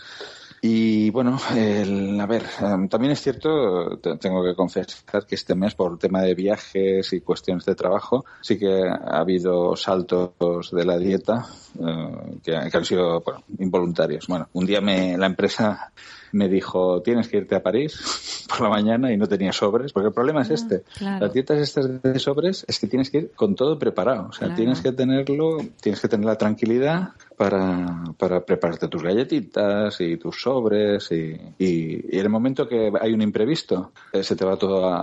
Y 0.62 1.12
bueno, 1.12 1.38
el- 1.56 2.20
a 2.20 2.26
ver, 2.26 2.44
em, 2.62 2.90
también 2.90 3.12
es 3.12 3.22
cierto, 3.22 3.98
te- 4.00 4.18
tengo 4.18 4.44
que 4.44 4.56
confesar 4.56 5.26
que 5.28 5.36
este 5.36 5.54
mes, 5.56 5.76
por 5.76 5.98
tema 6.00 6.22
de 6.22 6.34
viajes 6.34 7.14
y 7.14 7.22
cuestiones 7.22 7.66
de 7.66 7.76
trabajo, 7.76 8.26
sí 8.42 8.58
que 8.58 8.88
ha 8.88 9.20
habido 9.20 9.76
saltos 9.76 10.72
de 10.72 10.86
la 10.86 10.98
dieta 10.98 11.46
eh, 11.80 12.40
que, 12.44 12.56
han 12.56 12.86
sido 12.86 13.24
involuntarios. 13.60 14.26
Bueno, 14.28 14.50
un 14.54 14.66
día 14.66 14.82
me, 14.82 15.16
la 15.18 15.28
empresa 15.28 15.92
me 16.38 16.48
dijo, 16.50 17.02
tienes 17.02 17.28
que 17.28 17.38
irte 17.38 17.56
a 17.56 17.62
París 17.64 18.46
por 18.48 18.62
la 18.62 18.70
mañana 18.70 19.12
y 19.12 19.18
no 19.18 19.28
tenía 19.28 19.52
sobres, 19.52 19.92
porque 19.92 20.08
el 20.08 20.14
problema 20.14 20.42
es 20.44 20.52
este. 20.52 20.84
claro. 20.98 21.26
Las 21.26 21.34
dietas 21.34 21.60
estas 21.60 22.02
de 22.02 22.20
sobres 22.20 22.64
es 22.68 22.80
que 22.80 22.88
tienes 22.88 23.10
que 23.10 23.18
ir 23.18 23.32
con 23.36 23.56
todo 23.56 23.78
preparado. 23.78 24.28
O 24.30 24.32
sea, 24.34 24.48
Claro. 24.48 24.56
tienes 24.56 24.82
que 24.82 24.92
tenerlo, 24.92 25.58
tienes 25.82 26.00
que 26.00 26.08
tener 26.08 26.26
la 26.26 26.38
tranquilidad 26.38 27.10
para, 27.36 28.04
para 28.18 28.46
prepararte 28.46 28.88
tus 28.88 29.04
galletitas 29.04 30.00
y 30.02 30.18
tus 30.18 30.42
sobres 30.42 31.12
y, 31.12 31.36
y- 31.60 32.16
y 32.16 32.20
en 32.20 32.26
el 32.26 32.30
momento 32.30 32.68
que 32.68 32.92
hay 33.02 33.14
un 33.14 33.22
imprevisto, 33.22 33.92
eh, 34.14 34.24
se 34.24 34.36
te 34.36 34.46
va 34.46 34.56
todo 34.58 34.86
a, 34.88 35.02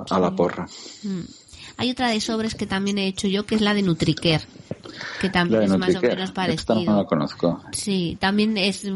a- 0.00 0.04
a 0.08 0.20
la 0.20 0.30
porra. 0.34 0.66
Mm. 1.02 1.20
Hay 1.80 1.90
otra 1.92 2.08
de 2.08 2.20
sobres 2.20 2.54
que 2.56 2.66
también 2.66 2.98
he 2.98 3.06
hecho 3.06 3.28
yo, 3.28 3.44
que 3.46 3.54
es 3.54 3.60
la 3.60 3.72
de 3.74 3.82
Nutricare, 3.82 4.42
que 5.20 5.30
también 5.30 5.62
es 5.62 5.76
más 5.76 5.94
o 5.94 6.00
menos 6.00 6.02
esta 6.02 6.14
no 6.14 6.26
la 6.26 6.32
parecido. 6.34 7.06
conozco. 7.06 7.62
Sí, 7.72 8.16
también 8.20 8.56
es... 8.56 8.86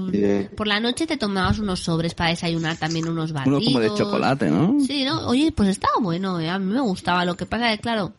Por 0.57 0.66
la 0.66 0.81
noche 0.81 1.07
te 1.07 1.16
tomabas 1.16 1.59
unos 1.59 1.81
sobres 1.81 2.14
para 2.14 2.31
desayunar, 2.31 2.76
también 2.76 3.09
unos 3.09 3.33
batidos. 3.33 3.62
Uno 3.62 3.66
como 3.66 3.81
de 3.81 3.94
chocolate, 3.94 4.50
¿no? 4.50 4.76
Sí, 4.81 5.05
¿no? 5.05 5.26
Oye, 5.28 5.52
pues 5.52 5.68
estaba 5.68 5.94
bueno, 6.00 6.40
¿eh? 6.40 6.50
a 6.50 6.59
mí 6.59 6.72
me 6.72 6.81
gustaba. 6.81 7.24
Lo 7.24 7.37
que 7.37 7.46
pasa 7.46 7.72
es 7.72 7.78
que, 7.78 7.83
claro, 7.83 8.12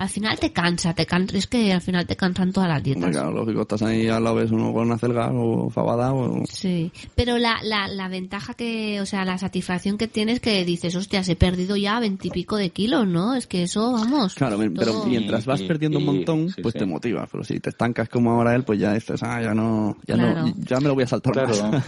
al 0.00 0.08
final 0.08 0.38
te 0.38 0.50
cansa, 0.50 0.94
te 0.94 1.04
cansa, 1.04 1.36
es 1.36 1.46
que 1.46 1.74
al 1.74 1.82
final 1.82 2.06
te 2.06 2.16
cansan 2.16 2.52
todas 2.52 2.70
las 2.70 2.82
dietas. 2.82 3.10
Claro, 3.10 3.32
lógico, 3.32 3.60
estás 3.60 3.82
ahí 3.82 4.08
al 4.08 4.24
lado, 4.24 4.36
ves 4.36 4.50
uno 4.50 4.72
con 4.72 4.86
una 4.86 4.96
celga 4.96 5.30
o 5.30 5.68
fabada 5.68 6.14
o... 6.14 6.42
Sí, 6.48 6.90
pero 7.14 7.36
la, 7.36 7.58
la, 7.62 7.86
la 7.86 8.08
ventaja 8.08 8.54
que, 8.54 8.98
o 9.02 9.04
sea, 9.04 9.26
la 9.26 9.36
satisfacción 9.36 9.98
que 9.98 10.08
tienes 10.08 10.40
que 10.40 10.64
dices, 10.64 10.96
hostias, 10.96 11.28
he 11.28 11.36
perdido 11.36 11.76
ya 11.76 12.00
veintipico 12.00 12.56
de 12.56 12.70
kilos, 12.70 13.06
¿no? 13.06 13.34
Es 13.34 13.46
que 13.46 13.64
eso, 13.64 13.92
vamos. 13.92 14.34
Claro, 14.36 14.58
pero 14.74 15.04
mientras 15.04 15.44
vas 15.44 15.60
Y- 15.60 15.66
perdiendo 15.68 15.98
un 15.98 16.06
montón, 16.06 16.48
sí, 16.48 16.62
pues 16.62 16.72
sí. 16.72 16.78
te 16.78 16.86
motivas. 16.86 17.28
Pero 17.30 17.44
si 17.44 17.60
te 17.60 17.68
estancas 17.68 18.08
como 18.08 18.30
ahora 18.32 18.54
él, 18.54 18.64
pues 18.64 18.78
ya 18.80 18.94
dices, 18.94 19.22
ah, 19.22 19.42
ya 19.42 19.52
no, 19.52 19.98
ya 20.06 20.14
Claro. 20.14 20.46
no, 20.46 20.54
ya 20.56 20.80
me 20.80 20.88
lo 20.88 20.94
voy 20.94 21.04
a 21.04 21.08
saltar 21.08 21.34
Claro, 21.34 21.54
más. 21.70 21.84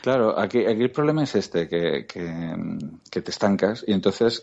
claro. 0.00 0.38
Aquí, 0.40 0.60
aquí 0.60 0.80
el 0.82 0.90
problema 0.90 1.22
es 1.24 1.34
este, 1.34 1.68
que, 1.68 2.06
que, 2.06 2.54
que 3.10 3.20
te 3.20 3.30
estancas 3.30 3.84
y 3.86 3.92
entonces, 3.92 4.42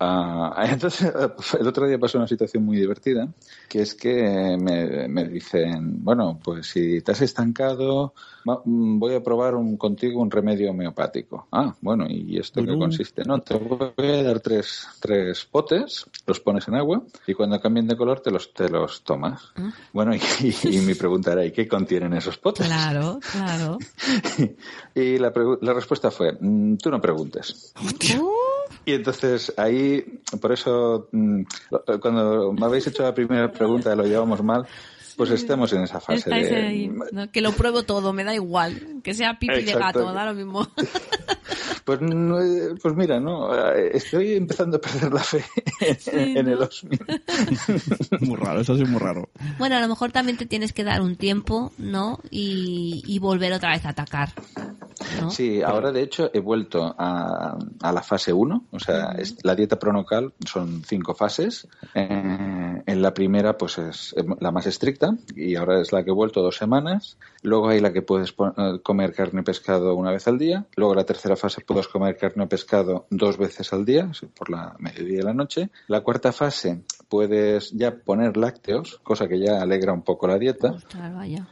ah, 0.00 0.66
entonces 0.70 1.12
el 1.58 1.66
otro 1.66 1.86
día 1.86 1.98
pasó 1.98 2.18
una 2.18 2.26
situación 2.26 2.64
muy 2.64 2.76
divertida, 2.78 3.28
que 3.68 3.82
es 3.82 3.94
que 3.94 4.56
me, 4.60 5.08
me 5.08 5.28
dicen, 5.28 6.02
bueno, 6.02 6.40
pues 6.42 6.66
si 6.66 7.00
te 7.02 7.12
has 7.12 7.20
estancado, 7.20 8.14
mm, 8.44 8.98
voy 8.98 9.14
a 9.14 9.22
probar 9.22 9.54
un, 9.54 9.76
contigo 9.76 10.20
un 10.20 10.30
remedio 10.30 10.70
homeopático. 10.70 11.46
Ah, 11.52 11.74
bueno, 11.80 12.06
¿y 12.08 12.38
esto 12.38 12.64
qué 12.64 12.76
consiste? 12.76 13.24
No, 13.24 13.40
te 13.40 13.54
voy 13.54 14.08
a 14.08 14.22
dar 14.22 14.40
tres, 14.40 14.86
tres 15.00 15.44
potes, 15.44 16.06
los 16.26 16.40
pones 16.40 16.66
en 16.68 16.74
agua 16.74 17.02
y 17.26 17.34
cuando 17.34 17.60
cambien 17.60 17.86
de 17.86 17.96
color 17.96 18.20
te 18.20 18.30
los, 18.30 18.52
te 18.52 18.68
los 18.68 19.02
tomas. 19.02 19.52
Bueno, 19.92 20.14
y, 20.40 20.54
y 20.68 20.78
mi 20.80 20.94
pregunta 20.94 21.32
era, 21.32 21.44
¿y 21.44 21.52
qué 21.52 21.68
contienen 21.68 22.12
esos 22.14 22.38
potes? 22.38 22.66
Claro, 22.66 23.20
claro. 23.32 23.78
Y 24.94 25.18
la, 25.18 25.32
la 25.60 25.72
respuesta 25.72 26.10
fue, 26.10 26.36
"Mm, 26.40 26.76
tú 26.76 26.90
no 26.90 27.00
preguntes. 27.00 27.72
Y 28.84 28.92
entonces 28.94 29.52
ahí, 29.56 30.20
por 30.40 30.52
eso, 30.52 31.08
mm, 31.12 31.42
lo- 31.70 32.00
cuando 32.00 32.52
me 32.52 32.66
habéis 32.66 32.86
hecho 32.86 33.02
la 33.02 33.14
primera 33.14 33.50
pregunta, 33.52 33.94
lo 33.94 34.04
llevamos 34.04 34.42
mal, 34.42 34.66
pues 35.16 35.30
estamos 35.30 35.72
en 35.74 35.82
esa 35.82 36.00
fase 36.00 36.20
Estáis 36.30 36.48
de... 36.48 36.56
ahí, 36.56 36.92
¿no? 37.12 37.30
Que 37.30 37.42
lo 37.42 37.52
pruebo 37.52 37.82
todo, 37.82 38.12
me 38.12 38.24
da 38.24 38.34
igual. 38.34 39.00
Que 39.04 39.12
sea 39.12 39.38
pipi 39.38 39.62
de 39.62 39.72
gato, 39.74 40.12
da 40.12 40.24
lo 40.26 40.34
mismo. 40.34 40.66
Pues, 41.82 42.00
no, 42.02 42.40
eh, 42.40 42.74
pues 42.80 42.94
mira, 42.94 43.18
no, 43.18 43.52
Eh, 43.74 43.90
estoy 43.94 44.34
empezando 44.34 44.76
a 44.76 44.80
perder 44.80 45.12
la 45.12 45.24
fe 45.24 45.42
en 46.12 46.46
el 46.46 46.62
Osmi. 46.62 46.96
muy 48.20 48.36
raro, 48.36 48.60
eso 48.60 48.76
sí 48.76 48.82
es 48.82 48.88
muy 48.88 49.00
raro. 49.00 49.28
Bueno, 49.58 49.76
a 49.76 49.80
lo 49.80 49.88
mejor 49.88 50.12
también 50.12 50.36
te 50.36 50.46
tienes 50.46 50.72
que 50.72 50.84
dar 50.84 51.00
un 51.00 51.16
tiempo, 51.16 51.72
¿no? 51.78 52.20
Y, 52.30 53.02
y 53.06 53.18
volver 53.18 53.52
otra 53.54 53.70
vez 53.70 53.84
a 53.86 53.88
atacar. 53.88 54.28
¿No? 55.18 55.30
Sí, 55.30 55.62
ahora 55.62 55.92
de 55.92 56.02
hecho 56.02 56.30
he 56.34 56.40
vuelto 56.40 56.94
a, 56.98 57.56
a 57.82 57.92
la 57.92 58.02
fase 58.02 58.32
1, 58.32 58.64
o 58.70 58.78
sea, 58.80 59.12
es- 59.18 59.36
la 59.44 59.54
dieta 59.54 59.78
pronocal 59.78 60.32
son 60.46 60.82
cinco 60.84 61.14
fases. 61.14 61.66
Eh, 61.94 62.49
en 62.90 63.02
la 63.02 63.14
primera 63.14 63.56
pues 63.56 63.78
es 63.78 64.14
la 64.40 64.50
más 64.50 64.66
estricta 64.66 65.16
y 65.36 65.54
ahora 65.54 65.80
es 65.80 65.92
la 65.92 66.02
que 66.02 66.10
he 66.10 66.14
vuelto 66.14 66.42
dos 66.42 66.56
semanas. 66.56 67.16
Luego 67.42 67.68
hay 67.68 67.80
la 67.80 67.92
que 67.92 68.02
puedes 68.02 68.30
eh, 68.30 68.80
comer 68.82 69.14
carne 69.14 69.40
y 69.40 69.44
pescado 69.44 69.94
una 69.94 70.10
vez 70.10 70.26
al 70.26 70.38
día. 70.38 70.66
Luego 70.74 70.94
la 70.94 71.04
tercera 71.04 71.36
fase 71.36 71.60
puedes 71.60 71.86
comer 71.86 72.16
carne 72.16 72.44
o 72.44 72.48
pescado 72.48 73.06
dos 73.10 73.38
veces 73.38 73.72
al 73.72 73.84
día, 73.84 74.10
por 74.36 74.50
la 74.50 74.74
mediodía 74.78 75.20
y 75.20 75.22
la 75.22 75.32
noche. 75.32 75.70
La 75.86 76.00
cuarta 76.00 76.32
fase 76.32 76.82
puedes 77.08 77.70
ya 77.70 77.94
poner 77.94 78.36
lácteos, 78.36 79.00
cosa 79.04 79.28
que 79.28 79.38
ya 79.38 79.62
alegra 79.62 79.92
un 79.92 80.02
poco 80.02 80.26
la 80.26 80.38
dieta. 80.38 80.72
Ostras, 80.72 81.14
vaya. 81.14 81.46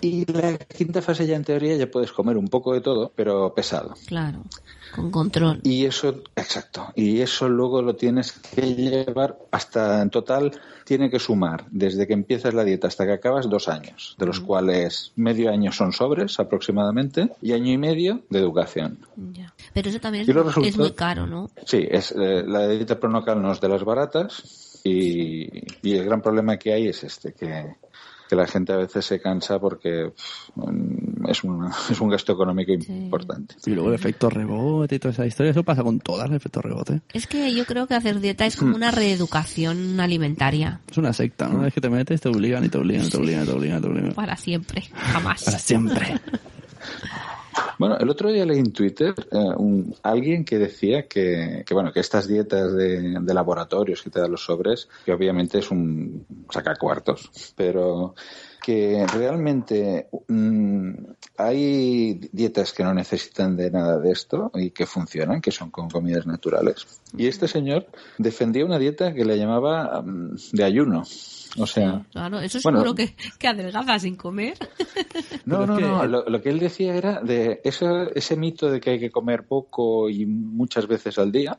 Y 0.00 0.30
la 0.30 0.58
quinta 0.58 1.02
fase 1.02 1.26
ya 1.26 1.36
en 1.36 1.44
teoría 1.44 1.76
ya 1.76 1.90
puedes 1.90 2.12
comer 2.12 2.36
un 2.36 2.48
poco 2.48 2.74
de 2.74 2.80
todo, 2.80 3.12
pero 3.14 3.54
pesado. 3.54 3.94
Claro, 4.06 4.42
con 4.94 5.10
control. 5.10 5.60
Y 5.62 5.84
eso, 5.84 6.22
exacto. 6.34 6.88
Y 6.96 7.20
eso 7.20 7.48
luego 7.48 7.80
lo 7.80 7.94
tienes 7.94 8.32
que 8.32 8.74
llevar 8.74 9.38
hasta 9.52 10.02
en 10.02 10.10
total 10.10 10.52
tiene 10.90 11.08
que 11.08 11.20
sumar 11.20 11.66
desde 11.70 12.04
que 12.04 12.14
empiezas 12.14 12.52
la 12.52 12.64
dieta 12.64 12.88
hasta 12.88 13.06
que 13.06 13.12
acabas 13.12 13.48
dos 13.48 13.68
años, 13.68 14.16
de 14.18 14.26
los 14.26 14.40
cuales 14.40 15.12
medio 15.14 15.48
año 15.48 15.70
son 15.70 15.92
sobres 15.92 16.40
aproximadamente 16.40 17.30
y 17.40 17.52
año 17.52 17.70
y 17.70 17.78
medio 17.78 18.22
de 18.28 18.40
educación. 18.40 18.98
Ya. 19.32 19.54
Pero 19.72 19.88
eso 19.88 20.00
también 20.00 20.28
es, 20.28 20.56
es 20.66 20.76
muy 20.76 20.90
caro, 20.90 21.28
¿no? 21.28 21.48
Sí, 21.64 21.86
es, 21.88 22.10
eh, 22.10 22.42
la 22.44 22.66
dieta 22.66 22.98
pronocal 22.98 23.40
no 23.40 23.52
es 23.52 23.60
de 23.60 23.68
las 23.68 23.84
baratas 23.84 24.80
y, 24.82 25.48
y 25.80 25.94
el 25.94 26.04
gran 26.06 26.22
problema 26.22 26.56
que 26.56 26.72
hay 26.72 26.88
es 26.88 27.04
este, 27.04 27.34
que, 27.34 27.76
que 28.30 28.36
la 28.36 28.46
gente 28.46 28.72
a 28.72 28.76
veces 28.76 29.04
se 29.04 29.20
cansa 29.20 29.58
porque 29.58 30.12
mm, 30.54 31.28
es, 31.28 31.44
una- 31.44 31.70
es 31.90 32.00
un 32.00 32.08
gasto 32.08 32.32
económico 32.32 32.72
importante. 32.72 33.56
Y 33.66 33.70
luego 33.72 33.88
el 33.90 33.96
efecto 33.96 34.30
rebote 34.30 34.94
y 34.94 34.98
toda 34.98 35.12
esa 35.12 35.26
historia, 35.26 35.50
eso 35.50 35.64
pasa 35.64 35.82
con 35.82 35.98
todas, 36.00 36.30
el 36.30 36.36
efecto 36.36 36.62
rebote. 36.62 37.02
Es 37.12 37.26
que 37.26 37.52
yo 37.52 37.64
creo 37.66 37.86
que 37.86 37.94
hacer 37.94 38.20
dieta 38.20 38.46
es 38.46 38.56
como 38.56 38.76
una 38.76 38.90
reeducación 38.92 40.00
alimentaria. 40.00 40.80
Es 40.90 40.96
una 40.96 41.12
secta, 41.12 41.48
¿no? 41.48 41.66
Es 41.66 41.74
que 41.74 41.80
te 41.80 41.90
metes, 41.90 42.20
te 42.20 42.28
obligan 42.28 42.64
y 42.64 42.68
te 42.68 42.78
obligan, 42.78 43.06
y 43.06 43.10
te 43.10 43.16
obligan, 43.18 43.42
y 43.42 43.46
te 43.46 43.52
obligan, 43.52 43.78
y 43.78 43.80
te 43.82 43.88
obligan. 43.88 44.12
Para 44.12 44.36
siempre, 44.36 44.82
jamás. 44.94 45.42
Para 45.44 45.58
siempre. 45.58 46.14
Bueno, 47.78 47.96
el 47.98 48.08
otro 48.10 48.30
día 48.30 48.44
leí 48.44 48.58
en 48.58 48.72
Twitter 48.72 49.14
eh, 49.32 49.36
un- 49.56 49.94
alguien 50.02 50.44
que 50.44 50.58
decía 50.58 51.06
que, 51.08 51.64
que, 51.66 51.74
bueno, 51.74 51.92
que 51.92 52.00
estas 52.00 52.28
dietas 52.28 52.74
de, 52.74 53.18
de 53.20 53.34
laboratorios 53.34 54.02
que 54.02 54.10
te 54.10 54.20
dan 54.20 54.30
los 54.30 54.44
sobres, 54.44 54.88
que 55.04 55.12
obviamente 55.12 55.58
es 55.58 55.70
un 55.70 56.26
sacacuartos, 56.50 57.30
pero 57.56 58.14
que 58.62 59.06
realmente 59.12 60.08
mm, 60.28 60.90
hay 61.36 62.14
dietas 62.32 62.72
que 62.72 62.84
no 62.84 62.92
necesitan 62.94 63.56
de 63.56 63.70
nada 63.70 63.98
de 63.98 64.12
esto 64.12 64.50
y 64.54 64.70
que 64.70 64.86
funcionan, 64.86 65.40
que 65.40 65.50
son 65.50 65.70
con 65.70 65.88
comidas 65.88 66.26
naturales. 66.26 66.86
Y 67.16 67.26
este 67.26 67.48
señor 67.48 67.86
defendía 68.18 68.64
una 68.64 68.78
dieta 68.78 69.12
que 69.14 69.24
le 69.24 69.36
llamaba 69.38 70.02
mm, 70.02 70.36
de 70.52 70.64
ayuno. 70.64 71.02
O 71.58 71.66
sea, 71.66 72.06
Claro, 72.12 72.38
eso 72.40 72.60
Bueno. 72.62 72.78
seguro 72.78 72.94
que, 72.94 73.16
que 73.38 73.48
adelgaza 73.48 73.98
sin 73.98 74.14
comer. 74.16 74.56
no, 75.44 75.66
no, 75.66 75.74
es 75.74 75.78
que- 75.80 75.84
no. 75.88 76.06
Lo, 76.06 76.28
lo 76.28 76.42
que 76.42 76.50
él 76.50 76.58
decía 76.60 76.94
era 76.94 77.20
de 77.20 77.60
ese, 77.64 77.86
ese 78.14 78.36
mito 78.36 78.70
de 78.70 78.80
que 78.80 78.90
hay 78.90 79.00
que 79.00 79.10
comer 79.10 79.44
poco 79.44 80.08
y 80.08 80.26
muchas 80.26 80.86
veces 80.86 81.18
al 81.18 81.32
día, 81.32 81.58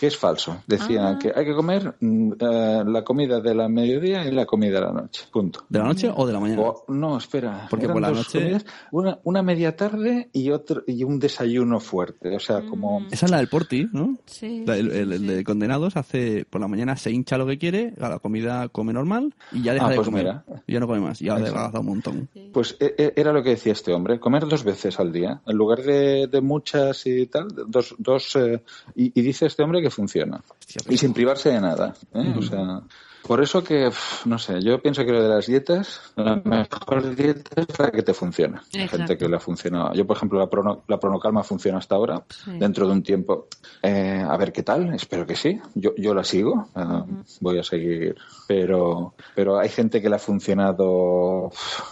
que 0.00 0.06
es 0.06 0.16
falso. 0.16 0.62
Decía 0.66 1.10
Ah. 1.10 1.18
que 1.18 1.30
hay 1.34 1.44
que 1.44 1.54
comer 1.54 1.94
mm, 2.00 2.32
eh, 2.40 2.82
la 2.86 3.04
comida 3.04 3.38
de 3.40 3.54
la 3.54 3.68
mediodía 3.68 4.24
y 4.24 4.30
la 4.30 4.46
comida 4.46 4.80
de 4.80 4.86
la 4.86 4.92
noche. 4.92 5.24
Punto. 5.30 5.64
¿De 5.68 5.78
la 5.78 5.84
noche 5.84 6.10
o 6.14 6.26
de 6.26 6.32
la 6.32 6.40
mañana? 6.40 6.62
O- 6.62 6.84
no, 6.88 7.18
espera. 7.18 7.66
Porque 7.68 7.84
eran 7.84 7.94
por 7.96 8.00
la 8.02 8.10
noche- 8.10 8.38
comidas, 8.40 8.64
una, 8.92 9.18
una 9.24 9.42
media 9.42 9.76
tarde 9.76 10.30
y 10.32 10.48
otro 10.52 10.82
y 10.86 11.04
un 11.04 11.18
desayuno 11.18 11.80
fuerte. 11.80 12.34
O 12.34 12.40
sea, 12.40 12.62
como 12.62 13.06
Esa 13.10 13.26
es 13.26 13.30
la 13.30 13.36
del 13.36 13.48
Porti, 13.48 13.88
¿no? 13.92 14.16
Sí, 14.24 14.64
La- 14.66 14.78
el, 14.78 14.90
el- 14.90 15.12
el 15.12 15.26
de 15.26 15.44
condenados 15.44 15.98
hace 15.98 16.46
por 16.48 16.62
la 16.62 16.68
mañana 16.68 16.96
se 16.96 17.10
hincha 17.10 17.36
lo 17.36 17.46
que 17.46 17.58
quiere, 17.58 17.92
a 18.00 18.08
la 18.08 18.18
comida 18.20 18.68
come 18.70 18.94
normal 18.94 19.34
y 19.52 19.60
ya 19.62 19.74
deja 19.74 19.86
Ah, 19.86 19.90
de 19.90 19.96
pues 19.96 20.08
comer. 20.08 20.24
mira. 20.24 20.44
Ya 20.66 20.80
no 20.80 20.86
come 20.86 21.00
más, 21.00 21.18
ya 21.18 21.34
adelgaza 21.34 21.80
un 21.80 21.86
montón. 21.86 22.28
Pues 22.54 22.74
e- 22.80 22.94
e- 22.96 23.12
era 23.16 23.32
lo 23.34 23.42
que 23.42 23.50
decía 23.50 23.72
este 23.72 23.92
hombre, 23.92 24.18
comer 24.18 24.46
dos 24.46 24.64
veces 24.64 24.98
al 24.98 25.12
día, 25.12 25.42
en 25.46 25.56
lugar 25.56 25.82
de, 25.82 26.26
de 26.26 26.40
muchas 26.40 27.06
y 27.06 27.26
tal, 27.26 27.48
dos, 27.66 27.94
dos 27.98 28.34
eh, 28.36 28.62
y, 28.94 29.12
y 29.18 29.22
dice 29.22 29.44
este 29.44 29.62
hombre 29.62 29.82
que 29.82 29.89
funciona. 29.90 30.42
Y 30.88 30.96
sin 30.96 31.12
privarse 31.12 31.50
de 31.50 31.60
nada. 31.60 31.94
¿eh? 32.14 32.34
O 32.36 32.42
sea, 32.42 32.82
por 33.26 33.42
eso 33.42 33.62
que, 33.62 33.90
no 34.24 34.38
sé, 34.38 34.62
yo 34.62 34.80
pienso 34.80 35.04
que 35.04 35.12
lo 35.12 35.22
de 35.22 35.28
las 35.28 35.46
dietas, 35.46 36.00
la 36.16 36.36
mejor 36.36 37.14
dieta 37.14 37.62
es 37.62 37.78
la 37.78 37.90
que 37.90 38.02
te 38.02 38.14
funciona. 38.14 38.62
Hay 38.72 38.88
gente 38.88 39.16
que 39.16 39.28
le 39.28 39.36
ha 39.36 39.40
funcionado. 39.40 39.92
Yo, 39.94 40.06
por 40.06 40.16
ejemplo, 40.16 40.38
la, 40.38 40.48
prono, 40.48 40.82
la 40.88 40.98
pronocalma 40.98 41.42
funciona 41.42 41.78
hasta 41.78 41.94
ahora. 41.94 42.24
Sí. 42.28 42.52
Dentro 42.58 42.86
de 42.86 42.92
un 42.92 43.02
tiempo, 43.02 43.48
eh, 43.82 44.24
a 44.26 44.36
ver 44.36 44.52
qué 44.52 44.62
tal, 44.62 44.94
espero 44.94 45.26
que 45.26 45.36
sí. 45.36 45.60
Yo, 45.74 45.94
yo 45.96 46.14
la 46.14 46.24
sigo, 46.24 46.68
eh, 46.74 47.22
voy 47.40 47.58
a 47.58 47.62
seguir. 47.62 48.16
Pero, 48.48 49.14
pero 49.34 49.58
hay 49.58 49.68
gente 49.68 50.00
que 50.00 50.08
le 50.08 50.16
ha 50.16 50.18
funcionado, 50.18 51.50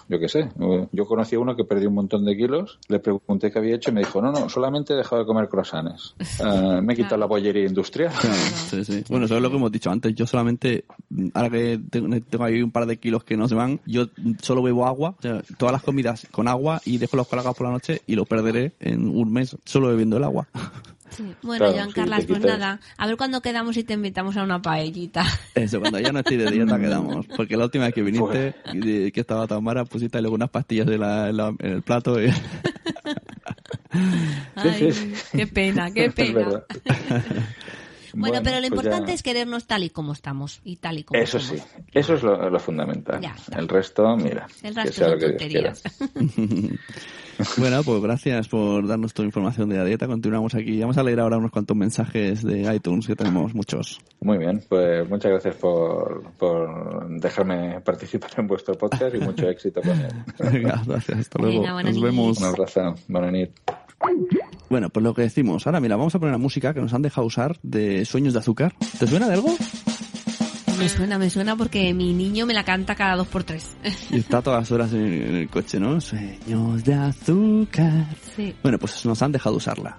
yo 0.09 0.19
qué 0.19 0.29
sé. 0.29 0.49
Yo 0.93 1.07
conocí 1.07 1.37
a 1.37 1.41
uno 1.41 1.57
que 1.57 1.65
perdió 1.65 1.89
un 1.89 1.95
montón 1.95 2.25
de 2.25 2.37
kilos, 2.37 2.79
le 2.89 2.99
pregunté 2.99 3.51
qué 3.51 3.59
había 3.59 3.77
hecho 3.77 3.91
y 3.91 3.95
me 3.95 4.01
dijo, 4.01 4.21
no, 4.21 4.33
no, 4.33 4.49
solamente 4.49 4.95
he 4.95 4.97
dejado 4.97 5.23
de 5.23 5.27
comer 5.27 5.49
croissants. 5.49 6.15
Eh, 6.41 6.81
me 6.83 6.93
he 6.93 6.97
quitado 6.97 7.17
la 7.17 7.27
bollería 7.27 7.67
industrial. 7.67 8.13
Sí, 8.13 8.85
sí. 8.85 9.05
Bueno, 9.09 9.27
eso 9.27 9.37
es 9.37 9.43
lo 9.43 9.51
que 9.51 9.57
hemos 9.57 9.73
dicho 9.73 9.91
antes. 9.91 10.15
Yo 10.15 10.27
solamente, 10.27 10.85
ahora 11.35 11.51
que 11.51 11.81
tengo, 11.91 12.45
ahí 12.45 12.63
un 12.63 12.71
par 12.71 12.87
de 12.87 12.99
kilos 12.99 13.25
que 13.25 13.37
no 13.37 13.49
se 13.49 13.55
van, 13.55 13.81
yo 13.87 14.09
solo 14.43 14.63
bebo 14.63 14.87
agua, 14.87 15.15
o 15.19 15.23
sea, 15.23 15.43
todas 15.57 15.73
las 15.73 15.83
comidas 15.83 16.27
con 16.31 16.49
agua 16.49 16.81
y 16.85 16.99
dejo 16.99 17.17
los 17.17 17.29
colgados 17.29 17.57
por 17.57 17.67
la 17.67 17.73
noche 17.73 18.03
y 18.07 18.15
lo 18.15 18.25
perderé 18.25 18.73
en 18.81 19.09
un 19.09 19.33
mes 19.33 19.57
solo 19.65 19.89
bebiendo 19.89 20.17
el 20.17 20.25
agua. 20.25 20.49
Sí. 21.11 21.25
Bueno, 21.43 21.65
Claro, 21.65 21.73
Joan 21.75 21.89
sí, 21.89 21.95
Carlas, 21.95 22.27
pues 22.27 22.41
nada, 22.45 22.81
a 22.99 23.07
ver 23.07 23.17
cuándo 23.17 23.41
quedamos 23.41 23.75
y 23.79 23.83
te 23.83 23.95
invitamos 23.95 24.37
a 24.37 24.43
una 24.43 24.61
paellita. 24.61 25.25
Eso, 25.55 25.81
cuando 25.81 25.99
ya 25.99 26.13
no 26.13 26.19
estoy 26.19 26.37
de 26.37 26.51
dieta 26.51 26.79
quedamos. 26.81 27.27
Porque 27.35 27.57
la 27.57 27.65
última 27.65 27.87
vez 27.87 27.95
que 27.95 28.03
viniste, 28.03 28.55
y- 28.75 29.11
que 29.11 29.21
estaba 29.21 29.47
tan 29.47 29.65
mala, 29.65 29.87
pusiste 29.87 30.21
luego 30.21 30.35
unas 30.37 30.51
pastillas 30.51 30.87
de 30.87 30.99
la, 30.99 31.31
en 31.31 31.37
la- 31.39 31.55
en 31.61 31.73
el 31.73 31.83
plato. 31.83 32.23
y- 32.23 32.31
Ay, 34.55 34.93
qué 35.33 35.47
pena, 35.47 35.91
qué 35.93 36.11
pena. 36.11 36.63
Verdad. 38.15 38.29
Bueno, 38.29 38.41
pero 38.45 38.57
lo 38.61 38.69
pues 38.69 38.71
ya- 38.71 38.77
importante 38.89 39.13
es 39.13 39.23
querernos 39.23 39.67
tal 39.67 39.85
y 39.85 39.91
como 39.91 40.13
estamos 40.13 40.61
y 40.65 40.77
tal 40.77 40.99
y 40.99 41.05
como 41.05 41.21
Eso 41.21 41.39
somos. 41.41 41.63
sí, 41.63 41.67
eso 41.93 42.15
es 42.15 42.23
lo, 42.23 42.51
lo 42.51 42.59
fundamental. 42.61 43.21
Ya. 43.21 43.35
El 43.57 43.69
resto, 43.69 44.17
mira, 44.17 44.47
El 44.63 44.75
que 44.75 44.83
resto 44.83 44.93
sea 44.93 45.09
son 45.09 45.15
lo 45.15 45.19
que 45.21 45.29
tonterías. 45.31 45.83
Bueno, 47.57 47.85
pues 47.85 48.03
gracias 48.03 48.49
por 48.49 48.85
darnos 48.89 49.15
tu 49.15 49.23
información 49.23 49.69
de 49.69 49.77
la 49.77 49.85
dieta. 49.85 50.09
Continuamos 50.09 50.57
aquí. 50.57 50.81
Vamos 50.81 50.99
a 50.99 51.05
leer 51.05 51.21
ahora 51.21 51.37
unos 51.37 51.53
cuantos 51.53 51.77
mensajes 51.77 52.43
de 52.43 52.63
iTunes, 52.75 53.07
que 53.07 53.15
tenemos 53.15 53.55
muchos. 53.55 54.01
Muy 54.21 54.39
bien, 54.39 54.61
pues 54.69 55.09
muchas 55.09 55.31
gracias 55.31 55.55
por, 55.55 56.25
por 56.37 57.09
dejarme 57.21 57.81
participar 57.83 58.31
en 58.39 58.49
vuestro 58.49 58.75
podcast 58.75 59.15
y 59.15 59.19
mucho 59.19 59.49
éxito 59.49 59.81
con 59.81 60.01
él. 60.01 60.13
Venga, 60.53 60.83
gracias. 60.85 61.19
Hasta 61.21 61.39
luego. 61.41 61.61
Venga, 61.63 61.81
Nos 61.85 62.01
vemos. 62.01 62.39
Un 62.39 62.45
abrazo, 62.47 62.95
buena 63.07 63.31
nit. 63.31 63.51
Bueno, 64.71 64.91
pues 64.91 65.03
lo 65.03 65.15
que 65.15 65.23
decimos. 65.23 65.67
Ahora, 65.67 65.81
mira, 65.81 65.97
vamos 65.97 66.15
a 66.15 66.19
poner 66.19 66.33
la 66.33 66.39
música 66.39 66.75
que 66.75 66.81
nos 66.81 66.93
han 66.93 67.03
dejado 67.03 67.27
usar 67.27 67.59
de 67.63 68.05
Sueños 68.05 68.35
de 68.35 68.41
Azúcar. 68.41 68.75
¿Te 68.99 69.07
suena 69.07 69.27
de 69.29 69.35
algo? 69.35 69.55
Me 70.79 70.89
suena, 70.89 71.19
me 71.19 71.29
suena 71.29 71.57
porque 71.57 71.93
mi 71.93 72.13
niño 72.13 72.47
me 72.47 72.55
la 72.55 72.65
canta 72.65 72.95
cada 72.95 73.17
dos 73.17 73.27
por 73.27 73.45
tres. 73.45 73.77
Y 74.11 74.19
está 74.19 74.43
todas 74.43 74.61
las 74.61 74.71
horas 74.71 74.93
en, 74.93 75.07
en 75.07 75.35
el 75.35 75.49
coche, 75.49 75.81
¿no? 75.81 76.01
Sueños 76.01 76.85
de 76.85 76.95
Azúcar. 76.95 78.07
Sí. 78.37 78.55
Bueno, 78.63 78.79
pues 78.79 79.05
nos 79.05 79.21
han 79.23 79.33
dejado 79.33 79.57
usarla. 79.57 79.99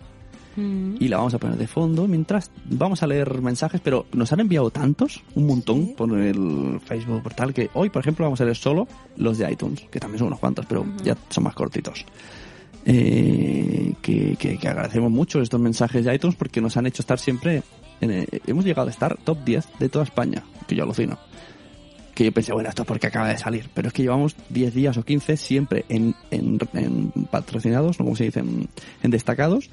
Mm. 0.56 0.96
y 1.00 1.08
la 1.08 1.18
vamos 1.18 1.34
a 1.34 1.38
poner 1.38 1.58
de 1.58 1.68
fondo 1.68 2.08
mientras 2.08 2.52
vamos 2.66 3.04
a 3.04 3.08
leer 3.08 3.42
mensajes, 3.42 3.80
pero 3.82 4.08
nos 4.14 4.34
han 4.34 4.40
enviado 4.42 4.70
tantos, 4.72 5.24
un 5.36 5.48
montón 5.48 5.96
por 5.96 6.12
el 6.20 6.80
Facebook 6.84 7.24
portal 7.24 7.54
que 7.54 7.70
hoy, 7.74 7.90
por 7.90 8.02
ejemplo, 8.02 8.26
vamos 8.26 8.42
a 8.42 8.46
leer 8.46 8.58
solo 8.58 8.88
los 9.16 9.38
de 9.38 9.50
iTunes, 9.52 9.86
que 9.92 10.00
también 10.00 10.20
son 10.20 10.28
unos 10.28 10.40
cuantos, 10.40 10.66
pero 10.66 10.86
ya 11.04 11.16
son 11.30 11.44
más 11.44 11.54
cortitos. 11.54 12.06
Eh, 12.86 13.94
que, 14.02 14.36
que- 14.38 14.58
que 14.58 14.68
agradecemos 14.68 15.12
mucho 15.12 15.42
estos 15.42 15.60
mensajes 15.60 16.06
de 16.06 16.16
iTunes 16.16 16.36
porque 16.36 16.62
nos 16.62 16.78
han 16.78 16.86
hecho 16.86 17.02
estar 17.02 17.20
siempre, 17.20 17.62
en 18.02 18.12
el- 18.12 18.28
hemos 18.48 18.66
llegado 18.66 18.88
a 18.88 18.92
estar 18.92 19.18
top 19.24 19.44
10 19.44 19.66
de 19.80 19.90
toda 19.90 20.06
España, 20.06 20.44
que 20.68 20.76
yo 20.76 20.84
alucino. 20.84 21.18
Que 22.16 22.26
yo 22.26 22.32
pensé, 22.34 22.52
bueno, 22.52 22.68
esto 22.70 22.82
es 22.82 22.88
porque 22.88 23.08
acaba 23.08 23.30
de 23.30 23.38
salir, 23.38 23.70
pero 23.74 23.88
es 23.90 23.94
que 23.94 24.02
llevamos 24.02 24.36
10 24.50 24.74
días 24.74 24.98
o 24.98 25.04
15 25.04 25.38
siempre 25.38 25.86
en, 25.90 26.16
en, 26.32 26.58
patrocinados, 27.32 28.00
no 28.00 28.06
como 28.06 28.16
se 28.18 28.26
dice, 28.26 28.40
en, 28.40 29.12
destacados, 29.12 29.70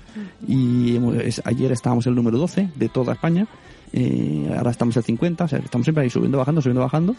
y 0.47 0.97
hemos- 0.97 1.41
ayer 1.45 1.73
estábamos 1.73 2.07
el 2.07 2.15
número 2.15 2.39
12 2.39 2.69
de 2.77 2.89
toda 2.89 3.15
España, 3.15 3.47
eh, 3.93 4.53
ahora 4.57 4.71
estamos 4.73 4.97
el 4.97 5.05
50, 5.05 5.45
o 5.45 5.49
sea, 5.49 5.59
estamos 5.61 5.85
siempre 5.87 6.05
ahí 6.05 6.11
subiendo, 6.11 6.39
bajando, 6.39 6.61
subiendo, 6.61 6.83
bajando. 6.83 7.17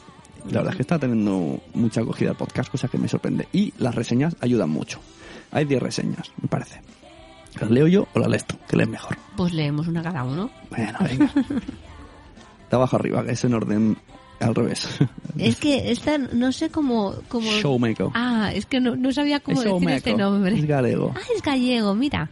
La 0.51 0.59
verdad 0.59 0.71
es 0.71 0.75
que 0.77 0.81
está 0.83 0.99
teniendo 0.99 1.61
mucha 1.73 2.01
acogida 2.01 2.31
el 2.31 2.35
podcast, 2.35 2.69
cosa 2.71 2.87
que 2.87 2.97
me 2.97 3.07
sorprende. 3.07 3.47
Y 3.51 3.73
las 3.77 3.93
reseñas 3.95 4.35
ayudan 4.39 4.69
mucho. 4.69 4.99
Hay 5.51 5.65
10 5.65 5.81
reseñas, 5.81 6.31
me 6.41 6.47
parece. 6.47 6.81
¿Las 7.59 7.69
leo 7.71 7.87
yo 7.87 8.07
o 8.13 8.19
las 8.19 8.29
lees 8.29 8.45
tú? 8.45 8.55
Que 8.67 8.77
lees 8.77 8.89
mejor. 8.89 9.17
Pues 9.35 9.53
leemos 9.53 9.87
una 9.87 10.03
cada 10.03 10.23
uno. 10.23 10.49
Bueno, 10.69 10.97
venga. 11.01 11.31
De 12.69 12.75
abajo 12.75 12.95
arriba, 12.97 13.23
que 13.23 13.31
es 13.31 13.43
en 13.45 13.53
orden 13.53 13.97
al 14.39 14.53
revés. 14.53 14.87
Es 15.37 15.55
que 15.55 15.91
esta 15.91 16.17
no 16.17 16.51
sé 16.51 16.69
cómo... 16.69 17.15
cómo... 17.29 17.49
Showmaker. 17.49 18.07
Ah, 18.13 18.51
es 18.53 18.65
que 18.65 18.79
no, 18.79 18.95
no 18.95 19.11
sabía 19.11 19.39
cómo 19.39 19.57
Es 19.57 19.63
decir 19.63 19.71
Showmaker. 19.79 19.97
este 19.97 20.15
nombre. 20.15 20.57
Es 20.57 20.65
galego. 20.65 21.13
Ah, 21.15 21.21
es 21.35 21.41
gallego, 21.41 21.95
mira. 21.95 22.29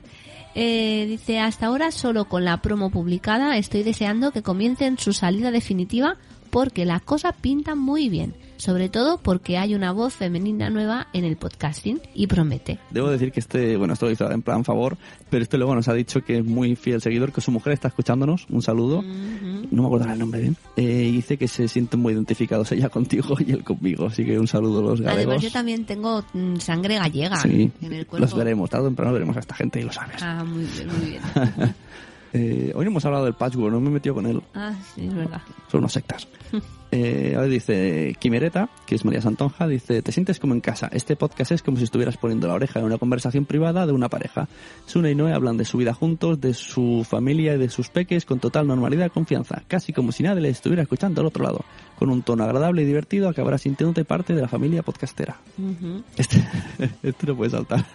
Eh, 0.53 1.05
dice, 1.07 1.39
hasta 1.39 1.66
ahora 1.66 1.91
solo 1.91 2.26
con 2.26 2.45
la 2.45 2.61
promo 2.61 2.89
publicada 2.89 3.57
estoy 3.57 3.84
deseando 3.84 4.32
que 4.32 4.41
comiencen 4.41 4.97
su 4.97 5.11
salida 5.11 5.51
definitiva 5.51 6.16
porque 6.56 6.86
la 6.86 7.01
cosa 7.01 7.34
pinta 7.34 7.76
muy 7.76 8.08
bien. 8.08 8.34
Sobre 8.56 8.88
todo 8.88 9.18
porque 9.18 9.58
hay 9.58 9.76
una 9.76 9.91
voz 9.91 10.14
femenina 10.14 10.70
nueva 10.70 11.08
en 11.12 11.26
el 11.26 11.36
podcasting 11.36 11.99
y 12.14 12.28
promete. 12.28 12.80
Debo 12.91 13.10
decir 13.10 13.34
que 13.34 13.41
este, 13.41 13.76
bueno, 13.76 13.91
esto 13.95 14.06
lo 14.06 14.14
hizo 14.14 14.32
en 14.32 14.41
plan 14.41 14.64
favor, 14.64 14.97
pero 15.30 15.43
este 15.43 15.58
luego 15.58 15.76
nos 15.76 15.89
ha 15.89 15.93
dicho 15.93 16.22
que 16.24 16.38
es 16.38 16.45
muy 16.45 16.78
fiel 16.78 17.01
seguidor, 17.01 17.34
que 17.34 17.41
su 17.41 17.51
mujer 17.51 17.74
está 17.74 17.89
escuchándonos. 17.89 18.47
Un 18.49 18.62
saludo. 18.62 19.01
No 19.01 19.82
me 19.82 19.86
acuerdo 19.86 20.10
el 20.10 20.18
nombre 20.18 20.39
bien. 20.39 20.56
Eh, 20.78 21.12
dice 21.12 21.36
que 21.36 21.49
se 21.49 21.68
sienten 21.68 21.99
muy 21.99 22.14
identificados 22.14 22.72
ella 22.72 22.88
contigo 22.88 23.36
y 23.45 23.51
él 23.51 23.66
conmigo. 23.66 24.06
Así 24.06 24.24
que 24.24 24.39
un 24.39 24.47
saludo 24.47 24.80
a 24.80 24.84
los 24.84 24.99
Además 25.01 25.16
galegos. 25.18 25.41
yo 25.43 25.51
también 25.51 25.84
tengo 25.84 26.24
mm, 26.32 26.56
sangre 26.60 26.95
gallega 26.95 27.36
Sí, 27.41 27.70
en 27.82 27.91
el 27.93 28.08
cuerpo. 28.08 28.26
los 28.26 28.34
veremos, 28.34 28.70
tarde 28.70 28.86
o 28.86 28.88
temprano 28.88 29.12
veremos 29.12 29.36
a 29.36 29.41
esta 29.41 29.56
gente 29.56 29.82
y 29.82 29.84
lo 29.84 29.91
sabes. 29.91 30.24
Ah, 30.24 30.45
muy 30.45 30.64
bien, 30.64 30.88
muy 30.88 31.10
bien. 31.10 31.22
Eh, 32.38 32.73
hoy 32.75 32.83
no 32.83 32.91
hemos 32.91 33.05
hablado 33.05 33.23
del 33.23 33.33
patchwork, 33.33 33.71
no 33.71 33.79
me 33.79 33.88
he 33.88 33.93
metido 33.93 34.13
con 34.13 34.25
él. 34.25 34.41
Ah, 34.53 34.73
sí, 34.93 35.05
es 35.05 35.15
verdad. 35.15 35.41
Son 35.71 35.79
unos 35.79 35.93
sectas. 35.93 36.27
Eh, 36.91 37.33
ahora 37.36 37.47
dice 37.47 38.15
Quimereta, 38.19 38.69
que 38.86 38.95
es 38.95 39.03
María 39.03 39.19
Santonja, 39.19 39.67
dice, 39.67 40.01
te 40.01 40.13
sientes 40.13 40.39
como 40.39 40.53
en 40.53 40.61
casa. 40.61 40.88
Este 40.93 41.17
podcast 41.17 41.51
es 41.51 41.61
como 41.61 41.75
si 41.75 41.83
estuvieras 41.83 42.15
poniendo 42.15 42.47
la 42.47 42.53
oreja 42.53 42.79
en 42.79 42.86
una 42.86 42.97
conversación 42.97 43.43
privada 43.43 43.86
de 43.86 43.91
una 43.91 44.07
pareja. 44.07 44.47
Sune 44.86 45.11
y 45.11 45.15
Noé 45.15 45.33
hablan 45.33 45.57
de 45.57 45.65
su 45.65 45.77
vida 45.77 45.93
juntos, 45.93 46.39
de 46.39 46.53
su 46.53 47.05
familia 47.05 47.55
y 47.55 47.57
de 47.57 47.67
sus 47.67 47.89
peques 47.89 48.23
con 48.23 48.39
total 48.39 48.67
normalidad 48.67 49.07
y 49.07 49.09
confianza, 49.09 49.63
casi 49.67 49.91
como 49.91 50.13
si 50.13 50.23
nadie 50.23 50.39
les 50.39 50.53
estuviera 50.53 50.83
escuchando 50.83 51.19
al 51.19 51.27
otro 51.27 51.43
lado. 51.43 51.65
Con 51.99 52.09
un 52.09 52.21
tono 52.21 52.45
agradable 52.45 52.83
y 52.83 52.86
divertido 52.86 53.27
acabarás 53.27 53.63
sintiéndote 53.63 54.05
parte 54.05 54.33
de 54.33 54.41
la 54.41 54.47
familia 54.47 54.81
podcastera. 54.81 55.36
Ujú. 55.57 56.01
Este, 56.15 56.47
este 57.03 57.27
no 57.27 57.36
puede 57.36 57.51
saltar. 57.51 57.86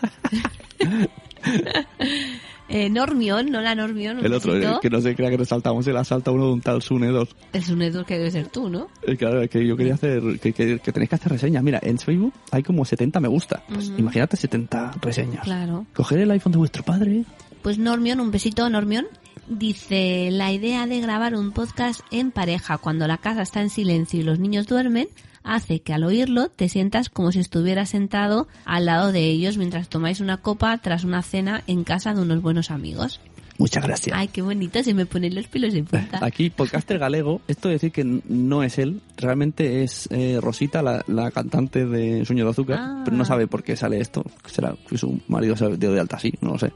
Eh, 2.72 2.88
Normion, 2.88 3.50
no 3.50 3.60
la 3.60 3.74
Normion. 3.74 4.18
un 4.18 4.24
El 4.24 4.32
otro, 4.32 4.54
el 4.54 4.78
que 4.80 4.88
no 4.88 5.00
se 5.00 5.14
crea 5.16 5.28
que 5.28 5.36
nos 5.38 5.48
saltamos, 5.48 5.84
se 5.84 5.92
la 5.92 6.04
salta 6.04 6.30
uno 6.30 6.46
de 6.46 6.52
un 6.52 6.60
tal 6.60 6.80
Sune 6.82 7.08
2. 7.08 7.28
Es 7.52 7.68
un 7.68 7.82
Edu 7.82 8.04
que 8.04 8.16
debe 8.16 8.30
ser 8.30 8.46
tú, 8.48 8.68
¿no? 8.70 8.86
Eh, 9.02 9.16
Claro, 9.16 9.46
que 9.48 9.66
yo 9.66 9.76
quería 9.76 9.94
hacer, 9.94 10.22
que, 10.40 10.52
que, 10.52 10.78
que 10.78 10.92
tenéis 10.92 11.08
que 11.10 11.14
hacer 11.16 11.32
reseñas. 11.32 11.62
Mira, 11.64 11.80
en 11.82 11.98
Facebook 11.98 12.32
hay 12.52 12.62
como 12.62 12.84
70 12.84 13.18
me 13.20 13.28
gusta. 13.28 13.62
Pues 13.68 13.88
Ujú. 13.88 13.98
imagínate 13.98 14.36
70 14.36 14.92
reseñas. 15.02 15.42
Claro. 15.44 15.84
Coger 15.94 16.20
el 16.20 16.30
iPhone 16.30 16.52
de 16.52 16.58
vuestro 16.58 16.84
padre. 16.84 17.24
Pues 17.62 17.76
Normion, 17.78 18.20
un 18.20 18.30
besito, 18.30 18.70
Normion. 18.70 19.06
Dice, 19.48 20.28
la 20.30 20.52
idea 20.52 20.86
de 20.86 21.00
grabar 21.00 21.34
un 21.34 21.50
podcast 21.50 22.00
en 22.12 22.30
pareja 22.30 22.78
cuando 22.78 23.08
la 23.08 23.18
casa 23.18 23.42
está 23.42 23.60
en 23.60 23.68
silencio 23.70 24.20
y 24.20 24.22
los 24.22 24.38
niños 24.38 24.68
duermen 24.68 25.08
hace 25.42 25.80
que 25.80 25.92
al 25.92 26.04
oírlo 26.04 26.48
te 26.48 26.68
sientas 26.68 27.08
como 27.08 27.32
si 27.32 27.40
estuvieras 27.40 27.90
sentado 27.90 28.48
al 28.64 28.86
lado 28.86 29.12
de 29.12 29.24
ellos 29.24 29.56
mientras 29.56 29.88
tomáis 29.88 30.20
una 30.20 30.38
copa 30.38 30.76
tras 30.78 31.04
una 31.04 31.22
cena 31.22 31.62
en 31.66 31.84
casa 31.84 32.14
de 32.14 32.22
unos 32.22 32.42
buenos 32.42 32.70
amigos. 32.70 33.20
Muchas 33.60 33.84
gracias. 33.84 34.16
Ay, 34.18 34.28
qué 34.28 34.42
bonito, 34.42 34.82
se 34.82 34.94
me 34.94 35.06
ponen 35.06 35.34
los 35.34 35.46
pelos 35.46 35.72
de 35.72 35.84
punta. 35.84 36.18
Aquí, 36.24 36.50
podcaster 36.50 36.98
galego, 36.98 37.40
esto 37.46 37.68
de 37.68 37.74
decir 37.74 37.92
que 37.92 38.02
no 38.04 38.62
es 38.62 38.78
él, 38.78 39.00
realmente 39.16 39.84
es 39.84 40.08
eh, 40.10 40.38
Rosita, 40.40 40.82
la, 40.82 41.04
la 41.06 41.30
cantante 41.30 41.86
de 41.86 42.24
Sueño 42.24 42.44
de 42.44 42.50
Azúcar, 42.50 42.78
Ah. 42.80 43.02
pero 43.04 43.16
no 43.16 43.24
sabe 43.24 43.46
por 43.46 43.62
qué 43.62 43.76
sale 43.76 44.00
esto. 44.00 44.24
Será 44.46 44.74
que 44.88 44.96
su 44.98 45.20
marido 45.28 45.56
se 45.56 45.76
dio 45.76 45.92
de 45.92 46.00
alta 46.00 46.16
así, 46.16 46.32
no 46.40 46.52
lo 46.52 46.58
sé. 46.58 46.72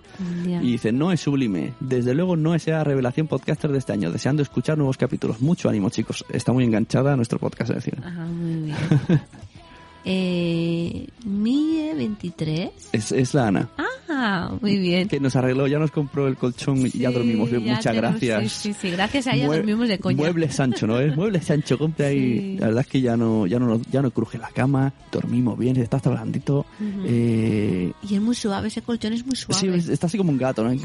Y 0.46 0.72
dice, 0.72 0.92
no 0.92 1.10
es 1.10 1.20
sublime. 1.20 1.72
Desde 1.80 2.14
luego 2.14 2.36
no 2.36 2.54
es 2.54 2.66
la 2.66 2.84
revelación 2.84 3.26
podcaster 3.26 3.72
de 3.72 3.78
este 3.78 3.92
año, 3.92 4.12
deseando 4.12 4.42
escuchar 4.42 4.76
nuevos 4.76 4.96
capítulos. 4.98 5.40
Mucho 5.40 5.68
ánimo, 5.68 5.88
chicos. 5.90 6.24
Está 6.30 6.52
muy 6.52 6.64
enganchada 6.64 7.14
a 7.14 7.16
nuestro 7.16 7.38
podcast, 7.38 7.70
es 7.70 7.76
decir. 7.76 7.96
Ajá, 8.04 8.26
muy 8.26 8.62
bien. 8.64 8.76
eh, 10.04 11.06
Mie 11.24 11.94
23. 11.94 12.70
Es, 12.92 13.12
es 13.12 13.34
la 13.34 13.48
Ana. 13.48 13.68
Ah, 14.06 14.52
muy 14.60 14.76
bien. 14.76 15.08
Que 15.08 15.18
nos 15.18 15.34
arregló, 15.34 15.66
ya 15.66 15.78
nos 15.78 15.90
compró 15.90 16.28
el 16.28 16.36
colchón 16.36 16.86
y 16.86 16.90
ya 16.90 17.10
dormimos 17.10 17.50
ya 17.50 17.58
Muchas 17.58 17.84
tenemos- 17.84 18.10
gracias. 18.20 18.52
Sí, 18.52 18.72
sí, 18.72 18.78
sí, 18.80 18.90
gracias 18.90 19.26
a 19.26 19.34
ella 19.34 19.46
Mue- 19.48 19.56
dormimos 19.56 19.88
de 19.88 19.98
coña. 19.98 20.16
Muebles 20.18 20.54
Sancho, 20.54 20.86
¿no 20.86 21.00
es? 21.00 21.16
Muebles 21.16 21.44
Sancho, 21.46 21.78
compra 21.78 22.08
ahí. 22.08 22.38
Sí. 22.38 22.56
La 22.60 22.66
verdad 22.66 22.82
es 22.82 22.86
que 22.86 23.00
ya 23.00 23.16
no, 23.16 23.46
ya 23.46 23.58
no, 23.58 23.80
ya 23.90 24.02
no 24.02 24.10
cruje 24.10 24.36
la 24.38 24.48
cama, 24.50 24.92
dormimos 25.10 25.58
bien, 25.58 25.76
está 25.78 25.96
hasta 25.96 26.10
blandito. 26.10 26.66
Eh, 27.06 27.92
Y 28.08 28.14
es 28.14 28.20
muy 28.20 28.34
suave, 28.34 28.68
ese 28.68 28.82
colchón 28.82 29.14
es 29.14 29.26
muy 29.26 29.36
suave. 29.36 29.60
sí, 29.60 29.68
es- 29.68 29.88
está 29.88 30.06
así 30.06 30.18
como 30.18 30.30
un 30.30 30.38
gato, 30.38 30.62
¿no? 30.62 30.70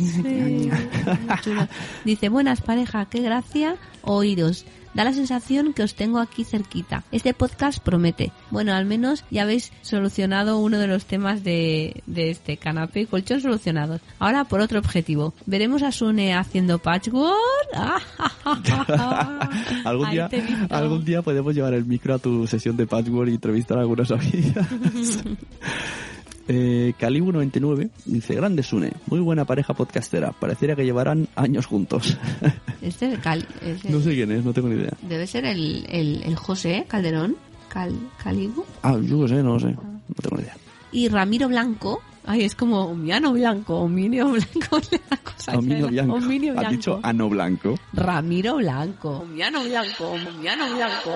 Dice, 2.06 2.30
buenas 2.30 2.62
pareja, 2.62 3.06
qué 3.10 3.22
gracia 3.22 3.76
oíros. 4.02 4.66
Da 4.94 5.04
la 5.04 5.14
sensación 5.14 5.74
que 5.74 5.84
os 5.84 5.96
tengo 5.96 6.20
aquí 6.20 6.44
cerquita. 6.44 7.04
Este 7.12 7.34
podcast 7.34 7.80
promete. 7.80 8.32
Bueno, 8.52 8.74
al 8.74 8.86
menos 8.86 9.24
ya 9.30 9.44
habéis 9.44 9.72
solucionado 9.82 10.60
uno 10.60 10.80
de 10.80 10.88
los 10.88 11.06
temas 11.06 11.44
de, 11.44 12.04
de 12.06 12.32
este 12.32 12.58
canapé 12.58 13.02
y 13.02 13.06
colchón 13.06 13.42
solucionados. 13.42 14.02
Ahora 14.20 14.46
por 14.46 14.62
otro 14.62 14.80
objetivo. 14.80 15.34
Veremos 15.46 15.84
a 15.84 15.92
Sune 15.92 16.34
haciendo 16.34 16.80
patchwork. 16.80 17.36
algún 19.86 20.10
día, 20.10 20.30
algún 20.70 21.06
día 21.06 21.22
podemos 21.22 21.54
llevar 21.54 21.74
el 21.74 21.86
micro 21.86 22.16
a 22.16 22.20
tu 22.20 22.48
sesión 22.48 22.78
de 22.78 22.88
patchwork 22.88 23.30
y 23.30 23.36
entrevistar 23.36 23.78
a 23.78 23.82
algunas 23.82 24.12
amigas. 24.12 24.68
Eh, 26.52 26.94
Calibu99 27.00 27.92
dice, 28.06 28.34
grande 28.34 28.64
Sune, 28.64 28.92
muy 29.06 29.20
buena 29.20 29.46
pareja 29.46 29.76
podcastera, 29.76 30.32
pareciera 30.32 30.76
que 30.76 30.84
llevarán 30.84 31.28
años 31.36 31.68
juntos. 31.68 32.18
Este 32.82 33.06
es 33.08 33.14
el 33.14 33.20
Cali. 33.22 33.46
es 33.62 33.86
el- 33.86 33.92
no 33.92 34.00
sé 34.02 34.16
quién 34.16 34.32
es, 34.32 34.44
no 34.44 34.52
tengo 34.52 34.68
ni 34.70 34.76
idea. 34.82 34.94
Debe 35.04 35.28
ser 35.28 35.46
el, 35.46 35.86
el, 35.90 36.24
el 36.24 36.36
José 36.36 36.86
Calderón. 36.88 37.36
Cal, 37.68 37.94
Calibu. 38.24 38.66
Ah, 38.82 38.98
yo 39.00 39.22
qué 39.22 39.28
sé, 39.28 39.44
no 39.44 39.54
lo 39.54 39.60
sé, 39.60 39.68
no 39.68 40.02
tengo 40.24 40.38
ni 40.38 40.42
idea. 40.44 40.58
Y 40.92 41.08
Ramiro 41.08 41.48
Blanco. 41.50 42.02
Ay, 42.26 42.44
es 42.44 42.56
como 42.56 42.86
Omiano 42.86 43.32
Blanco, 43.34 43.76
Ominio 43.82 44.30
Blanco. 44.32 44.80
la 45.12 45.18
cosa 45.18 45.56
Ominio. 45.58 45.88
Blanco. 45.92 46.14
Ominio 46.16 46.52
Has 46.54 46.60
Blanco. 46.60 46.72
dicho 46.72 47.00
ano 47.04 47.30
blanco. 47.30 47.76
Ramiro 47.94 48.56
Blanco. 48.56 49.10
Omiano 49.20 49.64
Blanco, 49.64 50.08
Omiano 50.10 50.66
Blanco. 50.76 51.12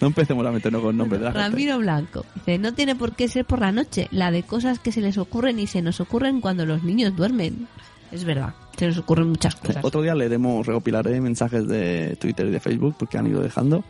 No 0.00 0.08
empecemos 0.08 0.46
a 0.46 0.50
meternos 0.50 0.82
con 0.82 0.96
nombres 0.96 1.20
de 1.20 1.26
la 1.26 1.32
gente. 1.32 1.48
Ramiro 1.48 1.78
Blanco. 1.78 2.24
Dice, 2.34 2.58
no 2.58 2.74
tiene 2.74 2.94
por 2.94 3.14
qué 3.14 3.28
ser 3.28 3.44
por 3.44 3.60
la 3.60 3.72
noche, 3.72 4.08
la 4.10 4.30
de 4.30 4.42
cosas 4.42 4.78
que 4.78 4.92
se 4.92 5.00
les 5.00 5.18
ocurren 5.18 5.58
y 5.58 5.66
se 5.66 5.82
nos 5.82 6.00
ocurren 6.00 6.40
cuando 6.40 6.66
los 6.66 6.82
niños 6.82 7.14
duermen. 7.16 7.68
Es 8.12 8.24
verdad, 8.24 8.54
se 8.76 8.86
nos 8.86 8.98
ocurren 8.98 9.28
muchas 9.28 9.54
cosas. 9.56 9.84
Otro 9.84 10.02
día 10.02 10.14
leeremos, 10.14 10.66
recopilaré 10.66 11.20
mensajes 11.20 11.66
de 11.66 12.16
Twitter 12.20 12.46
y 12.46 12.50
de 12.50 12.60
Facebook 12.60 12.94
porque 12.98 13.18
han 13.18 13.26
ido 13.26 13.40
dejando. 13.42 13.84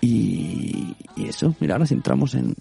Y, 0.00 0.94
y 1.16 1.26
eso, 1.28 1.54
mira, 1.60 1.74
ahora 1.74 1.86
si 1.86 1.94
entramos 1.94 2.34
en... 2.34 2.54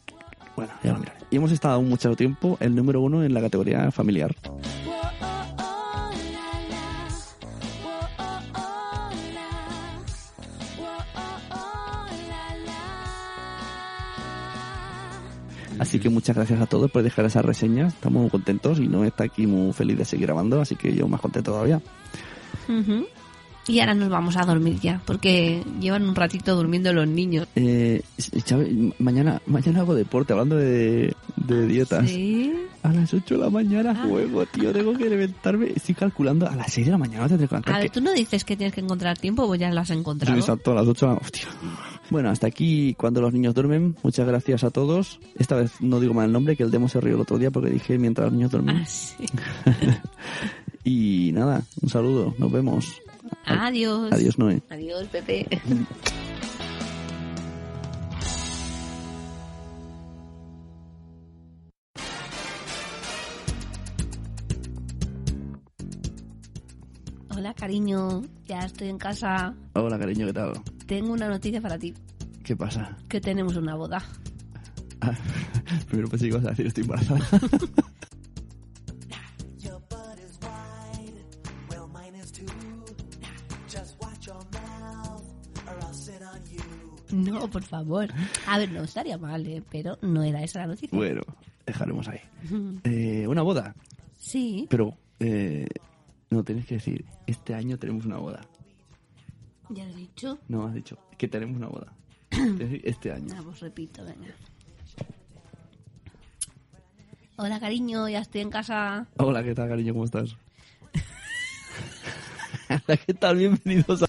Bueno, 0.56 0.72
ya 0.84 0.94
lo 0.94 1.00
miraré. 1.00 1.20
Y 1.32 1.36
hemos 1.36 1.52
estado 1.52 1.82
mucho 1.82 2.16
tiempo 2.16 2.58
el 2.60 2.76
número 2.76 3.02
uno 3.02 3.24
en 3.24 3.34
la 3.34 3.42
categoría 3.42 3.92
familiar. 3.92 4.36
Así 15.80 16.00
que 16.00 16.10
muchas 16.10 16.36
gracias 16.36 16.60
a 16.62 16.66
todos 16.66 16.90
por 16.92 17.04
dejar 17.04 17.26
esas 17.26 17.44
reseñas. 17.46 17.94
Estamos 17.94 18.22
muy 18.22 18.30
contentos 18.32 18.80
y 18.80 18.88
no 18.88 19.04
está 19.04 19.26
aquí 19.26 19.46
muy 19.48 19.74
feliz 19.74 19.98
de 19.98 20.06
seguir 20.06 20.28
grabando, 20.28 20.62
así 20.62 20.76
que 20.76 20.94
yo 20.94 21.08
más 21.08 21.22
contento 21.22 21.52
todavía. 21.52 21.82
Ujú. 22.68 23.06
Y 23.68 23.80
ahora 23.80 23.96
nos 23.96 24.10
vamos 24.10 24.38
a 24.38 24.46
dormir 24.46 24.80
ya, 24.80 25.02
porque 25.06 25.64
llevan 25.80 26.08
un 26.08 26.14
ratito 26.14 26.56
durmiendo 26.56 26.94
los 26.94 27.08
niños. 27.08 27.48
Eh, 27.56 28.04
Chávez, 28.44 28.70
mañana, 29.00 29.42
mañana 29.48 29.80
hago 29.80 29.96
deporte, 29.96 30.34
hablando 30.34 30.56
de, 30.56 31.16
de 31.36 31.68
dietas. 31.68 32.08
Sí. 32.08 32.54
A 32.84 32.94
las 32.94 33.12
8 33.12 33.34
de 33.34 33.42
la 33.42 33.50
mañana 33.50 33.96
Ah. 33.98 34.06
juego, 34.08 34.46
tío, 34.46 34.72
tengo 34.72 34.94
que 34.96 35.10
levantarme. 35.10 35.72
Estoy 35.76 35.96
calculando 35.96 36.48
a 36.48 36.56
las 36.56 36.72
6 36.72 36.86
de 36.86 36.92
la 36.92 37.00
mañana, 37.00 37.28
te 37.28 37.38
tengo 37.38 37.48
que 37.50 37.56
A 37.56 37.58
levantar. 37.58 37.74
ver, 37.82 37.90
que- 37.92 38.00
tú 38.00 38.02
no 38.06 38.14
dices 38.14 38.46
que 38.46 38.56
tienes 38.56 38.76
que 38.76 38.82
encontrar 38.82 39.18
tiempo, 39.18 39.48
pues 39.48 39.60
ya 39.60 39.72
lo 39.72 39.82
has 39.82 39.90
encontrado. 39.90 40.36
Sí, 40.36 40.40
exacto, 40.40 40.72
a 40.72 40.76
las 40.76 40.88
8 40.88 41.08
de 41.08 41.12
la 41.14 41.18
Hostia. 41.18 41.48
Bueno, 42.10 42.30
hasta 42.30 42.48
aquí 42.48 42.94
cuando 42.96 43.22
los 43.22 43.34
niños 43.34 43.54
duermen. 43.54 43.96
Muchas 44.04 44.28
gracias 44.28 44.64
a 44.64 44.72
todos. 44.72 45.20
Esta 45.38 45.56
vez 45.56 45.82
no 45.82 46.00
digo 46.00 46.14
mal 46.14 46.28
el 46.28 46.32
nombre, 46.32 46.56
que 46.56 46.64
el 46.64 46.72
demo 46.72 46.88
se 46.88 47.02
rió 47.02 47.16
el 47.16 47.22
otro 47.22 47.38
día 47.38 47.52
porque 47.52 47.70
dije 47.70 47.98
mientras 47.98 48.26
los 48.26 48.34
niños 48.34 48.52
duermen. 48.52 48.78
Ah, 48.78 48.86
sí. 48.86 49.26
Y 50.88 51.32
nada, 51.34 51.64
un 51.82 51.90
saludo, 51.90 52.36
nos 52.38 52.52
vemos. 52.52 53.02
Adiós. 53.46 54.12
Adiós, 54.12 54.38
Noé. 54.38 54.62
Adiós, 54.70 55.08
Pepe. 55.08 55.48
Hola, 67.36 67.54
cariño. 67.56 68.22
Ya 68.46 68.60
estoy 68.60 68.90
en 68.90 69.00
casa. 69.00 69.56
Hola, 69.74 69.98
cariño, 69.98 70.28
¿qué 70.28 70.34
tal? 70.34 70.54
Tengo 70.86 71.14
una 71.14 71.28
noticia 71.28 71.62
para 71.62 71.78
ti. 71.78 71.94
¿Qué 72.44 72.56
pasa? 72.56 72.98
Que 73.10 73.20
tenemos 73.20 73.56
una 73.56 73.76
boda. 73.76 74.04
Ah, 75.02 75.14
primero 75.88 76.10
pensé 76.10 76.26
que 76.26 76.30
ibas 76.30 76.46
a 76.46 76.50
decir 76.50 76.68
estoy 76.68 76.84
embarazada. 76.84 77.28
No, 87.12 87.50
por 87.50 87.64
favor. 87.64 88.10
A 88.48 88.58
ver, 88.58 88.72
no 88.72 88.84
estaría 88.84 89.18
mal, 89.18 89.46
¿eh? 89.48 89.64
pero 89.72 89.98
no 90.02 90.24
era 90.24 90.44
esa 90.44 90.60
la 90.60 90.68
noticia. 90.68 90.98
bueno, 90.98 91.22
dejaremos 91.66 92.08
ahí. 92.08 92.20
Eh, 92.84 93.26
una 93.28 93.42
boda. 93.42 93.76
Sí, 94.18 94.68
Pero, 94.70 94.98
eh, 95.20 95.68
no, 96.30 96.44
tienes 96.44 96.66
que 96.66 96.76
decir, 96.76 97.06
este 97.28 97.54
año 97.54 97.78
tenemos 97.78 98.06
una 98.06 98.18
boda. 98.18 98.42
Ya 99.70 99.84
he 99.84 99.94
dicho. 99.94 100.40
No, 100.48 100.66
has 100.66 100.74
dicho 100.74 100.98
que 101.18 101.28
tenemos 101.28 101.58
una 101.58 101.68
boda. 101.68 101.94
Este 102.84 103.12
año. 103.12 103.34
Ah, 103.38 103.42
pues 103.44 103.60
repito, 103.60 104.04
venga. 104.04 104.34
Hola, 107.38 107.60
cariño, 107.60 108.08
ya 108.08 108.20
estoy 108.20 108.42
en 108.42 108.50
casa. 108.50 109.08
Hola, 109.18 109.44
¿qué 109.44 109.54
tal, 109.54 109.68
cariño? 109.68 109.94
¿Cómo 109.94 110.06
estás? 110.06 110.38
Hola, 112.70 112.98
¿qué 113.06 113.14
tal? 113.14 113.38
Bienvenidos 113.38 114.04
a... 114.04 114.08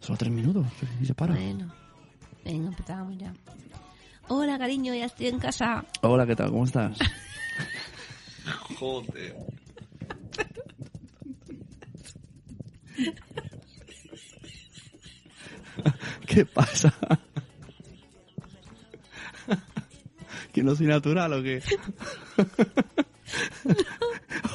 Solo 0.00 0.16
tres 0.16 0.32
minutos 0.32 0.66
y 1.02 1.04
se 1.04 1.14
para. 1.14 1.34
Bueno, 1.34 1.70
venga, 2.42 2.68
empezamos 2.68 3.18
ya. 3.18 3.34
Hola, 4.30 4.58
cariño, 4.58 4.94
ya 4.94 5.06
estoy 5.06 5.28
en 5.28 5.38
casa. 5.38 5.84
Hola, 6.02 6.26
¿qué 6.26 6.36
tal? 6.36 6.50
¿Cómo 6.50 6.64
estás? 6.64 6.98
Joder. 8.78 9.36
¿Qué 16.26 16.44
pasa? 16.44 16.92
¿Que 20.52 20.62
no 20.62 20.76
soy 20.76 20.86
natural 20.86 21.32
o 21.32 21.42
qué? 21.42 21.62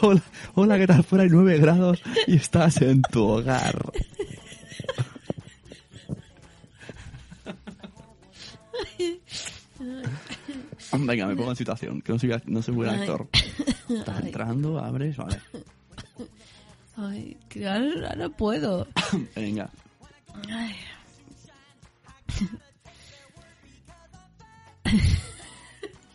hola, 0.02 0.22
hola, 0.54 0.78
¿qué 0.78 0.88
tal? 0.88 1.04
Fuera 1.04 1.24
hay 1.24 1.30
9 1.30 1.58
grados 1.58 2.02
y 2.28 2.36
estás 2.36 2.82
en 2.82 3.02
tu 3.02 3.24
hogar. 3.24 3.93
Venga, 11.08 11.28
me 11.28 11.36
pongo 11.36 11.52
en 11.52 11.56
situación, 11.56 12.02
que 12.02 12.12
no 12.14 12.20
soy, 12.20 12.34
no 12.46 12.62
soy 12.62 12.74
buen 12.76 12.90
actor. 12.90 13.28
Estás 13.90 14.18
Ay. 14.20 14.26
entrando, 14.28 14.80
abres, 14.80 15.18
vale. 15.18 15.40
Ay, 16.96 17.38
que 17.50 17.68
ahora 17.68 18.16
no 18.16 18.30
puedo. 18.32 18.88
Venga. 19.36 19.70
Ay. 20.50 20.76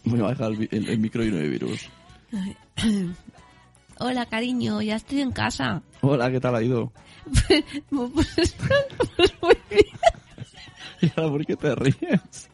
Voy 0.04 0.20
a 0.20 0.24
bajar 0.24 0.52
el, 0.52 0.68
el- 0.70 0.88
el 0.88 0.98
micro 0.98 1.24
y 1.24 1.30
no 1.30 1.38
hay 1.38 1.48
virus. 1.48 1.88
Hola, 4.00 4.26
cariño, 4.26 4.80
ya 4.80 4.96
estoy 4.96 5.20
en 5.22 5.32
casa. 5.32 5.82
Hola, 6.02 6.30
¿qué 6.30 6.40
tal 6.40 6.54
ha 6.54 6.62
ido? 6.62 6.92
Pues, 7.90 8.54
pues 9.16 9.34
muy 9.42 9.56
bien. 9.70 9.84
¿Y 11.02 11.10
ahora 11.20 11.30
por 11.32 11.46
qué 11.46 11.56
te 11.56 11.74
ríes? 11.74 12.48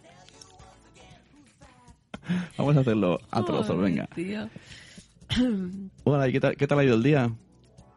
Vamos 2.59 2.77
a 2.77 2.81
hacerlo 2.81 3.21
a 3.31 3.45
trozos, 3.45 3.79
venga. 3.81 4.07
tío. 4.15 4.49
Hola, 6.05 6.29
¿y 6.29 6.33
qué 6.33 6.41
tal, 6.41 6.57
qué 6.57 6.67
tal 6.67 6.79
ha 6.79 6.85
ido 6.85 6.95
el 6.95 7.03
día? 7.03 7.31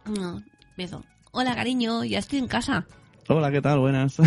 No, 0.05 0.41
empiezo. 0.69 1.03
Hola, 1.31 1.55
cariño, 1.55 2.03
ya 2.03 2.19
estoy 2.19 2.39
en 2.39 2.47
casa. 2.47 2.85
Hola, 3.27 3.51
¿qué 3.51 3.61
tal? 3.61 3.79
Buenas. 3.79 4.15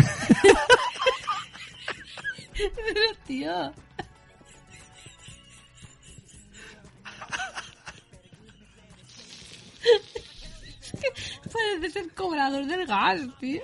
Pero, 2.53 3.01
tío. 3.25 3.73
Es 10.81 10.91
que 10.91 11.49
parece 11.51 11.89
ser 11.91 12.13
cobrador 12.13 12.65
del 12.65 12.85
gas, 12.85 13.21
tío. 13.39 13.61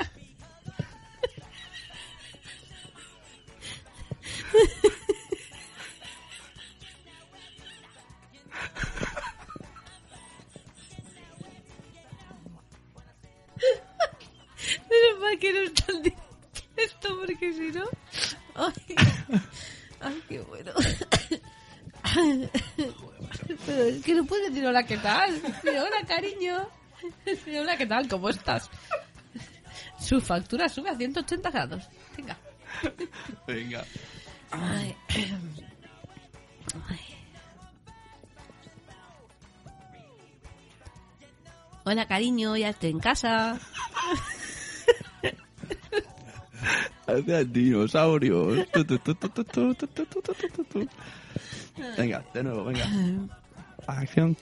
hola, 24.65 24.83
¿qué 24.83 24.97
tal? 24.97 25.41
Hola, 25.63 26.05
cariño. 26.07 26.67
Hola, 27.59 27.77
¿qué 27.77 27.85
tal? 27.85 28.07
¿Cómo 28.07 28.29
estás? 28.29 28.69
Su 29.99 30.21
factura 30.21 30.69
sube 30.69 30.89
a 30.89 30.95
180 30.95 31.49
grados. 31.51 31.89
Venga. 32.15 32.37
Venga. 33.47 33.85
Hola, 41.83 42.07
cariño, 42.07 42.57
ya 42.57 42.69
estoy 42.69 42.89
en 42.91 42.99
casa. 42.99 43.59
Hacían 47.07 47.53
dinosaurios. 47.53 48.67
Venga, 51.97 52.25
de 52.33 52.43
nuevo, 52.43 52.65
venga. 52.65 52.85
Acción. 53.87 54.37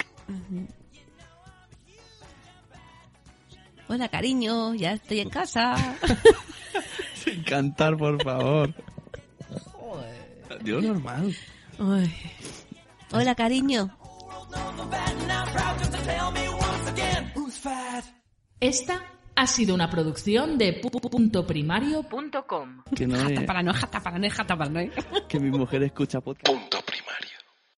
Hola, 3.88 4.10
cariño, 4.10 4.74
ya 4.74 4.94
estoy 4.94 5.20
en 5.20 5.30
casa. 5.30 5.76
Sin 7.14 7.44
cantar, 7.44 7.96
por 7.96 8.22
favor. 8.24 8.74
Dios, 10.64 10.84
normal. 10.84 11.36
Hola, 13.12 13.36
cariño. 13.36 13.96
Esta 18.60 19.04
ha 19.36 19.48
sido 19.48 19.76
una 19.76 19.90
producción 19.90 20.58
de 20.58 20.74
pu.primario.com. 20.74 22.84
Que 22.96 23.06
no 23.06 23.16
es... 23.16 23.42
Para 23.42 23.62
no, 23.62 23.74
jata, 23.74 24.02
para 24.02 24.18
no, 24.18 24.30
jata, 24.30 24.58
para 24.58 24.70
no. 24.70 24.80
Que 25.28 25.40
mi 25.40 25.52
mujer 25.52 25.84
escucha 25.84 26.22
podcast. 26.22 26.75